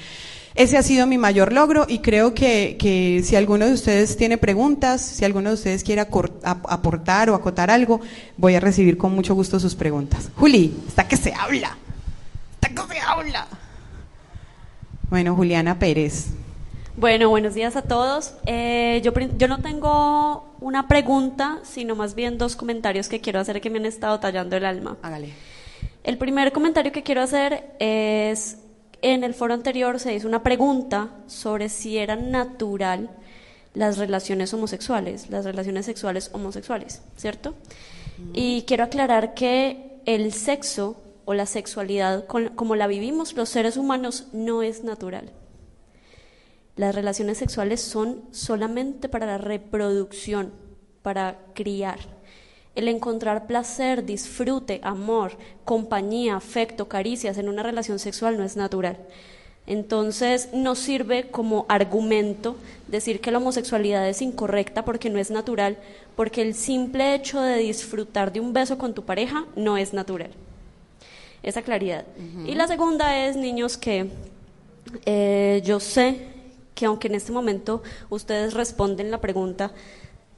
Ese 0.53 0.77
ha 0.77 0.83
sido 0.83 1.07
mi 1.07 1.17
mayor 1.17 1.53
logro 1.53 1.85
y 1.87 1.99
creo 1.99 2.33
que, 2.33 2.75
que 2.77 3.21
si 3.23 3.37
alguno 3.37 3.65
de 3.65 3.71
ustedes 3.71 4.17
tiene 4.17 4.37
preguntas, 4.37 4.99
si 4.99 5.23
alguno 5.23 5.49
de 5.49 5.55
ustedes 5.55 5.83
quiere 5.83 6.01
aportar 6.01 7.29
o 7.29 7.35
acotar 7.35 7.71
algo, 7.71 8.01
voy 8.35 8.55
a 8.55 8.59
recibir 8.59 8.97
con 8.97 9.15
mucho 9.15 9.33
gusto 9.33 9.61
sus 9.61 9.75
preguntas. 9.75 10.29
Juli, 10.35 10.75
está 10.87 11.07
que 11.07 11.15
se 11.15 11.33
habla, 11.33 11.77
está 12.55 12.67
que 12.67 12.93
se 12.93 12.99
habla. 12.99 13.47
Bueno, 15.09 15.35
Juliana 15.35 15.79
Pérez. 15.79 16.27
Bueno, 16.97 17.29
buenos 17.29 17.53
días 17.53 17.77
a 17.77 17.83
todos. 17.83 18.33
Eh, 18.45 19.01
yo, 19.05 19.13
yo 19.37 19.47
no 19.47 19.61
tengo 19.61 20.53
una 20.59 20.89
pregunta, 20.89 21.59
sino 21.63 21.95
más 21.95 22.13
bien 22.13 22.37
dos 22.37 22.57
comentarios 22.57 23.07
que 23.07 23.21
quiero 23.21 23.39
hacer 23.39 23.61
que 23.61 23.69
me 23.69 23.79
han 23.79 23.85
estado 23.85 24.19
tallando 24.19 24.57
el 24.57 24.65
alma. 24.65 24.97
Hágale. 25.01 25.33
El 26.03 26.17
primer 26.17 26.51
comentario 26.51 26.91
que 26.91 27.03
quiero 27.03 27.21
hacer 27.21 27.75
es, 27.79 28.57
en 29.01 29.23
el 29.23 29.33
foro 29.33 29.53
anterior 29.53 29.99
se 29.99 30.13
hizo 30.13 30.27
una 30.27 30.43
pregunta 30.43 31.09
sobre 31.27 31.69
si 31.69 31.97
era 31.97 32.15
natural 32.15 33.11
las 33.73 33.97
relaciones 33.97 34.53
homosexuales, 34.53 35.29
las 35.29 35.45
relaciones 35.45 35.85
sexuales 35.85 36.29
homosexuales, 36.33 37.01
¿cierto? 37.15 37.55
Y 38.33 38.63
quiero 38.63 38.83
aclarar 38.83 39.33
que 39.33 40.01
el 40.05 40.33
sexo 40.33 41.01
o 41.25 41.33
la 41.33 41.45
sexualidad 41.45 42.25
como 42.27 42.75
la 42.75 42.87
vivimos 42.87 43.33
los 43.33 43.49
seres 43.49 43.77
humanos 43.77 44.27
no 44.33 44.63
es 44.63 44.83
natural. 44.83 45.31
Las 46.75 46.95
relaciones 46.95 47.37
sexuales 47.37 47.81
son 47.81 48.23
solamente 48.31 49.07
para 49.07 49.25
la 49.25 49.37
reproducción, 49.37 50.51
para 51.01 51.39
criar. 51.53 51.99
El 52.75 52.87
encontrar 52.87 53.47
placer, 53.47 54.05
disfrute, 54.05 54.79
amor, 54.83 55.33
compañía, 55.65 56.35
afecto, 56.35 56.87
caricias 56.87 57.37
en 57.37 57.49
una 57.49 57.63
relación 57.63 57.99
sexual 57.99 58.37
no 58.37 58.43
es 58.43 58.55
natural. 58.55 58.97
Entonces 59.67 60.49
no 60.53 60.75
sirve 60.75 61.29
como 61.29 61.65
argumento 61.69 62.55
decir 62.87 63.19
que 63.21 63.31
la 63.31 63.37
homosexualidad 63.37 64.07
es 64.07 64.21
incorrecta 64.21 64.83
porque 64.83 65.09
no 65.09 65.19
es 65.19 65.31
natural, 65.31 65.77
porque 66.15 66.41
el 66.41 66.55
simple 66.55 67.13
hecho 67.13 67.41
de 67.41 67.57
disfrutar 67.57 68.33
de 68.33 68.39
un 68.39 68.53
beso 68.53 68.77
con 68.77 68.93
tu 68.93 69.03
pareja 69.03 69.45
no 69.55 69.77
es 69.77 69.93
natural. 69.93 70.31
Esa 71.43 71.61
claridad. 71.61 72.05
Y 72.45 72.53
la 72.55 72.67
segunda 72.67 73.25
es, 73.25 73.35
niños, 73.35 73.77
que 73.77 74.09
eh, 75.05 75.61
yo 75.65 75.79
sé 75.79 76.27
que 76.75 76.85
aunque 76.85 77.07
en 77.07 77.15
este 77.15 77.31
momento 77.31 77.83
ustedes 78.09 78.53
responden 78.53 79.11
la 79.11 79.21
pregunta 79.21 79.71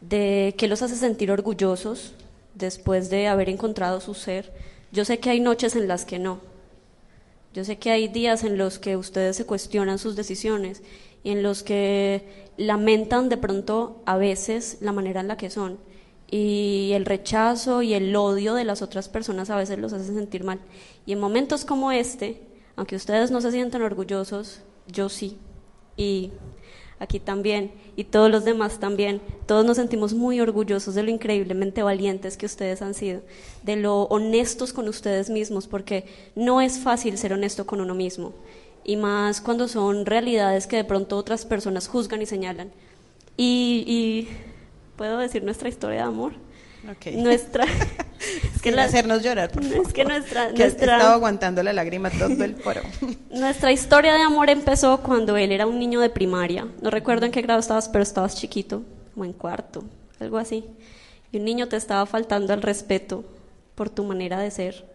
de 0.01 0.53
qué 0.57 0.67
los 0.67 0.81
hace 0.81 0.95
sentir 0.95 1.31
orgullosos, 1.31 2.13
después 2.55 3.09
de 3.09 3.27
haber 3.27 3.49
encontrado 3.49 4.01
su 4.01 4.13
ser. 4.13 4.53
Yo 4.91 5.05
sé 5.05 5.19
que 5.19 5.29
hay 5.29 5.39
noches 5.39 5.75
en 5.75 5.87
las 5.87 6.05
que 6.05 6.19
no. 6.19 6.39
Yo 7.53 7.63
sé 7.63 7.77
que 7.77 7.91
hay 7.91 8.07
días 8.07 8.43
en 8.43 8.57
los 8.57 8.79
que 8.79 8.97
ustedes 8.97 9.35
se 9.35 9.45
cuestionan 9.45 9.99
sus 9.99 10.15
decisiones 10.15 10.81
y 11.23 11.31
en 11.31 11.43
los 11.43 11.63
que 11.63 12.47
lamentan 12.57 13.29
de 13.29 13.37
pronto 13.37 14.01
a 14.05 14.17
veces 14.17 14.77
la 14.81 14.91
manera 14.91 15.21
en 15.21 15.27
la 15.27 15.37
que 15.37 15.49
son. 15.49 15.77
Y 16.29 16.91
el 16.93 17.05
rechazo 17.05 17.83
y 17.83 17.93
el 17.93 18.15
odio 18.15 18.55
de 18.55 18.63
las 18.63 18.81
otras 18.81 19.07
personas 19.07 19.51
a 19.51 19.55
veces 19.55 19.77
los 19.77 19.93
hace 19.93 20.13
sentir 20.13 20.43
mal. 20.43 20.59
Y 21.05 21.13
en 21.13 21.19
momentos 21.19 21.63
como 21.63 21.91
este, 21.91 22.41
aunque 22.75 22.95
ustedes 22.95 23.29
no 23.29 23.39
se 23.39 23.51
sientan 23.51 23.83
orgullosos, 23.83 24.61
yo 24.87 25.09
sí. 25.09 25.37
Y 25.95 26.31
aquí 27.03 27.19
también, 27.19 27.71
y 27.95 28.05
todos 28.05 28.31
los 28.31 28.45
demás 28.45 28.79
también, 28.79 29.21
todos 29.45 29.65
nos 29.65 29.77
sentimos 29.77 30.13
muy 30.13 30.39
orgullosos 30.39 30.95
de 30.95 31.03
lo 31.03 31.11
increíblemente 31.11 31.83
valientes 31.83 32.37
que 32.37 32.45
ustedes 32.45 32.81
han 32.81 32.93
sido, 32.93 33.21
de 33.63 33.75
lo 33.75 34.03
honestos 34.03 34.73
con 34.73 34.87
ustedes 34.87 35.29
mismos, 35.29 35.67
porque 35.67 36.05
no 36.35 36.61
es 36.61 36.79
fácil 36.79 37.17
ser 37.17 37.33
honesto 37.33 37.65
con 37.65 37.81
uno 37.81 37.93
mismo, 37.93 38.33
y 38.83 38.95
más 38.97 39.41
cuando 39.41 39.67
son 39.67 40.05
realidades 40.05 40.67
que 40.67 40.77
de 40.77 40.83
pronto 40.83 41.17
otras 41.17 41.45
personas 41.45 41.87
juzgan 41.87 42.21
y 42.21 42.25
señalan. 42.25 42.71
Y, 43.37 43.83
y 43.87 44.27
¿puedo 44.97 45.17
decir 45.17 45.43
nuestra 45.43 45.69
historia 45.69 45.99
de 45.99 46.03
amor? 46.03 46.33
Nuestra. 47.13 47.65
es 48.55 48.61
que 48.61 48.69
hacernos 48.71 49.23
llorar, 49.23 49.51
Es 49.51 49.93
que 49.93 50.03
nuestra. 50.03 50.49
Que 50.49 50.63
nuestra 50.63 50.97
estaba 50.97 51.13
aguantando 51.13 51.63
la 51.63 51.73
lágrima 51.73 52.09
todo 52.09 52.43
el 52.43 52.55
foro. 52.55 52.81
nuestra 53.31 53.71
historia 53.71 54.13
de 54.13 54.21
amor 54.21 54.49
empezó 54.49 54.99
cuando 55.01 55.38
él 55.38 55.51
era 55.51 55.65
un 55.65 55.79
niño 55.79 56.01
de 56.01 56.09
primaria. 56.09 56.67
No 56.81 56.89
recuerdo 56.89 57.25
en 57.25 57.31
qué 57.31 57.41
grado 57.41 57.59
estabas, 57.59 57.88
pero 57.89 58.03
estabas 58.03 58.36
chiquito, 58.36 58.84
como 59.13 59.25
en 59.25 59.34
cuarto, 59.34 59.84
algo 60.19 60.38
así. 60.38 60.65
Y 61.31 61.38
un 61.38 61.45
niño 61.45 61.67
te 61.67 61.77
estaba 61.77 62.05
faltando 62.05 62.53
al 62.53 62.61
respeto 62.61 63.23
por 63.75 63.89
tu 63.89 64.03
manera 64.03 64.39
de 64.39 64.51
ser. 64.51 64.86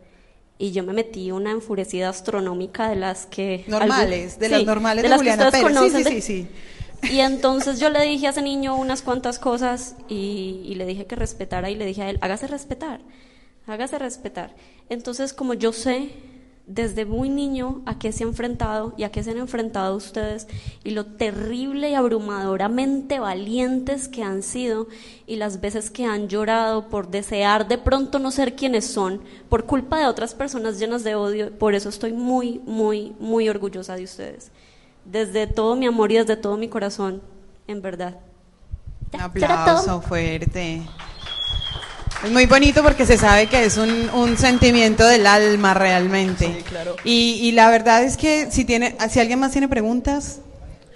Y 0.59 0.72
yo 0.72 0.82
me 0.82 0.93
metí 0.93 1.30
una 1.30 1.53
enfurecida 1.53 2.09
astronómica 2.09 2.91
de 2.91 2.97
las 2.97 3.26
que. 3.26 3.64
Normales, 3.66 4.39
de 4.39 4.49
las 4.49 4.64
normales 4.64 5.09
de, 5.09 5.16
Juliana 5.16 5.51
Pérez. 5.51 5.93
Sí, 5.93 6.05
sí, 6.05 6.20
sí. 6.20 6.49
Y 7.03 7.20
entonces 7.20 7.80
yo 7.80 7.90
le 7.90 8.03
dije 8.03 8.26
a 8.26 8.30
ese 8.30 8.42
niño 8.42 8.76
unas 8.76 9.03
cuantas 9.03 9.38
cosas 9.38 9.96
y, 10.09 10.74
le 10.76 10.86
dije 10.86 11.07
que 11.07 11.16
respetara 11.16 11.70
y 11.70 11.76
le 11.76 11.86
dije 11.86 12.03
a 12.03 12.11
él, 12.11 12.18
hágase 12.20 12.46
respetar, 12.46 13.01
hágase 13.66 13.99
respetar. 13.99 14.55
Entonces 14.88 15.32
como 15.32 15.55
yo 15.55 15.72
sé 15.72 16.11
desde 16.66 17.07
muy 17.07 17.30
niño 17.30 17.80
a 17.86 17.99
qué 17.99 18.12
se 18.12 18.24
ha 18.24 18.26
enfrentado 18.26 18.92
y 18.99 19.05
a 19.05 19.11
qué 19.11 19.22
se 19.22 19.30
han 19.30 19.38
enfrentado 19.38 19.96
ustedes 19.96 20.46
y 20.84 20.90
lo 20.90 21.07
terrible 21.07 21.88
y 21.88 21.94
abrumadoramente 21.94 23.18
valientes 23.20 24.07
que 24.07 24.22
han 24.22 24.42
sido 24.42 24.86
y 25.26 25.36
las 25.36 25.62
veces 25.62 25.90
que 25.90 26.05
han 26.05 26.28
llorado 26.28 26.90
por 26.90 27.09
desear 27.09 27.68
de 27.68 27.78
pronto 27.78 28.18
no 28.18 28.30
ser 28.30 28.55
quienes 28.55 28.86
son 28.86 29.22
por 29.49 29.64
culpa 29.64 29.99
de 29.99 30.07
otras 30.07 30.34
personas 30.34 30.78
llenas 30.78 31.05
de 31.05 31.14
odio, 31.14 31.59
por 31.59 31.74
eso 31.74 31.88
estoy 31.88 32.12
muy, 32.12 32.61
muy, 32.66 33.14
muy 33.18 33.49
orgullosa 33.49 33.96
de 33.96 34.05
ustedes 34.05 34.51
desde 35.11 35.46
todo 35.46 35.76
mi 35.76 35.86
amor 35.86 36.12
y 36.12 36.16
desde 36.16 36.36
todo 36.36 36.56
mi 36.56 36.68
corazón, 36.68 37.22
en 37.66 37.82
verdad. 37.82 38.16
Un 39.12 39.20
aplauso 39.20 40.00
fuerte. 40.02 40.82
Es 42.24 42.30
muy 42.32 42.46
bonito 42.46 42.82
porque 42.82 43.06
se 43.06 43.16
sabe 43.16 43.46
que 43.46 43.64
es 43.64 43.76
un, 43.76 44.11
un 44.11 44.36
sentimiento 44.36 45.06
del 45.06 45.26
alma 45.26 45.72
realmente. 45.72 46.46
Sí, 46.59 46.62
claro. 46.64 46.96
Y, 47.04 47.38
y 47.42 47.52
la 47.52 47.70
verdad 47.70 48.02
es 48.02 48.16
que 48.16 48.50
si 48.50 48.64
tiene, 48.64 48.96
si 49.09 49.20
alguien 49.20 49.38
más 49.38 49.52
tiene 49.52 49.68
preguntas, 49.68 50.40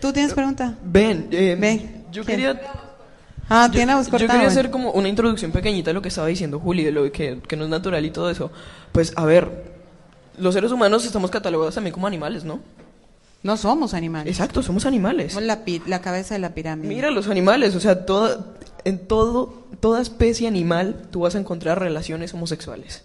¿tú 0.00 0.12
tienes 0.12 0.34
pregunta? 0.34 0.74
Ven, 0.82 1.28
eh, 1.30 1.56
Ve, 1.58 2.02
yo 2.10 2.24
¿quién? 2.24 2.38
quería 2.38 2.60
Ah, 3.48 3.66
Yo- 3.66 3.72
tiene 3.72 3.86
la 3.92 3.96
voz 3.98 4.06
Yo 4.10 4.16
quería 4.18 4.46
hacer 4.46 4.70
como 4.70 4.90
una 4.92 5.08
introducción 5.08 5.52
pequeñita 5.52 5.90
de 5.90 5.94
lo 5.94 6.02
que 6.02 6.08
estaba 6.08 6.26
diciendo 6.26 6.58
Juli, 6.58 6.84
de 6.84 6.92
lo 6.92 7.10
que, 7.12 7.38
que 7.46 7.56
no 7.56 7.64
es 7.64 7.70
natural 7.70 8.04
y 8.04 8.10
todo 8.10 8.30
eso. 8.30 8.50
Pues, 8.92 9.12
a 9.14 9.24
ver, 9.24 9.72
los 10.38 10.54
seres 10.54 10.72
humanos 10.72 11.04
estamos 11.04 11.30
catalogados 11.30 11.74
también 11.74 11.92
como 11.92 12.06
animales, 12.06 12.44
¿no? 12.44 12.60
No 13.42 13.56
somos 13.56 13.94
animales. 13.94 14.30
Exacto, 14.30 14.62
somos 14.62 14.86
animales. 14.86 15.32
Somos 15.32 15.46
la, 15.46 15.60
la 15.86 16.00
cabeza 16.00 16.34
de 16.34 16.40
la 16.40 16.54
pirámide. 16.54 16.88
Mira 16.88 17.10
los 17.10 17.28
animales, 17.28 17.74
o 17.74 17.80
sea, 17.80 18.06
toda, 18.06 18.54
en 18.84 18.98
todo, 19.06 19.66
toda 19.80 20.00
especie 20.00 20.46
animal 20.46 21.08
tú 21.10 21.20
vas 21.20 21.34
a 21.34 21.38
encontrar 21.38 21.80
relaciones 21.80 22.32
homosexuales. 22.34 23.04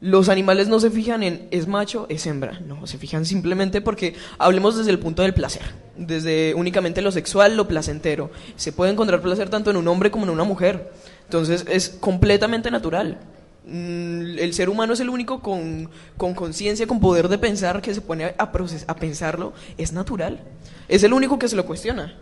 Los 0.00 0.28
animales 0.28 0.68
no 0.68 0.78
se 0.78 0.90
fijan 0.90 1.22
en 1.22 1.48
es 1.50 1.68
macho, 1.68 2.06
es 2.10 2.26
hembra, 2.26 2.60
no, 2.60 2.86
se 2.86 2.98
fijan 2.98 3.24
simplemente 3.24 3.80
porque 3.80 4.14
hablemos 4.36 4.76
desde 4.76 4.90
el 4.90 4.98
punto 4.98 5.22
del 5.22 5.32
placer, 5.32 5.62
desde 5.96 6.52
únicamente 6.54 7.00
lo 7.00 7.10
sexual, 7.12 7.56
lo 7.56 7.66
placentero. 7.66 8.30
Se 8.56 8.72
puede 8.72 8.92
encontrar 8.92 9.22
placer 9.22 9.48
tanto 9.48 9.70
en 9.70 9.78
un 9.78 9.88
hombre 9.88 10.10
como 10.10 10.24
en 10.24 10.30
una 10.30 10.44
mujer, 10.44 10.92
entonces 11.24 11.64
es 11.70 11.88
completamente 11.88 12.70
natural. 12.70 13.18
Mm, 13.66 14.38
El 14.38 14.54
ser 14.54 14.68
humano 14.68 14.92
es 14.92 15.00
el 15.00 15.08
único 15.08 15.40
con 15.40 15.90
con 16.16 16.34
conciencia, 16.34 16.86
con 16.86 17.00
poder 17.00 17.28
de 17.28 17.36
pensar 17.38 17.82
que 17.82 17.92
se 17.94 18.00
pone 18.00 18.26
a, 18.38 18.52
proces- 18.52 18.84
a 18.86 18.94
pensarlo, 18.94 19.52
es 19.76 19.92
natural. 19.92 20.40
Es 20.88 21.02
el 21.02 21.12
único 21.12 21.38
que 21.38 21.48
se 21.48 21.56
lo 21.56 21.66
cuestiona. 21.66 22.14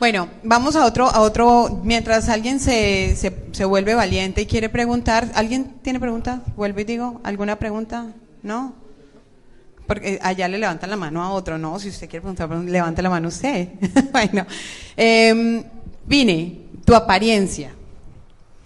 Bueno, 0.00 0.28
vamos 0.44 0.76
a 0.76 0.84
otro, 0.86 1.06
a 1.06 1.20
otro, 1.20 1.80
mientras 1.82 2.28
alguien 2.28 2.60
se, 2.60 3.14
se, 3.16 3.32
se 3.52 3.64
vuelve 3.64 3.94
valiente 3.94 4.42
y 4.42 4.46
quiere 4.46 4.68
preguntar, 4.68 5.28
¿alguien 5.34 5.74
tiene 5.82 5.98
pregunta? 5.98 6.42
Vuelvo 6.56 6.80
y 6.80 6.84
digo, 6.84 7.20
¿alguna 7.24 7.58
pregunta? 7.58 8.12
¿No? 8.42 8.74
Porque 9.86 10.18
allá 10.22 10.46
le 10.48 10.58
levantan 10.58 10.90
la 10.90 10.96
mano 10.96 11.22
a 11.24 11.30
otro, 11.30 11.58
¿no? 11.58 11.78
Si 11.80 11.88
usted 11.88 12.08
quiere 12.08 12.20
preguntar, 12.22 12.48
levante 12.50 13.02
la 13.02 13.10
mano 13.10 13.28
usted. 13.28 13.68
bueno, 14.12 14.46
eh, 14.96 15.64
tu 16.84 16.94
apariencia. 16.94 17.72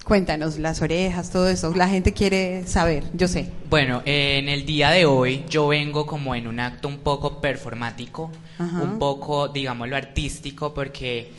Cuéntanos, 0.05 0.59
las 0.59 0.83
orejas, 0.83 1.31
todo 1.31 1.49
eso. 1.49 1.73
La 1.75 1.89
gente 1.89 2.13
quiere 2.13 2.67
saber, 2.67 3.05
yo 3.15 3.29
sé. 3.29 3.51
Bueno, 3.71 4.03
eh, 4.05 4.39
en 4.39 4.49
el 4.49 4.67
día 4.67 4.91
de 4.91 5.07
hoy 5.07 5.45
yo 5.49 5.69
vengo 5.69 6.07
como 6.07 6.35
en 6.35 6.49
un 6.49 6.59
acto 6.59 6.89
un 6.89 6.99
poco 6.99 7.41
performático, 7.41 8.31
Ajá. 8.59 8.83
un 8.83 8.99
poco, 8.99 9.49
digámoslo, 9.49 9.97
artístico, 9.97 10.75
porque 10.75 11.31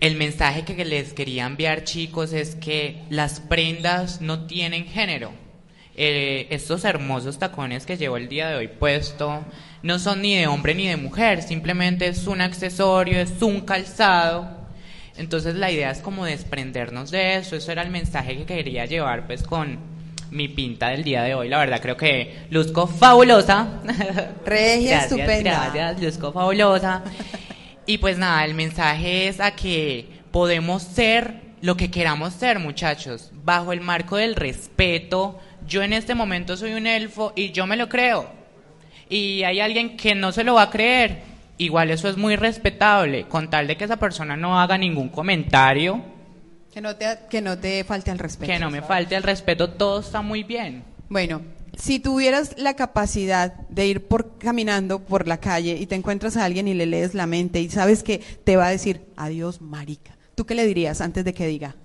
el 0.00 0.16
mensaje 0.16 0.64
que 0.64 0.84
les 0.84 1.12
quería 1.12 1.46
enviar, 1.46 1.84
chicos, 1.84 2.32
es 2.32 2.54
que 2.54 3.02
las 3.10 3.40
prendas 3.40 4.20
no 4.20 4.46
tienen 4.46 4.86
género. 4.86 5.32
Eh, 5.96 6.48
estos 6.50 6.84
hermosos 6.84 7.38
tacones 7.38 7.86
que 7.86 7.96
llevo 7.96 8.16
el 8.16 8.28
día 8.28 8.48
de 8.48 8.56
hoy 8.56 8.66
puesto 8.66 9.44
no 9.84 10.00
son 10.00 10.22
ni 10.22 10.34
de 10.36 10.48
hombre 10.48 10.74
ni 10.74 10.88
de 10.88 10.96
mujer, 10.96 11.42
simplemente 11.42 12.08
es 12.08 12.26
un 12.26 12.40
accesorio, 12.40 13.20
es 13.20 13.40
un 13.42 13.60
calzado. 13.60 14.63
Entonces 15.16 15.54
la 15.54 15.70
idea 15.70 15.90
es 15.90 15.98
como 15.98 16.24
desprendernos 16.24 17.10
de 17.10 17.36
eso, 17.36 17.56
eso 17.56 17.70
era 17.70 17.82
el 17.82 17.90
mensaje 17.90 18.36
que 18.36 18.44
quería 18.44 18.84
llevar 18.86 19.26
pues 19.26 19.42
con 19.44 19.78
mi 20.30 20.48
pinta 20.48 20.88
del 20.88 21.04
día 21.04 21.22
de 21.22 21.34
hoy. 21.34 21.48
La 21.48 21.58
verdad 21.58 21.80
creo 21.80 21.96
que 21.96 22.46
luzco 22.50 22.86
fabulosa. 22.86 23.80
Regia, 24.44 24.98
Gracias, 24.98 25.12
estupenda. 25.12 25.70
Gracias, 25.72 26.02
luzco 26.02 26.32
fabulosa. 26.32 27.02
Y 27.86 27.98
pues 27.98 28.16
nada, 28.16 28.46
el 28.46 28.54
mensaje 28.54 29.28
es 29.28 29.40
a 29.40 29.54
que 29.54 30.08
podemos 30.30 30.82
ser 30.82 31.42
lo 31.60 31.76
que 31.76 31.90
queramos 31.90 32.32
ser, 32.32 32.58
muchachos, 32.58 33.30
bajo 33.44 33.72
el 33.72 33.82
marco 33.82 34.16
del 34.16 34.36
respeto. 34.36 35.38
Yo 35.66 35.82
en 35.82 35.92
este 35.92 36.14
momento 36.14 36.56
soy 36.56 36.72
un 36.72 36.86
elfo 36.86 37.34
y 37.36 37.52
yo 37.52 37.66
me 37.66 37.76
lo 37.76 37.90
creo. 37.90 38.30
Y 39.08 39.42
hay 39.42 39.60
alguien 39.60 39.96
que 39.96 40.14
no 40.14 40.32
se 40.32 40.44
lo 40.44 40.54
va 40.54 40.62
a 40.62 40.70
creer. 40.70 41.33
Igual 41.58 41.90
eso 41.90 42.08
es 42.08 42.16
muy 42.16 42.36
respetable, 42.36 43.26
con 43.28 43.48
tal 43.50 43.66
de 43.66 43.76
que 43.76 43.84
esa 43.84 43.96
persona 43.96 44.36
no 44.36 44.58
haga 44.60 44.76
ningún 44.76 45.08
comentario, 45.08 46.02
Que 46.72 46.80
no 46.80 46.96
te, 46.96 47.06
que 47.30 47.40
no 47.40 47.56
te 47.58 47.84
falte 47.84 48.10
el 48.10 48.18
respeto. 48.18 48.52
que 48.52 48.58
no 48.58 48.70
me 48.70 48.82
falte 48.82 49.14
el 49.14 49.22
respeto, 49.22 49.70
todo 49.70 50.00
está 50.00 50.20
muy 50.22 50.42
bien. 50.42 50.82
Bueno, 51.08 51.42
si 51.78 52.00
tuvieras 52.00 52.56
la 52.58 52.74
capacidad 52.74 53.52
de 53.68 53.86
ir 53.86 54.06
por 54.08 54.38
caminando 54.38 54.98
por 54.98 55.28
la 55.28 55.38
calle 55.38 55.76
y 55.78 55.86
te 55.86 55.94
encuentras 55.94 56.36
a 56.36 56.44
alguien 56.44 56.66
y 56.66 56.74
le 56.74 56.86
lees 56.86 57.14
la 57.14 57.26
mente 57.28 57.60
y 57.60 57.68
sabes 57.70 58.02
que 58.02 58.18
te 58.18 58.56
va 58.56 58.66
a 58.66 58.70
decir 58.70 59.02
adiós, 59.16 59.60
marica, 59.60 60.16
¿tú 60.34 60.46
qué 60.46 60.54
le 60.56 60.66
dirías 60.66 61.00
antes 61.00 61.24
de 61.24 61.34
que 61.34 61.46
diga? 61.46 61.76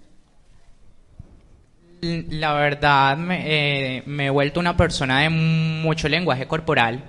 La 2.01 2.53
verdad, 2.53 3.17
me, 3.17 3.97
eh, 3.97 4.03
me 4.05 4.27
he 4.27 4.29
vuelto 4.29 4.59
una 4.59 4.77
persona 4.77 5.21
de 5.21 5.29
mucho 5.29 6.07
lenguaje 6.07 6.47
corporal. 6.47 7.03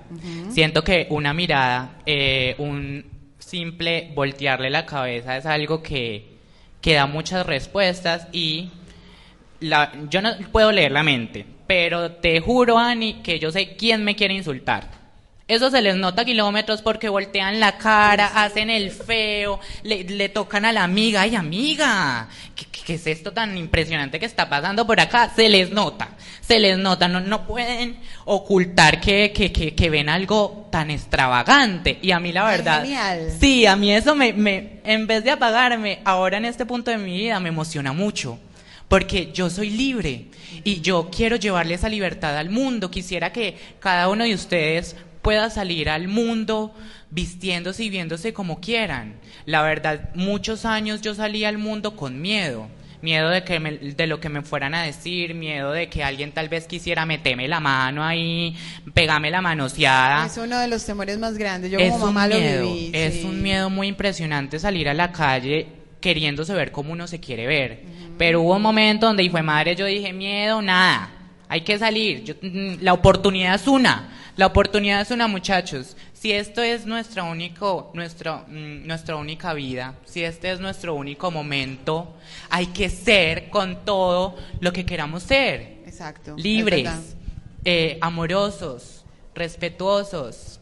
Siento 0.51 0.83
que 0.83 1.07
una 1.11 1.33
mirada, 1.33 1.99
eh, 2.07 2.57
un 2.59 3.05
simple 3.39 4.11
voltearle 4.15 4.69
la 4.71 4.87
cabeza 4.87 5.37
es 5.37 5.47
algo 5.47 5.83
que, 5.83 6.37
que 6.81 6.95
da 6.95 7.07
muchas 7.07 7.47
respuestas 7.47 8.27
y 8.33 8.71
la, 9.61 9.93
yo 10.09 10.23
no 10.23 10.31
puedo 10.51 10.73
leer 10.73 10.93
la 10.93 11.03
mente, 11.03 11.47
pero 11.67 12.13
te 12.13 12.41
juro, 12.41 12.79
Ani, 12.79 13.15
que 13.23 13.39
yo 13.39 13.53
sé 13.53 13.77
quién 13.77 14.05
me 14.05 14.17
quiere 14.17 14.35
insultar. 14.35 15.00
Eso 15.51 15.71
se 15.71 15.83
les 15.83 15.97
nota 15.97 16.23
a 16.23 16.25
kilómetros 16.25 16.81
porque 16.83 17.09
voltean 17.09 17.59
la 17.61 17.77
cara, 17.77 18.27
hacen 18.43 18.71
el 18.71 18.91
feo, 18.91 19.59
le, 19.83 20.05
le 20.05 20.29
tocan 20.29 20.65
a 20.65 20.73
la 20.73 20.85
amiga, 20.85 21.23
ay 21.23 21.35
amiga, 21.37 22.29
¿qué, 22.55 22.65
qué- 22.67 22.95
es 22.95 23.07
esto 23.07 23.33
tan 23.33 23.57
impresionante 23.57 24.19
que 24.19 24.27
está 24.27 24.49
pasando 24.49 24.87
por 24.87 24.99
acá? 25.01 25.31
Se 25.37 25.49
les 25.49 25.71
nota, 25.71 26.09
se 26.41 26.59
les 26.59 26.77
nota, 26.79 27.07
no, 27.09 27.21
no 27.21 27.47
pueden 27.47 27.99
ocultar 28.25 29.01
que, 29.01 29.33
que, 29.33 29.53
que, 29.53 29.75
que 29.75 29.91
ven 29.91 30.09
algo 30.09 30.69
tan 30.73 30.91
extravagante. 30.91 31.99
Y 32.03 32.11
a 32.13 32.21
mí 32.21 32.33
la 32.33 32.45
verdad, 32.45 32.83
genial. 32.83 33.31
sí, 33.39 33.67
a 33.67 33.77
mí 33.77 33.93
eso 33.93 34.15
me, 34.17 34.33
me, 34.33 34.81
en 34.85 35.07
vez 35.07 35.23
de 35.25 35.31
apagarme, 35.31 36.01
ahora 36.05 36.39
en 36.39 36.45
este 36.47 36.67
punto 36.67 36.91
de 36.91 36.99
mi 36.99 37.17
vida 37.17 37.39
me 37.41 37.49
emociona 37.51 37.93
mucho. 37.93 38.39
Porque 38.89 39.31
yo 39.33 39.49
soy 39.51 39.71
libre 39.71 40.25
y 40.65 40.81
yo 40.81 41.11
quiero 41.15 41.37
llevarle 41.37 41.75
esa 41.75 41.89
libertad 41.89 42.37
al 42.37 42.51
mundo. 42.51 42.91
Quisiera 42.91 43.33
que 43.33 43.57
cada 43.79 44.09
uno 44.09 44.25
de 44.25 44.35
ustedes 44.35 44.97
pueda 45.23 45.51
salir 45.51 45.89
al 45.91 46.09
mundo 46.09 46.75
vistiéndose 47.11 47.85
y 47.85 47.91
viéndose 47.91 48.33
como 48.33 48.61
quieran. 48.61 49.15
La 49.47 49.63
verdad, 49.63 50.11
muchos 50.15 50.65
años 50.65 51.01
yo 51.01 51.15
salí 51.15 51.45
al 51.45 51.59
mundo 51.59 51.97
con 51.97 52.21
miedo. 52.21 52.69
Miedo 53.03 53.31
de, 53.31 53.45
que 53.45 53.61
me- 53.61 53.79
de 53.79 54.07
lo 54.07 54.21
que 54.21 54.29
me 54.29 54.43
fueran 54.43 54.75
a 54.75 54.83
decir, 54.83 55.35
miedo 55.35 55.73
de 55.73 55.89
que 55.89 56.05
alguien 56.05 56.33
tal 56.33 56.51
vez 56.51 56.67
quisiera 56.67 57.07
meterme 57.07 57.49
la 57.49 57.59
mano 57.59 58.05
ahí, 58.05 58.55
pegarme 58.93 59.31
la 59.31 59.41
manoseada. 59.41 60.27
Es 60.27 60.37
uno 60.37 60.59
de 60.59 60.69
los 60.69 60.85
temores 60.85 61.19
más 61.19 61.39
grandes. 61.39 61.71
Yo 61.71 61.79
es 61.79 61.91
como 61.93 62.05
un 62.05 62.15
mamá 62.15 62.29
lo 62.29 62.37
miedo, 62.39 62.63
viví. 62.71 62.91
es 62.93 63.15
sí. 63.15 63.25
un 63.25 63.41
miedo 63.41 63.71
muy 63.71 63.87
impresionante 63.89 64.59
salir 64.59 64.87
a 64.87 64.93
la 64.95 65.13
calle 65.13 65.67
queriéndose 66.03 66.53
ver 66.53 66.73
como 66.73 66.93
uno 66.93 67.07
se 67.07 67.21
quiere 67.21 67.47
ver. 67.47 67.81
Pero 68.19 68.43
hubo 68.43 68.57
un 68.57 68.63
momento 68.63 69.07
donde, 69.07 69.23
hijo 69.23 69.39
de 69.39 69.43
madre, 69.45 69.77
yo 69.77 69.87
dije, 69.87 70.13
miedo, 70.13 70.61
nada, 70.61 71.09
hay 71.51 71.63
que 71.63 71.79
salir. 71.79 72.23
Yo- 72.25 72.35
mm, 72.41 72.77
la 72.81 72.93
oportunidad 72.95 73.57
es 73.57 73.67
una, 73.67 74.09
la 74.37 74.47
oportunidad 74.47 75.01
es 75.03 75.11
una, 75.11 75.27
muchachos. 75.27 75.97
Si 76.15 76.31
esto 76.33 76.63
es 76.63 76.87
nuestra, 76.87 77.25
único, 77.25 77.91
nuestro, 77.95 78.45
mm, 78.49 78.87
nuestra 78.87 79.17
única 79.17 79.53
vida, 79.53 79.95
si 80.05 80.23
este 80.23 80.53
es 80.53 80.61
nuestro 80.61 80.95
único 80.95 81.31
momento, 81.31 82.15
hay 82.51 82.67
que 82.69 82.89
ser 82.89 83.51
con 83.51 83.85
todo 83.85 84.37
lo 84.61 84.73
que 84.73 84.87
queramos 84.87 85.25
ser 85.25 85.79
Exacto. 85.87 86.37
es 86.37 86.43
libres, 86.45 86.89
eh, 87.65 87.99
amorosos, 88.01 89.05
respetuosos, 89.35 90.61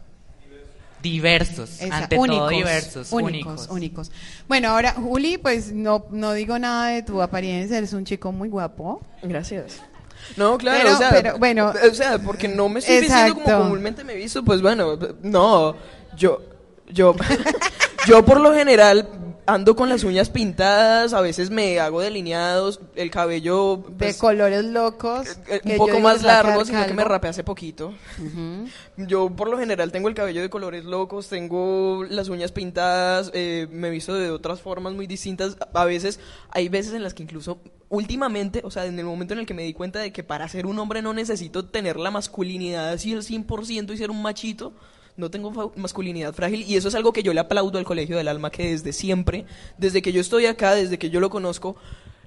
diversos, 1.02 1.80
Esa- 1.80 1.98
ante 1.98 2.16
todo 2.16 2.48
diversos, 2.48 3.12
únicos. 3.12 3.68
únicos. 3.70 4.10
Bueno, 4.48 4.70
ahora, 4.70 4.92
Juli, 4.94 5.38
pues 5.38 5.70
no, 5.72 6.06
no 6.10 6.32
digo 6.32 6.58
nada 6.58 6.88
de 6.88 7.02
tu 7.02 7.22
apariencia, 7.22 7.78
eres 7.78 7.92
un 7.92 8.04
chico 8.04 8.32
muy 8.32 8.48
guapo. 8.48 9.00
Gracias. 9.22 9.80
No, 10.36 10.56
claro, 10.58 10.80
Pero- 10.82 10.94
o 10.94 10.98
sea, 10.98 11.10
pero, 11.10 11.38
bueno, 11.38 11.72
o 11.90 11.94
sea, 11.94 12.18
porque 12.18 12.48
no 12.48 12.68
me 12.68 12.80
estoy 12.80 13.00
diciendo 13.00 13.34
como 13.34 13.44
exacto. 13.46 13.62
comúnmente 13.64 14.04
me 14.04 14.14
visto, 14.14 14.44
pues 14.44 14.62
bueno, 14.62 14.98
no, 15.22 15.74
yo, 16.16 16.40
yo, 16.88 17.14
yo 18.06 18.24
por 18.24 18.40
lo 18.40 18.54
general 18.54 19.08
ando 19.48 19.74
con 19.74 19.88
las 19.88 20.04
uñas 20.04 20.28
pintadas, 20.28 21.14
a 21.14 21.22
veces 21.22 21.48
me 21.48 21.80
hago 21.80 22.02
delineados, 22.02 22.80
el 22.94 23.10
cabello 23.10 23.82
de 23.88 23.94
pues, 23.96 24.18
colores 24.18 24.62
locos. 24.62 25.38
eh, 25.48 25.60
que 25.64 25.72
un 25.72 25.78
poco 25.78 26.00
más 26.00 26.22
largo, 26.22 26.66
sino 26.66 26.86
que 26.86 26.92
me 26.92 27.02
rapé 27.02 27.28
hace 27.28 27.42
poquito. 27.42 27.94
Yo 28.98 29.30
por 29.30 29.48
lo 29.48 29.58
general 29.58 29.90
tengo 29.90 30.08
el 30.08 30.14
cabello 30.14 30.42
de 30.42 30.50
colores 30.50 30.84
locos, 30.84 31.28
tengo 31.28 32.04
las 32.10 32.28
uñas 32.28 32.52
pintadas, 32.52 33.30
eh, 33.32 33.66
me 33.70 33.88
he 33.88 33.90
visto 33.90 34.14
de 34.14 34.30
otras 34.30 34.60
formas 34.60 34.92
muy 34.92 35.06
distintas. 35.06 35.56
A 35.72 35.86
veces, 35.86 36.20
hay 36.50 36.68
veces 36.68 36.92
en 36.92 37.02
las 37.02 37.14
que 37.14 37.22
incluso 37.22 37.58
últimamente, 37.88 38.60
o 38.64 38.70
sea, 38.70 38.84
en 38.84 38.98
el 38.98 39.06
momento 39.06 39.32
en 39.32 39.40
el 39.40 39.46
que 39.46 39.54
me 39.54 39.62
di 39.62 39.72
cuenta 39.72 39.98
de 39.98 40.12
que 40.12 40.22
para 40.22 40.46
ser 40.48 40.66
un 40.66 40.78
hombre 40.78 41.00
no 41.00 41.14
necesito 41.14 41.64
tener 41.64 41.96
la 41.96 42.10
masculinidad 42.10 42.90
así 42.90 43.14
al 43.14 43.22
100% 43.22 43.94
y 43.94 43.96
ser 43.96 44.10
un 44.10 44.20
machito, 44.20 44.74
no 45.18 45.30
tengo 45.30 45.72
masculinidad 45.76 46.32
frágil 46.32 46.64
y 46.66 46.76
eso 46.76 46.88
es 46.88 46.94
algo 46.94 47.12
que 47.12 47.24
yo 47.24 47.34
le 47.34 47.40
aplaudo 47.40 47.76
al 47.76 47.84
Colegio 47.84 48.16
del 48.16 48.28
Alma 48.28 48.50
que 48.50 48.70
desde 48.70 48.92
siempre, 48.92 49.44
desde 49.76 50.00
que 50.00 50.12
yo 50.12 50.20
estoy 50.20 50.46
acá, 50.46 50.74
desde 50.74 50.96
que 50.96 51.10
yo 51.10 51.18
lo 51.20 51.28
conozco, 51.28 51.76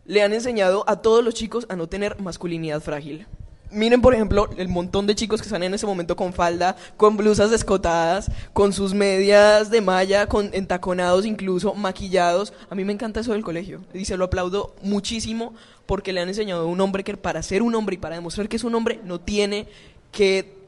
le 0.06 0.22
han 0.22 0.34
enseñado 0.34 0.84
a 0.88 0.98
todos 0.98 1.24
los 1.24 1.34
chicos 1.34 1.66
a 1.70 1.78
no 1.78 1.88
tener 1.88 2.20
masculinidad 2.20 2.82
frágil. 2.82 3.26
Miren, 3.72 4.02
por 4.02 4.14
ejemplo, 4.14 4.50
el 4.58 4.68
montón 4.68 5.08
de 5.08 5.16
chicos 5.16 5.40
que 5.40 5.48
están 5.48 5.64
en 5.64 5.74
ese 5.74 5.86
momento 5.86 6.18
con 6.18 6.34
falda, 6.34 6.76
con 6.98 7.16
blusas 7.16 7.54
escotadas, 7.54 8.30
con 8.52 8.74
sus 8.74 8.94
medias 8.94 9.72
de 9.72 9.80
malla, 9.80 10.28
con 10.28 10.50
entaconados 10.54 11.26
incluso, 11.26 11.74
maquillados. 11.74 12.52
A 12.70 12.76
mí 12.76 12.84
me 12.84 12.92
encanta 12.92 13.22
eso 13.22 13.32
del 13.32 13.46
colegio 13.46 13.80
y 13.94 14.04
se 14.04 14.18
lo 14.18 14.26
aplaudo 14.26 14.76
muchísimo 14.82 15.54
porque 15.86 16.12
le 16.12 16.20
han 16.20 16.28
enseñado 16.28 16.64
a 16.64 16.66
un 16.66 16.82
hombre 16.82 17.06
que 17.06 17.16
para 17.16 17.42
ser 17.42 17.62
un 17.62 17.74
hombre 17.74 17.96
y 17.96 18.00
para 18.00 18.16
demostrar 18.16 18.50
que 18.50 18.58
es 18.58 18.66
un 18.66 18.76
hombre 18.76 19.00
no 19.06 19.22
tiene 19.22 19.68
que 20.12 20.61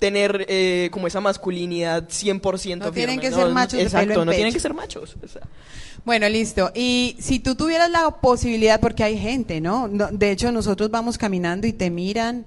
tener 0.00 0.46
eh, 0.48 0.88
como 0.90 1.06
esa 1.06 1.20
masculinidad 1.20 2.08
100% 2.08 2.78
No 2.78 2.90
tienen 2.90 3.20
firme, 3.20 3.20
que 3.20 3.30
ser 3.32 3.48
machos 3.50 3.78
de 3.78 3.82
Exacto, 3.84 4.08
pelo 4.08 4.20
en 4.22 4.26
no 4.26 4.32
tienen 4.32 4.48
pecho. 4.48 4.56
que 4.56 4.60
ser 4.60 4.74
machos. 4.74 5.16
o 5.22 5.28
sea. 5.28 5.42
Bueno, 6.04 6.28
listo. 6.28 6.72
Y 6.74 7.14
si 7.20 7.38
tú 7.38 7.54
tuvieras 7.54 7.90
la 7.90 8.10
posibilidad, 8.20 8.80
porque 8.80 9.04
hay 9.04 9.18
gente, 9.18 9.60
¿no? 9.60 9.86
No, 9.86 10.08
De 10.10 10.30
hecho, 10.32 10.50
nosotros 10.50 10.90
vamos 10.90 11.18
caminando 11.18 11.66
y 11.66 11.72
te 11.74 11.90
miran 11.90 12.46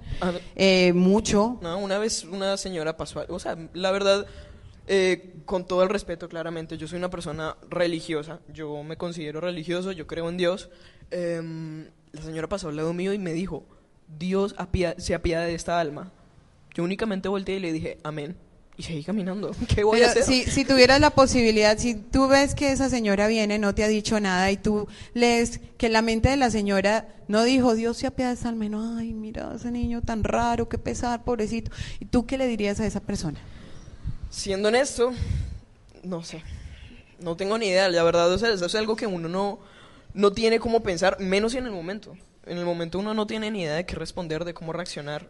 eh, 0.55 0.91
mucho. 0.93 1.59
No, 1.61 1.77
una 1.77 1.99
vez 1.99 2.23
una 2.25 2.57
señora 2.57 2.97
pasó, 2.97 3.23
o 3.29 3.39
sea, 3.39 3.55
la 3.73 3.91
verdad, 3.91 4.25
eh, 4.87 5.35
con 5.45 5.65
todo 5.67 5.83
el 5.83 5.89
respeto, 5.89 6.27
claramente, 6.27 6.77
yo 6.77 6.87
soy 6.87 6.97
una 6.97 7.11
persona 7.11 7.55
religiosa, 7.69 8.39
yo 8.51 8.81
me 8.83 8.97
considero 8.97 9.39
religioso, 9.39 9.91
yo 9.91 10.07
creo 10.07 10.27
en 10.29 10.37
Dios. 10.37 10.69
Em, 11.11 11.85
la 12.11 12.21
señora 12.23 12.49
pasó 12.49 12.69
al 12.69 12.75
lado 12.75 12.91
mío 12.93 13.13
y 13.13 13.19
me 13.19 13.33
dijo, 13.33 13.63
Dios 14.17 14.55
apia- 14.57 14.95
se 14.97 15.13
apiada 15.13 15.45
de 15.45 15.53
esta 15.53 15.79
alma. 15.79 16.11
Yo 16.74 16.84
únicamente 16.84 17.30
volteé 17.30 17.57
y 17.57 17.59
le 17.59 17.71
dije, 17.71 17.97
amén. 18.03 18.36
Y 18.76 18.84
seguí 18.84 19.03
caminando. 19.03 19.51
¿Qué 19.67 19.84
voy 19.84 19.99
Pero 19.99 20.07
a 20.07 20.11
hacer? 20.11 20.24
si, 20.24 20.43
si 20.45 20.65
tuvieras 20.65 20.99
la 20.99 21.11
posibilidad, 21.11 21.78
si 21.78 21.93
tú 21.95 22.28
ves 22.28 22.55
que 22.55 22.71
esa 22.71 22.89
señora 22.89 23.28
viene, 23.28 23.59
no 23.59 23.76
te 23.76 23.84
ha 23.84 23.88
dicho 23.88 24.19
nada 24.19 24.49
y 24.51 24.57
tú 24.57 24.88
lees 25.13 25.59
que 25.78 25.89
la 25.89 26.01
mente 26.01 26.30
de 26.30 26.38
la 26.38 26.49
señora 26.49 27.07
no 27.28 27.43
dijo, 27.43 27.76
Dios 27.76 27.97
se 27.97 28.07
apiada 28.07 28.36
alma, 28.49 28.67
no, 28.69 28.97
ay, 28.97 29.13
mira 29.13 29.53
ese 29.55 29.69
niño 29.71 30.01
tan 30.01 30.24
raro, 30.24 30.67
qué 30.69 30.80
pesar, 30.80 31.24
pobrecito. 31.24 31.71
¿Y 31.99 32.05
tú 32.05 32.26
qué 32.26 32.38
le 32.38 32.47
dirías 32.47 32.80
a 32.80 32.88
esa 32.88 32.99
persona? 32.99 33.39
Siendo 34.30 34.69
honesto, 34.69 35.13
no 36.03 36.24
sé. 36.24 36.41
No 37.19 37.38
tengo 37.38 37.57
ni 37.59 37.67
idea, 37.67 37.88
la 37.89 38.03
verdad, 38.03 38.32
o 38.32 38.38
sea, 38.39 38.51
eso 38.51 38.65
es 38.65 38.76
algo 38.76 38.95
que 38.95 39.05
uno 39.07 39.30
no, 39.30 39.59
no 40.13 40.32
tiene 40.32 40.59
cómo 40.59 40.82
pensar, 40.82 41.19
menos 41.19 41.53
en 41.53 41.65
el 41.65 41.71
momento. 41.71 42.17
En 42.45 42.57
el 42.57 42.65
momento 42.65 42.99
uno 42.99 43.13
no 43.13 43.28
tiene 43.28 43.51
ni 43.51 43.61
idea 43.61 43.76
de 43.76 43.86
qué 43.86 43.95
responder, 43.95 44.43
de 44.43 44.53
cómo 44.53 44.74
reaccionar. 44.74 45.30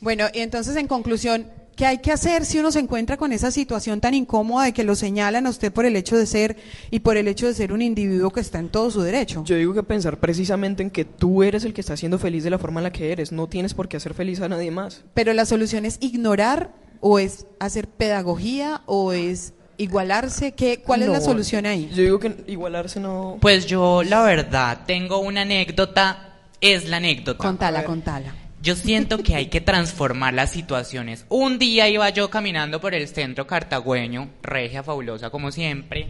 Bueno, 0.00 0.26
y 0.32 0.40
entonces 0.40 0.76
en 0.76 0.86
conclusión, 0.86 1.46
¿qué 1.74 1.86
hay 1.86 1.98
que 1.98 2.12
hacer 2.12 2.44
si 2.44 2.58
uno 2.58 2.70
se 2.70 2.78
encuentra 2.78 3.16
con 3.16 3.32
esa 3.32 3.50
situación 3.50 4.00
tan 4.00 4.14
incómoda 4.14 4.64
de 4.64 4.72
que 4.72 4.84
lo 4.84 4.94
señalan 4.94 5.46
a 5.46 5.50
usted 5.50 5.72
por 5.72 5.86
el 5.86 5.96
hecho 5.96 6.16
de 6.16 6.26
ser 6.26 6.56
y 6.90 7.00
por 7.00 7.16
el 7.16 7.26
hecho 7.28 7.46
de 7.46 7.54
ser 7.54 7.72
un 7.72 7.82
individuo 7.82 8.30
que 8.30 8.40
está 8.40 8.58
en 8.58 8.68
todo 8.68 8.90
su 8.90 9.02
derecho? 9.02 9.42
Yo 9.44 9.56
digo 9.56 9.74
que 9.74 9.82
pensar 9.82 10.18
precisamente 10.18 10.82
en 10.82 10.90
que 10.90 11.04
tú 11.04 11.42
eres 11.42 11.64
el 11.64 11.72
que 11.72 11.80
está 11.80 11.96
siendo 11.96 12.18
feliz 12.18 12.44
de 12.44 12.50
la 12.50 12.58
forma 12.58 12.80
en 12.80 12.84
la 12.84 12.92
que 12.92 13.12
eres. 13.12 13.32
No 13.32 13.48
tienes 13.48 13.74
por 13.74 13.88
qué 13.88 13.96
hacer 13.96 14.14
feliz 14.14 14.40
a 14.40 14.48
nadie 14.48 14.70
más. 14.70 15.04
Pero 15.14 15.32
la 15.32 15.44
solución 15.44 15.84
es 15.84 15.98
ignorar 16.00 16.72
o 17.00 17.18
es 17.18 17.46
hacer 17.58 17.88
pedagogía 17.88 18.82
o 18.86 19.12
es 19.12 19.52
igualarse. 19.78 20.52
¿Qué, 20.52 20.80
¿Cuál 20.84 21.02
es 21.02 21.08
la 21.08 21.20
solución 21.20 21.66
ahí? 21.66 21.90
Yo 21.94 22.02
digo 22.02 22.18
que 22.18 22.44
igualarse 22.46 23.00
no... 23.00 23.38
Pues 23.40 23.66
yo, 23.66 24.02
la 24.02 24.22
verdad, 24.22 24.80
tengo 24.86 25.18
una 25.18 25.42
anécdota, 25.42 26.36
es 26.60 26.88
la 26.88 26.98
anécdota. 26.98 27.38
Contala, 27.38 27.84
contala. 27.84 28.47
Yo 28.60 28.74
siento 28.74 29.18
que 29.18 29.36
hay 29.36 29.46
que 29.46 29.60
transformar 29.60 30.34
las 30.34 30.50
situaciones. 30.50 31.24
Un 31.28 31.58
día 31.58 31.88
iba 31.88 32.08
yo 32.10 32.28
caminando 32.28 32.80
por 32.80 32.94
el 32.94 33.06
centro 33.06 33.46
cartagüeño, 33.46 34.30
regia 34.42 34.82
fabulosa 34.82 35.30
como 35.30 35.52
siempre, 35.52 36.08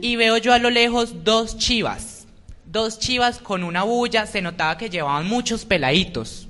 y 0.00 0.16
veo 0.16 0.38
yo 0.38 0.54
a 0.54 0.58
lo 0.58 0.70
lejos 0.70 1.24
dos 1.24 1.58
chivas. 1.58 2.26
Dos 2.64 2.98
chivas 2.98 3.38
con 3.38 3.62
una 3.62 3.82
bulla, 3.82 4.26
se 4.26 4.40
notaba 4.40 4.78
que 4.78 4.88
llevaban 4.88 5.28
muchos 5.28 5.64
peladitos. 5.66 6.48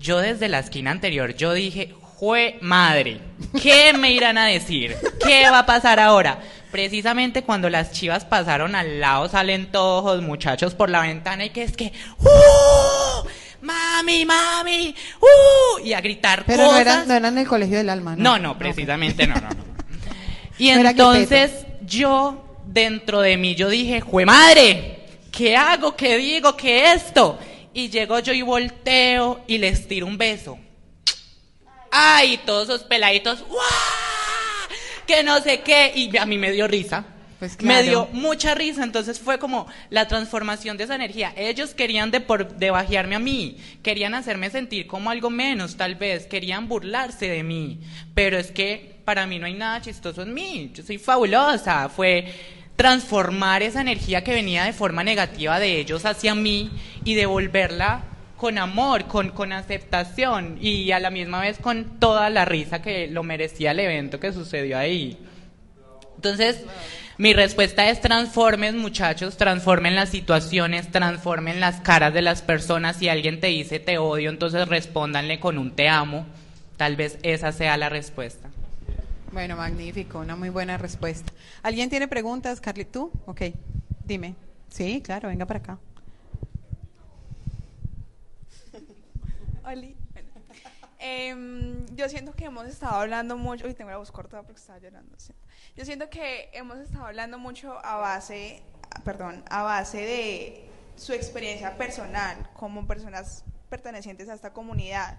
Yo 0.00 0.18
desde 0.18 0.48
la 0.48 0.60
esquina 0.60 0.90
anterior, 0.90 1.36
yo 1.36 1.52
dije, 1.52 1.94
jue 2.00 2.58
madre, 2.62 3.20
¿qué 3.62 3.92
me 3.92 4.12
irán 4.12 4.38
a 4.38 4.46
decir? 4.46 4.96
¿Qué 5.24 5.48
va 5.50 5.60
a 5.60 5.66
pasar 5.66 6.00
ahora? 6.00 6.40
Precisamente 6.70 7.42
cuando 7.42 7.68
las 7.68 7.92
chivas 7.92 8.24
pasaron 8.24 8.74
al 8.74 9.00
lado, 9.00 9.28
salen 9.28 9.70
todos 9.70 10.16
los 10.16 10.24
muchachos 10.24 10.74
por 10.74 10.90
la 10.90 11.02
ventana 11.02 11.44
y 11.44 11.50
que 11.50 11.62
es 11.62 11.76
que, 11.76 11.92
¡Uh! 12.18 13.28
¡Mami, 13.62 14.24
mami! 14.24 14.94
¡Uh! 15.20 15.78
Y 15.84 15.92
a 15.92 16.00
gritar 16.00 16.44
Pero 16.46 16.62
no 16.62 16.68
cosas. 16.68 16.80
eran, 16.82 17.08
no 17.08 17.14
eran 17.14 17.38
el 17.38 17.46
colegio 17.46 17.78
del 17.78 17.90
alma, 17.90 18.14
¿no? 18.16 18.22
No, 18.22 18.38
no, 18.38 18.58
precisamente 18.58 19.26
no, 19.26 19.34
no, 19.34 19.48
no. 19.50 19.64
Y 20.58 20.70
No 20.70 20.88
entonces 20.88 21.66
yo, 21.82 22.62
dentro 22.66 23.20
de 23.20 23.36
mí, 23.36 23.54
yo 23.54 23.68
dije, 23.68 24.00
¡jue 24.00 24.24
madre! 24.24 25.00
¿Qué 25.30 25.54
hago? 25.56 25.94
¿Qué 25.96 26.16
digo? 26.16 26.56
¿Qué 26.56 26.92
esto? 26.92 27.38
Y 27.74 27.90
llego 27.90 28.18
yo 28.20 28.32
y 28.32 28.40
volteo 28.40 29.42
y 29.46 29.58
les 29.58 29.86
tiro 29.86 30.06
un 30.06 30.16
beso. 30.16 30.58
¡Ay! 31.90 32.40
Todos 32.46 32.68
esos 32.68 32.84
peladitos, 32.84 33.44
¡guau! 33.46 33.60
Que 35.06 35.22
no 35.22 35.40
sé 35.40 35.60
qué. 35.60 35.92
Y 35.94 36.16
a 36.16 36.24
mí 36.24 36.38
me 36.38 36.52
dio 36.52 36.66
risa. 36.66 37.04
Pues 37.38 37.60
Me 37.62 37.82
dio 37.82 38.08
mucha 38.12 38.54
risa, 38.54 38.82
entonces 38.82 39.20
fue 39.20 39.38
como 39.38 39.66
la 39.90 40.08
transformación 40.08 40.78
de 40.78 40.84
esa 40.84 40.94
energía. 40.94 41.34
Ellos 41.36 41.74
querían 41.74 42.10
de 42.10 42.20
por, 42.20 42.56
de 42.56 42.70
bajearme 42.70 43.14
a 43.14 43.18
mí, 43.18 43.58
querían 43.82 44.14
hacerme 44.14 44.48
sentir 44.48 44.86
como 44.86 45.10
algo 45.10 45.28
menos, 45.28 45.76
tal 45.76 45.96
vez, 45.96 46.26
querían 46.26 46.66
burlarse 46.66 47.28
de 47.28 47.42
mí, 47.42 47.80
pero 48.14 48.38
es 48.38 48.50
que 48.50 48.96
para 49.04 49.26
mí 49.26 49.38
no 49.38 49.46
hay 49.46 49.54
nada 49.54 49.82
chistoso 49.82 50.22
en 50.22 50.32
mí, 50.32 50.72
yo 50.74 50.82
soy 50.82 50.96
fabulosa, 50.96 51.90
fue 51.90 52.32
transformar 52.74 53.62
esa 53.62 53.82
energía 53.82 54.24
que 54.24 54.32
venía 54.32 54.64
de 54.64 54.72
forma 54.72 55.04
negativa 55.04 55.58
de 55.58 55.78
ellos 55.78 56.06
hacia 56.06 56.34
mí 56.34 56.70
y 57.04 57.14
devolverla 57.14 58.02
con 58.38 58.58
amor, 58.58 59.06
con, 59.06 59.30
con 59.30 59.52
aceptación 59.52 60.58
y 60.60 60.90
a 60.92 61.00
la 61.00 61.10
misma 61.10 61.40
vez 61.40 61.58
con 61.58 61.98
toda 61.98 62.30
la 62.30 62.44
risa 62.44 62.82
que 62.82 63.08
lo 63.08 63.22
merecía 63.22 63.72
el 63.72 63.80
evento 63.80 64.20
que 64.20 64.32
sucedió 64.32 64.78
ahí. 64.78 65.18
Entonces, 66.16 66.64
mi 67.18 67.32
respuesta 67.32 67.88
es 67.88 68.00
transformen 68.00 68.76
muchachos, 68.78 69.36
transformen 69.36 69.94
las 69.94 70.10
situaciones, 70.10 70.90
transformen 70.90 71.60
las 71.60 71.80
caras 71.80 72.12
de 72.12 72.20
las 72.22 72.42
personas. 72.42 72.96
Si 72.96 73.08
alguien 73.08 73.40
te 73.40 73.46
dice 73.46 73.80
te 73.80 73.98
odio, 73.98 74.28
entonces 74.28 74.68
respóndanle 74.68 75.40
con 75.40 75.56
un 75.56 75.70
te 75.70 75.88
amo. 75.88 76.26
Tal 76.76 76.96
vez 76.96 77.18
esa 77.22 77.52
sea 77.52 77.76
la 77.78 77.88
respuesta. 77.88 78.50
Bueno, 79.32 79.56
magnífico, 79.56 80.18
una 80.18 80.36
muy 80.36 80.50
buena 80.50 80.76
respuesta. 80.76 81.32
¿Alguien 81.62 81.88
tiene 81.88 82.06
preguntas, 82.06 82.60
Carly? 82.60 82.84
¿Tú? 82.84 83.10
Ok, 83.26 83.42
dime. 84.04 84.34
Sí, 84.68 85.00
claro, 85.02 85.28
venga 85.28 85.46
para 85.46 85.60
acá. 85.60 85.78
Oli. 89.64 89.96
Em, 90.98 91.86
yo 91.94 92.08
siento 92.08 92.32
que 92.32 92.46
hemos 92.46 92.66
estado 92.66 92.94
hablando 92.96 93.36
mucho. 93.36 93.66
Uy, 93.66 93.74
tengo 93.74 93.90
la 93.90 93.98
voz 93.98 94.10
corta 94.10 94.42
porque 94.42 94.60
estaba 94.60 94.78
llorando. 94.78 95.12
lo 95.12 95.18
siento. 95.20 95.42
Yo 95.76 95.84
siento 95.84 96.08
que 96.08 96.48
hemos 96.54 96.78
estado 96.78 97.04
hablando 97.04 97.38
mucho 97.38 97.78
a 97.84 97.96
base, 97.96 98.62
perdón, 99.04 99.44
a 99.50 99.62
base 99.62 99.98
de 99.98 100.64
su 100.96 101.12
experiencia 101.12 101.76
personal 101.76 102.48
como 102.54 102.86
personas 102.86 103.44
pertenecientes 103.68 104.30
a 104.30 104.34
esta 104.34 104.54
comunidad. 104.54 105.18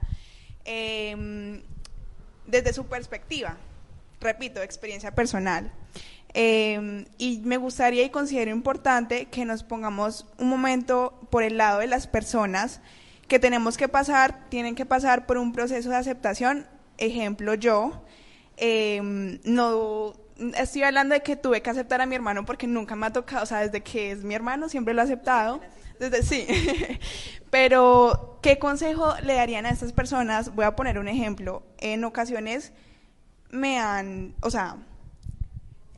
Em, 0.65 1.61
desde 2.47 2.73
su 2.73 2.87
perspectiva, 2.87 3.55
repito, 4.19 4.63
experiencia 4.63 5.13
personal. 5.13 5.71
Eh, 6.33 7.05
y 7.19 7.37
me 7.43 7.57
gustaría 7.57 8.03
y 8.03 8.09
considero 8.09 8.49
importante 8.49 9.27
que 9.27 9.45
nos 9.45 9.61
pongamos 9.61 10.25
un 10.39 10.49
momento 10.49 11.19
por 11.29 11.43
el 11.43 11.57
lado 11.57 11.79
de 11.79 11.87
las 11.87 12.07
personas 12.07 12.81
que 13.27 13.37
tenemos 13.37 13.77
que 13.77 13.87
pasar, 13.87 14.49
tienen 14.49 14.73
que 14.73 14.87
pasar 14.87 15.27
por 15.27 15.37
un 15.37 15.53
proceso 15.53 15.91
de 15.91 15.97
aceptación. 15.97 16.65
Ejemplo, 16.97 17.53
yo 17.53 18.03
eh, 18.57 19.39
no 19.43 20.15
estoy 20.55 20.83
hablando 20.83 21.13
de 21.13 21.21
que 21.21 21.35
tuve 21.35 21.61
que 21.61 21.69
aceptar 21.69 22.01
a 22.01 22.05
mi 22.05 22.15
hermano 22.15 22.45
porque 22.45 22.67
nunca 22.67 22.95
me 22.95 23.07
ha 23.07 23.13
tocado, 23.13 23.43
o 23.43 23.45
sea, 23.45 23.59
desde 23.59 23.81
que 23.81 24.11
es 24.11 24.23
mi 24.23 24.35
hermano 24.35 24.69
siempre 24.69 24.93
lo 24.93 25.01
he 25.01 25.05
aceptado. 25.05 25.61
Desde 25.99 26.23
sí. 26.23 26.47
Pero 27.49 28.39
¿qué 28.41 28.59
consejo 28.59 29.15
le 29.23 29.33
darían 29.33 29.65
a 29.65 29.69
estas 29.69 29.93
personas? 29.93 30.53
Voy 30.53 30.65
a 30.65 30.75
poner 30.75 30.99
un 30.99 31.07
ejemplo. 31.07 31.63
En 31.79 32.03
ocasiones 32.03 32.71
me 33.49 33.79
han, 33.79 34.35
o 34.41 34.51
sea, 34.51 34.77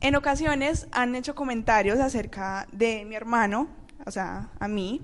en 0.00 0.14
ocasiones 0.14 0.86
han 0.92 1.14
hecho 1.14 1.34
comentarios 1.34 1.98
acerca 1.98 2.66
de 2.72 3.04
mi 3.04 3.14
hermano, 3.14 3.68
o 4.06 4.10
sea, 4.10 4.48
a 4.58 4.68
mí, 4.68 5.02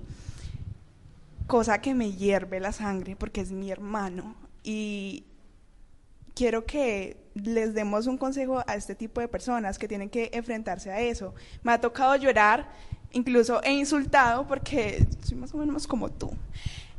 cosa 1.45 1.81
que 1.81 1.93
me 1.93 2.11
hierve 2.11 2.59
la 2.59 2.71
sangre 2.71 3.15
porque 3.15 3.41
es 3.41 3.51
mi 3.51 3.69
hermano. 3.69 4.35
Y 4.63 5.25
quiero 6.33 6.65
que 6.65 7.17
les 7.43 7.73
demos 7.73 8.07
un 8.07 8.17
consejo 8.17 8.63
a 8.67 8.75
este 8.75 8.95
tipo 8.95 9.21
de 9.21 9.27
personas 9.27 9.77
que 9.77 9.87
tienen 9.87 10.09
que 10.09 10.29
enfrentarse 10.33 10.91
a 10.91 10.99
eso. 10.99 11.33
Me 11.63 11.71
ha 11.71 11.81
tocado 11.81 12.15
llorar, 12.15 12.69
incluso 13.11 13.61
he 13.63 13.71
insultado 13.71 14.47
porque 14.47 15.05
soy 15.23 15.37
más 15.37 15.53
o 15.53 15.57
menos 15.57 15.87
como 15.87 16.09
tú. 16.09 16.31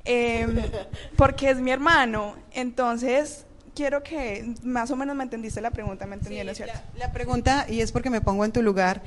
Em, 0.04 0.56
porque 1.16 1.50
es 1.50 1.58
mi 1.58 1.70
hermano. 1.70 2.34
Entonces, 2.52 3.44
quiero 3.74 4.02
que 4.02 4.54
más 4.62 4.90
o 4.90 4.96
menos 4.96 5.14
me 5.14 5.24
entendiste 5.24 5.60
la 5.60 5.70
pregunta, 5.70 6.06
me 6.06 6.16
entendieron, 6.16 6.54
Sí, 6.54 6.62
¿cierto? 6.64 6.80
La, 6.94 7.06
la 7.06 7.12
pregunta, 7.12 7.66
y 7.68 7.80
es 7.80 7.92
porque 7.92 8.10
me 8.10 8.20
pongo 8.20 8.44
en 8.44 8.52
tu 8.52 8.62
lugar, 8.62 9.02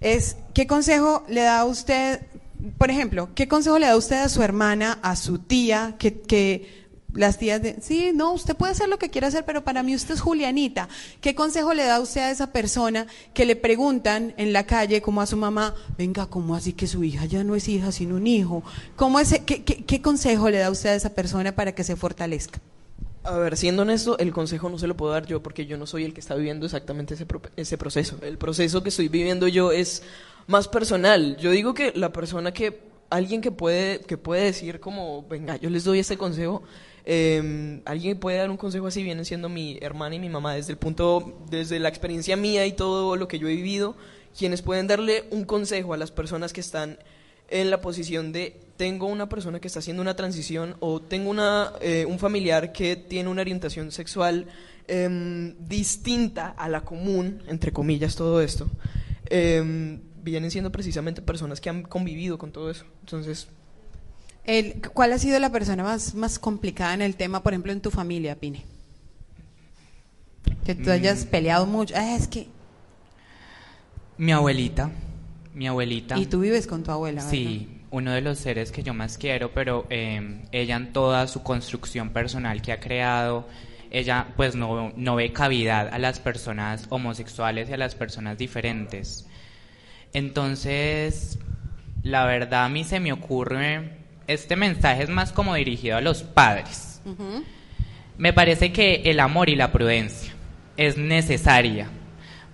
es 0.00 0.36
¿qué 0.54 0.66
consejo 0.66 1.24
le 1.28 1.42
da 1.42 1.64
usted, 1.64 2.22
por 2.78 2.90
ejemplo, 2.90 3.28
qué 3.34 3.48
consejo 3.48 3.78
le 3.78 3.86
da 3.86 3.96
usted 3.96 4.16
a 4.16 4.28
su 4.28 4.42
hermana, 4.42 4.98
a 5.02 5.16
su 5.16 5.38
tía, 5.38 5.96
que, 5.98 6.20
que 6.20 6.79
las 7.14 7.38
tías 7.38 7.60
de, 7.62 7.76
sí, 7.80 8.12
no, 8.14 8.32
usted 8.32 8.56
puede 8.56 8.72
hacer 8.72 8.88
lo 8.88 8.98
que 8.98 9.10
quiera 9.10 9.28
hacer, 9.28 9.44
pero 9.44 9.64
para 9.64 9.82
mí 9.82 9.94
usted 9.94 10.14
es 10.14 10.20
Julianita. 10.20 10.88
¿Qué 11.20 11.34
consejo 11.34 11.74
le 11.74 11.84
da 11.84 12.00
usted 12.00 12.20
a 12.20 12.30
esa 12.30 12.52
persona 12.52 13.06
que 13.34 13.44
le 13.44 13.56
preguntan 13.56 14.34
en 14.36 14.52
la 14.52 14.64
calle, 14.66 15.02
como 15.02 15.20
a 15.20 15.26
su 15.26 15.36
mamá, 15.36 15.74
venga, 15.98 16.26
¿cómo 16.26 16.54
así 16.54 16.72
que 16.72 16.86
su 16.86 17.02
hija 17.04 17.24
ya 17.26 17.42
no 17.44 17.54
es 17.56 17.68
hija, 17.68 17.92
sino 17.92 18.16
un 18.16 18.26
hijo? 18.26 18.62
¿Cómo 18.96 19.18
ese, 19.20 19.44
qué, 19.44 19.64
qué, 19.64 19.84
qué 19.84 20.00
consejo 20.02 20.50
le 20.50 20.58
da 20.58 20.70
usted 20.70 20.90
a 20.90 20.94
esa 20.94 21.10
persona 21.14 21.54
para 21.54 21.72
que 21.74 21.84
se 21.84 21.96
fortalezca? 21.96 22.60
A 23.22 23.36
ver, 23.36 23.56
siendo 23.58 23.82
honesto, 23.82 24.18
el 24.18 24.32
consejo 24.32 24.70
no 24.70 24.78
se 24.78 24.86
lo 24.86 24.96
puedo 24.96 25.12
dar 25.12 25.26
yo 25.26 25.42
porque 25.42 25.66
yo 25.66 25.76
no 25.76 25.86
soy 25.86 26.04
el 26.04 26.14
que 26.14 26.20
está 26.20 26.34
viviendo 26.36 26.64
exactamente 26.64 27.14
ese, 27.14 27.26
pro- 27.26 27.42
ese 27.56 27.76
proceso. 27.76 28.16
El 28.22 28.38
proceso 28.38 28.82
que 28.82 28.88
estoy 28.88 29.08
viviendo 29.08 29.46
yo 29.46 29.72
es 29.72 30.02
más 30.46 30.68
personal. 30.68 31.36
Yo 31.36 31.50
digo 31.50 31.74
que 31.74 31.92
la 31.94 32.12
persona 32.12 32.52
que, 32.52 32.80
alguien 33.10 33.42
que 33.42 33.50
puede, 33.52 34.00
que 34.00 34.16
puede 34.16 34.44
decir 34.44 34.80
como, 34.80 35.26
venga, 35.28 35.56
yo 35.56 35.68
les 35.68 35.84
doy 35.84 35.98
este 35.98 36.16
consejo, 36.16 36.62
eh, 37.12 37.82
alguien 37.86 38.20
puede 38.20 38.38
dar 38.38 38.50
un 38.50 38.56
consejo 38.56 38.86
así 38.86 39.02
vienen 39.02 39.24
siendo 39.24 39.48
mi 39.48 39.78
hermana 39.82 40.14
y 40.14 40.20
mi 40.20 40.28
mamá 40.28 40.54
desde 40.54 40.70
el 40.70 40.78
punto, 40.78 41.40
desde 41.50 41.80
la 41.80 41.88
experiencia 41.88 42.36
mía 42.36 42.66
y 42.66 42.72
todo 42.72 43.16
lo 43.16 43.26
que 43.26 43.40
yo 43.40 43.48
he 43.48 43.56
vivido, 43.56 43.96
quienes 44.38 44.62
pueden 44.62 44.86
darle 44.86 45.24
un 45.32 45.44
consejo 45.44 45.92
a 45.92 45.96
las 45.96 46.12
personas 46.12 46.52
que 46.52 46.60
están 46.60 47.00
en 47.48 47.68
la 47.68 47.80
posición 47.80 48.30
de 48.30 48.60
tengo 48.76 49.06
una 49.06 49.28
persona 49.28 49.58
que 49.58 49.66
está 49.66 49.80
haciendo 49.80 50.02
una 50.02 50.14
transición 50.14 50.76
o 50.78 51.02
tengo 51.02 51.30
una, 51.30 51.72
eh, 51.80 52.06
un 52.06 52.20
familiar 52.20 52.70
que 52.70 52.94
tiene 52.94 53.28
una 53.28 53.40
orientación 53.40 53.90
sexual 53.90 54.46
em, 54.86 55.56
distinta 55.66 56.50
a 56.50 56.68
la 56.68 56.82
común, 56.82 57.42
entre 57.48 57.72
comillas, 57.72 58.14
todo 58.14 58.40
esto, 58.40 58.70
em, 59.26 60.00
vienen 60.22 60.52
siendo 60.52 60.70
precisamente 60.70 61.22
personas 61.22 61.60
que 61.60 61.70
han 61.70 61.82
convivido 61.82 62.38
con 62.38 62.52
todo 62.52 62.70
eso. 62.70 62.84
Entonces, 63.00 63.48
El- 64.44 64.80
¿Cuál 64.92 65.12
ha 65.12 65.18
sido 65.18 65.38
la 65.38 65.50
persona 65.50 65.82
más, 65.82 66.14
más 66.14 66.38
complicada 66.38 66.94
en 66.94 67.02
el 67.02 67.16
tema, 67.16 67.42
por 67.42 67.52
ejemplo, 67.52 67.72
en 67.72 67.80
tu 67.80 67.90
familia, 67.90 68.34
Pine? 68.36 68.64
Que 70.64 70.74
tú 70.74 70.90
hayas 70.90 71.24
Mm. 71.24 71.28
peleado 71.28 71.66
mucho. 71.66 71.94
Ah, 71.96 72.16
es 72.16 72.26
que. 72.28 72.48
Mi 74.18 74.32
abuelita, 74.32 74.90
mi 75.54 75.66
abuelita. 75.66 76.18
Y 76.18 76.26
tú 76.26 76.40
vives 76.40 76.66
con 76.66 76.82
tu 76.82 76.90
abuela, 76.90 77.16
¿verdad? 77.22 77.30
Sí, 77.30 77.68
uno 77.90 78.12
de 78.12 78.20
los 78.20 78.38
seres 78.38 78.70
que 78.72 78.82
yo 78.82 78.92
más 78.94 79.16
quiero, 79.18 79.52
pero 79.52 79.86
eh, 79.90 80.42
ella 80.52 80.76
en 80.76 80.92
toda 80.92 81.26
su 81.26 81.42
construcción 81.42 82.10
personal 82.10 82.60
que 82.60 82.72
ha 82.72 82.80
creado, 82.80 83.46
ella 83.90 84.28
pues 84.36 84.54
no, 84.54 84.92
no 84.96 85.16
ve 85.16 85.32
cavidad 85.32 85.88
a 85.92 85.98
las 85.98 86.20
personas 86.20 86.86
homosexuales 86.90 87.68
y 87.70 87.72
a 87.72 87.76
las 87.76 87.94
personas 87.94 88.36
diferentes. 88.38 89.26
Entonces, 90.12 91.38
la 92.02 92.24
verdad 92.26 92.64
a 92.64 92.68
mí 92.68 92.84
se 92.84 93.00
me 93.00 93.12
ocurre, 93.12 93.99
este 94.32 94.54
mensaje 94.54 95.02
es 95.02 95.08
más 95.08 95.32
como 95.32 95.54
dirigido 95.54 95.96
a 95.96 96.00
los 96.00 96.22
padres. 96.22 97.02
Me 98.16 98.32
parece 98.32 98.72
que 98.72 99.02
el 99.06 99.18
amor 99.18 99.48
y 99.48 99.56
la 99.56 99.72
prudencia 99.72 100.32
es 100.76 100.96
necesaria, 100.96 101.88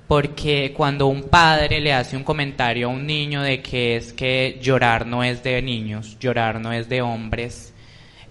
porque 0.08 0.72
cuando 0.74 1.06
un 1.06 1.24
padre 1.24 1.80
le 1.80 1.92
hace 1.92 2.16
un 2.16 2.24
comentario 2.24 2.86
a 2.86 2.90
un 2.90 3.06
niño 3.06 3.42
de 3.42 3.60
que 3.60 3.96
es 3.96 4.12
que 4.12 4.58
llorar 4.62 5.06
no 5.06 5.22
es 5.22 5.42
de 5.42 5.60
niños, 5.60 6.16
llorar 6.18 6.60
no 6.60 6.72
es 6.72 6.88
de 6.88 7.02
hombres, 7.02 7.74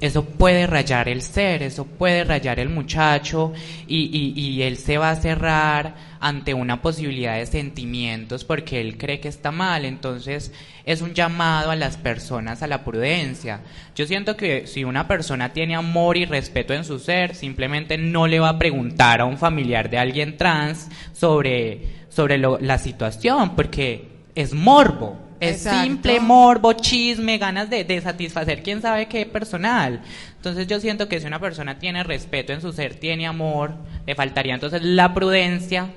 eso 0.02 0.26
puede 0.26 0.68
rayar 0.68 1.08
el 1.10 1.22
ser, 1.22 1.64
eso 1.64 1.86
puede 1.86 2.24
rayar 2.24 2.60
el 2.60 2.70
muchacho 2.70 3.54
y, 3.88 4.10
y- 4.12 4.39
y 4.39 4.62
él 4.64 4.78
se 4.78 4.98
va 4.98 5.10
a 5.12 5.16
cerrar 5.16 5.96
ante 6.20 6.54
una 6.54 6.82
posibilidad 6.82 7.38
de 7.38 7.46
sentimientos 7.46 8.43
porque 8.43 8.82
él 8.82 8.98
cree 8.98 9.20
que 9.20 9.28
está 9.30 9.52
mal. 9.52 9.86
Entonces 9.86 10.52
es 10.86 11.02
un 11.02 11.14
llamado 11.14 11.72
a 11.72 11.76
las 11.76 11.98
personas 11.98 12.62
a 12.62 12.68
la 12.68 12.84
prudencia. 12.84 13.62
Yo 13.96 14.06
siento 14.06 14.36
que 14.36 14.68
si 14.68 14.84
una 14.84 15.08
persona 15.08 15.54
tiene 15.54 15.76
amor 15.76 16.18
y 16.18 16.26
respeto 16.26 16.74
en 16.74 16.84
su 16.84 17.00
ser, 17.00 17.34
simplemente 17.36 17.98
no 17.98 18.28
le 18.28 18.39
va 18.39 18.50
a 18.50 18.60
preguntar 18.60 19.22
a 19.22 19.26
un 19.26 19.38
familiar 19.38 19.89
de 19.89 19.98
alguien 19.98 20.36
trans 20.38 20.89
sobre, 21.14 21.82
sobre 22.10 22.38
lo- 22.38 22.60
la 22.60 22.78
situación 22.80 23.56
porque 23.56 24.08
es 24.36 24.54
morbo. 24.54 25.20
Es 25.50 25.58
Exacto. 25.58 25.84
simple 25.84 26.20
morbo, 26.20 26.74
chisme, 26.74 27.38
ganas 27.38 27.70
de, 27.70 27.84
de 27.84 28.02
satisfacer 28.02 28.64
quién 28.64 28.82
sabe 28.82 29.08
qué 29.08 29.26
personal. 29.26 30.02
Entonces 30.38 30.68
yo 30.68 30.80
siento 30.80 31.08
que 31.08 31.20
si 31.20 31.26
una 31.28 31.39
persona 31.39 31.80
tiene 31.80 32.04
respeto 32.04 32.54
en 32.54 32.62
su 32.62 32.72
ser, 32.74 32.96
tiene 32.96 33.26
amor, 33.28 33.76
le 34.06 34.16
faltaría 34.16 34.54
entonces 34.54 34.82
la 34.84 35.14
prudencia 35.14 35.89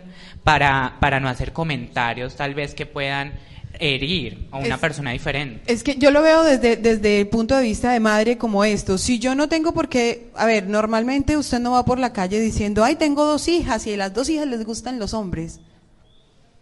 para, 0.45 0.97
para 1.01 1.21
no 1.21 1.29
hacer 1.29 1.53
comentarios 1.53 2.35
tal 2.37 2.55
vez 2.55 2.75
que 2.75 2.87
puedan 2.87 3.33
herir 3.81 4.49
a 4.51 4.57
una 4.59 4.75
Es- 4.77 4.81
persona 4.81 5.11
diferente. 5.13 5.61
Es 5.73 5.83
que 5.83 5.97
yo 5.97 6.11
lo 6.11 6.23
veo 6.23 6.43
desde, 6.43 6.77
desde 6.77 7.21
el 7.21 7.29
punto 7.29 7.57
de 7.57 7.63
vista 7.63 7.93
de 7.93 8.01
madre 8.01 8.39
como 8.39 8.65
esto. 8.65 8.99
Si 8.99 9.19
yo 9.19 9.35
no 9.35 9.49
tengo 9.49 9.73
por 9.73 9.89
qué, 9.89 10.31
a 10.35 10.47
ver, 10.47 10.67
normalmente 10.67 11.37
usted 11.37 11.61
no 11.61 11.73
va 11.73 11.85
por 11.85 11.99
la 11.99 12.13
calle 12.13 12.41
diciendo, 12.41 12.83
ay, 12.83 12.97
tengo 12.97 13.25
dos 13.27 13.47
hijas 13.49 13.87
y 13.87 13.93
a 13.93 13.97
las 13.97 14.15
dos 14.15 14.29
hijas 14.31 14.47
les 14.47 14.65
gustan 14.65 14.99
los 14.99 15.13
hombres. 15.15 15.61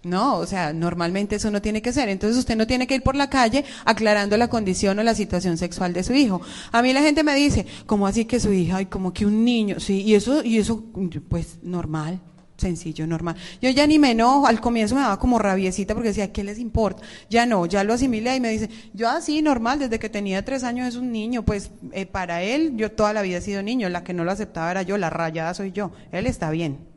No, 0.07 0.37
o 0.37 0.47
sea, 0.47 0.73
normalmente 0.73 1.35
eso 1.35 1.51
no 1.51 1.61
tiene 1.61 1.83
que 1.83 1.93
ser. 1.93 2.09
Entonces 2.09 2.39
usted 2.39 2.57
no 2.57 2.69
tiene 2.69 2.87
que 2.87 2.95
ir 2.95 3.03
por 3.03 3.17
la 3.17 3.29
calle 3.29 3.65
aclarando 3.85 4.37
la 4.37 4.47
condición 4.47 4.97
o 5.01 5.03
la 5.03 5.17
situación 5.17 5.59
sexual 5.59 5.93
de 5.93 6.05
su 6.05 6.13
hijo. 6.13 6.41
A 6.71 6.81
mí 6.81 6.93
la 6.93 7.03
gente 7.03 7.25
me 7.25 7.35
dice, 7.35 7.67
¿cómo 7.87 8.07
así 8.07 8.25
que 8.25 8.39
su 8.39 8.53
hija? 8.53 8.81
Y 8.81 8.87
como 8.87 9.13
que 9.13 9.27
un 9.27 9.45
niño, 9.45 9.81
sí, 9.81 10.03
y 10.03 10.15
eso, 10.15 10.45
y 10.45 10.59
eso, 10.59 10.85
pues 11.29 11.59
normal, 11.63 12.21
sencillo, 12.57 13.05
normal. 13.09 13.35
Yo 13.61 13.69
ya 13.71 13.85
ni 13.89 13.99
me 13.99 14.13
enojo, 14.13 14.47
al 14.47 14.61
comienzo 14.61 14.95
me 14.95 15.01
daba 15.01 15.19
como 15.19 15.41
rabiecita 15.41 15.95
porque 15.95 16.11
decía, 16.11 16.33
¿qué 16.33 16.45
les 16.45 16.61
importa? 16.61 17.03
Ya 17.29 17.45
no, 17.45 17.67
ya 17.67 17.83
lo 17.83 17.93
asimilé 17.93 18.37
y 18.37 18.41
me 18.41 18.51
dice, 18.51 18.71
yo 18.95 19.09
así, 19.09 19.43
normal, 19.43 19.81
desde 19.81 19.99
que 19.99 20.09
tenía 20.09 20.45
tres 20.45 20.63
años 20.63 20.87
es 20.87 20.95
un 20.95 21.11
niño, 21.11 21.45
pues 21.45 21.73
eh, 21.91 22.07
para 22.07 22.45
él 22.45 22.75
yo 22.77 22.93
toda 22.93 23.13
la 23.13 23.23
vida 23.23 23.39
he 23.39 23.43
sido 23.43 23.61
niño, 23.61 23.89
la 23.89 24.05
que 24.05 24.15
no 24.15 24.23
lo 24.23 24.31
aceptaba 24.31 24.71
era 24.71 24.83
yo, 24.83 24.99
la 24.99 25.11
rayada 25.11 25.53
soy 25.53 25.73
yo, 25.73 25.91
él 26.13 26.27
está 26.27 26.51
bien. 26.51 26.95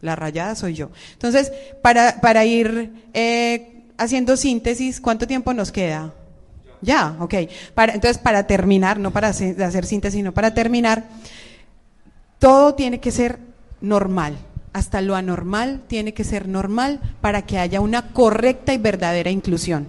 La 0.00 0.16
rayada 0.16 0.54
soy 0.54 0.74
yo. 0.74 0.90
Entonces, 1.12 1.52
para, 1.82 2.20
para 2.20 2.44
ir 2.44 2.92
eh, 3.12 3.84
haciendo 3.98 4.36
síntesis, 4.36 5.00
¿cuánto 5.00 5.26
tiempo 5.26 5.52
nos 5.52 5.72
queda? 5.72 6.14
Ya, 6.80 7.16
ok. 7.20 7.34
Para, 7.74 7.92
entonces, 7.92 8.18
para 8.18 8.46
terminar, 8.46 8.98
no 8.98 9.10
para 9.10 9.28
hacer, 9.28 9.62
hacer 9.62 9.84
síntesis, 9.84 10.16
sino 10.16 10.32
para 10.32 10.54
terminar, 10.54 11.04
todo 12.38 12.74
tiene 12.74 13.00
que 13.00 13.10
ser 13.10 13.38
normal. 13.80 14.38
Hasta 14.72 15.00
lo 15.02 15.16
anormal 15.16 15.82
tiene 15.86 16.14
que 16.14 16.24
ser 16.24 16.48
normal 16.48 17.00
para 17.20 17.42
que 17.42 17.58
haya 17.58 17.80
una 17.80 18.12
correcta 18.12 18.72
y 18.72 18.78
verdadera 18.78 19.30
inclusión. 19.30 19.88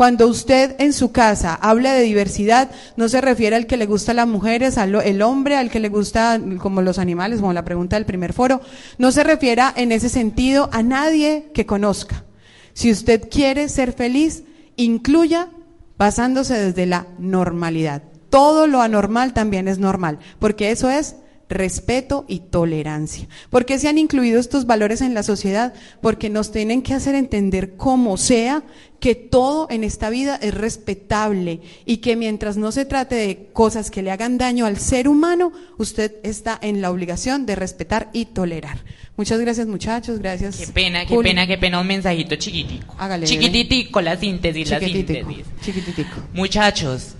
Cuando 0.00 0.28
usted 0.28 0.76
en 0.78 0.94
su 0.94 1.12
casa 1.12 1.54
habla 1.60 1.92
de 1.92 2.00
diversidad, 2.00 2.70
no 2.96 3.10
se 3.10 3.20
refiere 3.20 3.54
al 3.54 3.66
que 3.66 3.76
le 3.76 3.84
gusta 3.84 4.14
las 4.14 4.26
mujeres, 4.26 4.78
al 4.78 4.94
el 4.94 5.20
hombre, 5.20 5.58
al 5.58 5.70
que 5.70 5.78
le 5.78 5.90
gusta 5.90 6.40
como 6.58 6.80
los 6.80 6.98
animales, 6.98 7.40
como 7.40 7.52
la 7.52 7.66
pregunta 7.66 7.96
del 7.96 8.06
primer 8.06 8.32
foro, 8.32 8.62
no 8.96 9.12
se 9.12 9.24
refiere 9.24 9.62
en 9.76 9.92
ese 9.92 10.08
sentido 10.08 10.70
a 10.72 10.82
nadie 10.82 11.50
que 11.52 11.66
conozca. 11.66 12.24
Si 12.72 12.90
usted 12.90 13.28
quiere 13.30 13.68
ser 13.68 13.92
feliz, 13.92 14.44
incluya 14.76 15.50
basándose 15.98 16.54
desde 16.54 16.86
la 16.86 17.06
normalidad. 17.18 18.02
Todo 18.30 18.66
lo 18.66 18.80
anormal 18.80 19.34
también 19.34 19.68
es 19.68 19.78
normal, 19.78 20.18
porque 20.38 20.70
eso 20.70 20.88
es 20.88 21.16
respeto 21.50 22.24
y 22.28 22.40
tolerancia. 22.40 23.28
¿Por 23.50 23.66
qué 23.66 23.78
se 23.78 23.88
han 23.88 23.98
incluido 23.98 24.40
estos 24.40 24.66
valores 24.66 25.02
en 25.02 25.12
la 25.12 25.22
sociedad? 25.22 25.74
Porque 26.00 26.30
nos 26.30 26.52
tienen 26.52 26.80
que 26.80 26.94
hacer 26.94 27.14
entender 27.14 27.76
como 27.76 28.16
sea 28.16 28.62
que 29.00 29.14
todo 29.14 29.66
en 29.70 29.82
esta 29.82 30.10
vida 30.10 30.38
es 30.40 30.54
respetable 30.54 31.60
y 31.86 31.98
que 31.98 32.16
mientras 32.16 32.56
no 32.56 32.70
se 32.70 32.84
trate 32.84 33.14
de 33.14 33.48
cosas 33.52 33.90
que 33.90 34.02
le 34.02 34.10
hagan 34.10 34.38
daño 34.38 34.66
al 34.66 34.78
ser 34.78 35.08
humano, 35.08 35.52
usted 35.78 36.16
está 36.22 36.58
en 36.62 36.80
la 36.82 36.90
obligación 36.90 37.46
de 37.46 37.56
respetar 37.56 38.10
y 38.12 38.26
tolerar. 38.26 38.78
Muchas 39.16 39.40
gracias 39.40 39.66
muchachos, 39.66 40.18
gracias. 40.18 40.56
Qué 40.56 40.66
pena, 40.68 41.04
qué 41.06 41.16
pena, 41.18 41.46
qué 41.46 41.58
pena 41.58 41.80
un 41.80 41.86
mensajito 41.86 42.36
chiquitico. 42.36 42.94
Hágale, 42.98 43.26
Chiquititico, 43.26 44.00
la 44.00 44.16
síntesis, 44.16 44.70
la 44.70 44.80
síntesis. 44.80 45.44
chiquititico. 45.62 46.16
Muchachos, 46.32 47.14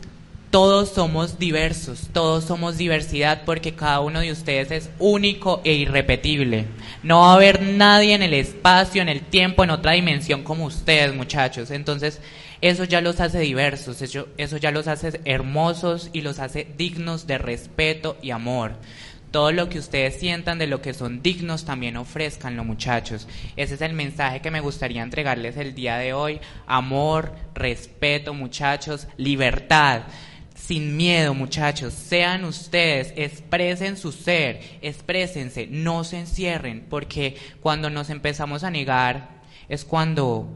todos 0.50 0.88
somos 0.88 1.38
diversos, 1.38 2.08
todos 2.12 2.44
somos 2.44 2.76
diversidad 2.76 3.42
porque 3.46 3.74
cada 3.74 4.00
uno 4.00 4.20
de 4.20 4.32
ustedes 4.32 4.70
es 4.72 4.90
único 4.98 5.60
e 5.64 5.74
irrepetible. 5.74 6.66
No 7.04 7.20
va 7.20 7.32
a 7.32 7.34
haber 7.36 7.62
nadie 7.62 8.14
en 8.14 8.22
el 8.22 8.34
espacio, 8.34 9.00
en 9.00 9.08
el 9.08 9.20
tiempo, 9.20 9.62
en 9.62 9.70
otra 9.70 9.92
dimensión 9.92 10.42
como 10.42 10.64
ustedes, 10.64 11.14
muchachos. 11.14 11.70
Entonces, 11.70 12.20
eso 12.60 12.82
ya 12.82 13.00
los 13.00 13.20
hace 13.20 13.38
diversos, 13.38 14.02
eso, 14.02 14.26
eso 14.38 14.56
ya 14.56 14.72
los 14.72 14.88
hace 14.88 15.20
hermosos 15.24 16.10
y 16.12 16.22
los 16.22 16.40
hace 16.40 16.66
dignos 16.76 17.28
de 17.28 17.38
respeto 17.38 18.18
y 18.20 18.32
amor. 18.32 18.72
Todo 19.30 19.52
lo 19.52 19.68
que 19.68 19.78
ustedes 19.78 20.18
sientan 20.18 20.58
de 20.58 20.66
lo 20.66 20.82
que 20.82 20.92
son 20.92 21.22
dignos 21.22 21.64
también 21.64 21.96
ofrezcanlo, 21.96 22.64
muchachos. 22.64 23.28
Ese 23.54 23.74
es 23.74 23.80
el 23.80 23.92
mensaje 23.92 24.40
que 24.40 24.50
me 24.50 24.58
gustaría 24.58 25.04
entregarles 25.04 25.56
el 25.56 25.76
día 25.76 25.96
de 25.98 26.12
hoy. 26.12 26.40
Amor, 26.66 27.32
respeto, 27.54 28.34
muchachos, 28.34 29.06
libertad. 29.16 30.02
Sin 30.60 30.96
miedo, 30.96 31.34
muchachos, 31.34 31.94
sean 31.94 32.44
ustedes, 32.44 33.12
expresen 33.16 33.96
su 33.96 34.12
ser, 34.12 34.60
exprésense, 34.82 35.66
no 35.66 36.04
se 36.04 36.20
encierren, 36.20 36.86
porque 36.88 37.36
cuando 37.60 37.88
nos 37.88 38.10
empezamos 38.10 38.62
a 38.62 38.70
negar 38.70 39.40
es 39.68 39.84
cuando 39.84 40.48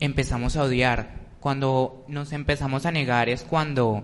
empezamos 0.00 0.56
a 0.56 0.64
odiar, 0.64 1.14
cuando 1.40 2.04
nos 2.08 2.32
empezamos 2.32 2.84
a 2.84 2.90
negar 2.90 3.28
es 3.28 3.42
cuando 3.42 4.02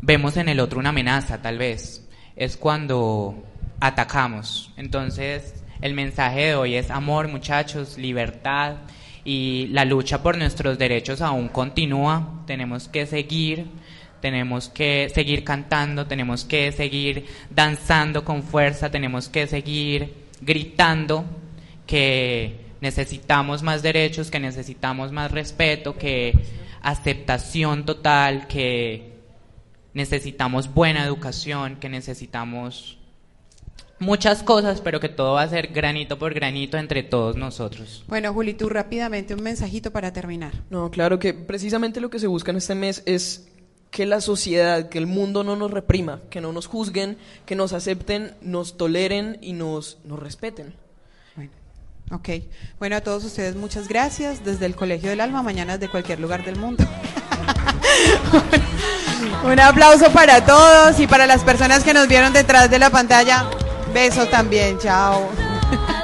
vemos 0.00 0.36
en 0.36 0.48
el 0.48 0.60
otro 0.60 0.80
una 0.80 0.90
amenaza, 0.90 1.40
tal 1.40 1.56
vez, 1.58 2.06
es 2.34 2.56
cuando 2.56 3.44
atacamos. 3.80 4.72
Entonces, 4.76 5.62
el 5.80 5.94
mensaje 5.94 6.46
de 6.46 6.54
hoy 6.56 6.74
es 6.74 6.90
amor, 6.90 7.28
muchachos, 7.28 7.96
libertad 7.96 8.76
y 9.24 9.68
la 9.68 9.84
lucha 9.84 10.22
por 10.22 10.36
nuestros 10.36 10.76
derechos 10.76 11.20
aún 11.20 11.48
continúa, 11.48 12.42
tenemos 12.46 12.88
que 12.88 13.06
seguir 13.06 13.66
tenemos 14.20 14.68
que 14.68 15.10
seguir 15.14 15.44
cantando, 15.44 16.06
tenemos 16.06 16.44
que 16.44 16.72
seguir 16.72 17.26
danzando 17.50 18.24
con 18.24 18.42
fuerza, 18.42 18.90
tenemos 18.90 19.28
que 19.28 19.46
seguir 19.46 20.14
gritando 20.40 21.24
que 21.86 22.66
necesitamos 22.80 23.62
más 23.62 23.82
derechos, 23.82 24.30
que 24.30 24.40
necesitamos 24.40 25.12
más 25.12 25.30
respeto, 25.30 25.96
que 25.96 26.32
aceptación 26.82 27.84
total, 27.84 28.46
que 28.46 29.14
necesitamos 29.94 30.72
buena 30.72 31.04
educación, 31.04 31.76
que 31.76 31.88
necesitamos 31.88 32.98
muchas 33.98 34.42
cosas, 34.42 34.80
pero 34.80 35.00
que 35.00 35.08
todo 35.08 35.34
va 35.34 35.42
a 35.42 35.48
ser 35.48 35.68
granito 35.68 36.18
por 36.18 36.34
granito 36.34 36.78
entre 36.78 37.02
todos 37.02 37.36
nosotros. 37.36 38.04
Bueno, 38.06 38.32
Juli, 38.32 38.54
tú 38.54 38.68
rápidamente 38.68 39.34
un 39.34 39.42
mensajito 39.42 39.90
para 39.90 40.12
terminar. 40.12 40.52
No, 40.70 40.90
claro 40.90 41.18
que 41.18 41.34
precisamente 41.34 42.00
lo 42.00 42.10
que 42.10 42.18
se 42.18 42.26
busca 42.26 42.50
en 42.50 42.58
este 42.58 42.74
mes 42.74 43.02
es 43.06 43.48
que 43.90 44.06
la 44.06 44.20
sociedad, 44.20 44.88
que 44.88 44.98
el 44.98 45.06
mundo 45.06 45.44
no 45.44 45.56
nos 45.56 45.70
reprima, 45.70 46.20
que 46.30 46.40
no 46.40 46.52
nos 46.52 46.66
juzguen, 46.66 47.18
que 47.46 47.56
nos 47.56 47.72
acepten, 47.72 48.34
nos 48.42 48.76
toleren 48.76 49.38
y 49.40 49.52
nos, 49.52 49.98
nos 50.04 50.18
respeten. 50.18 50.74
Bueno. 51.36 51.52
Bueno, 52.78 52.96
a 52.96 53.00
todos 53.00 53.24
ustedes 53.24 53.56
muchas 53.56 53.88
gracias 53.88 54.44
desde 54.44 54.66
el 54.66 54.76
Colegio 54.76 55.10
del 55.10 55.20
Alma, 55.20 55.42
mañana 55.42 55.78
de 55.78 55.88
cualquier 55.88 56.20
lugar 56.20 56.44
del 56.44 56.56
mundo. 56.56 56.84
Un 59.44 59.60
aplauso 59.60 60.10
para 60.12 60.44
todos 60.44 60.98
y 61.00 61.06
para 61.06 61.26
las 61.26 61.44
personas 61.44 61.84
que 61.84 61.94
nos 61.94 62.08
vieron 62.08 62.32
detrás 62.32 62.70
de 62.70 62.78
la 62.78 62.90
pantalla. 62.90 63.48
Beso 63.92 64.26
también, 64.26 64.78
chao. 64.78 65.28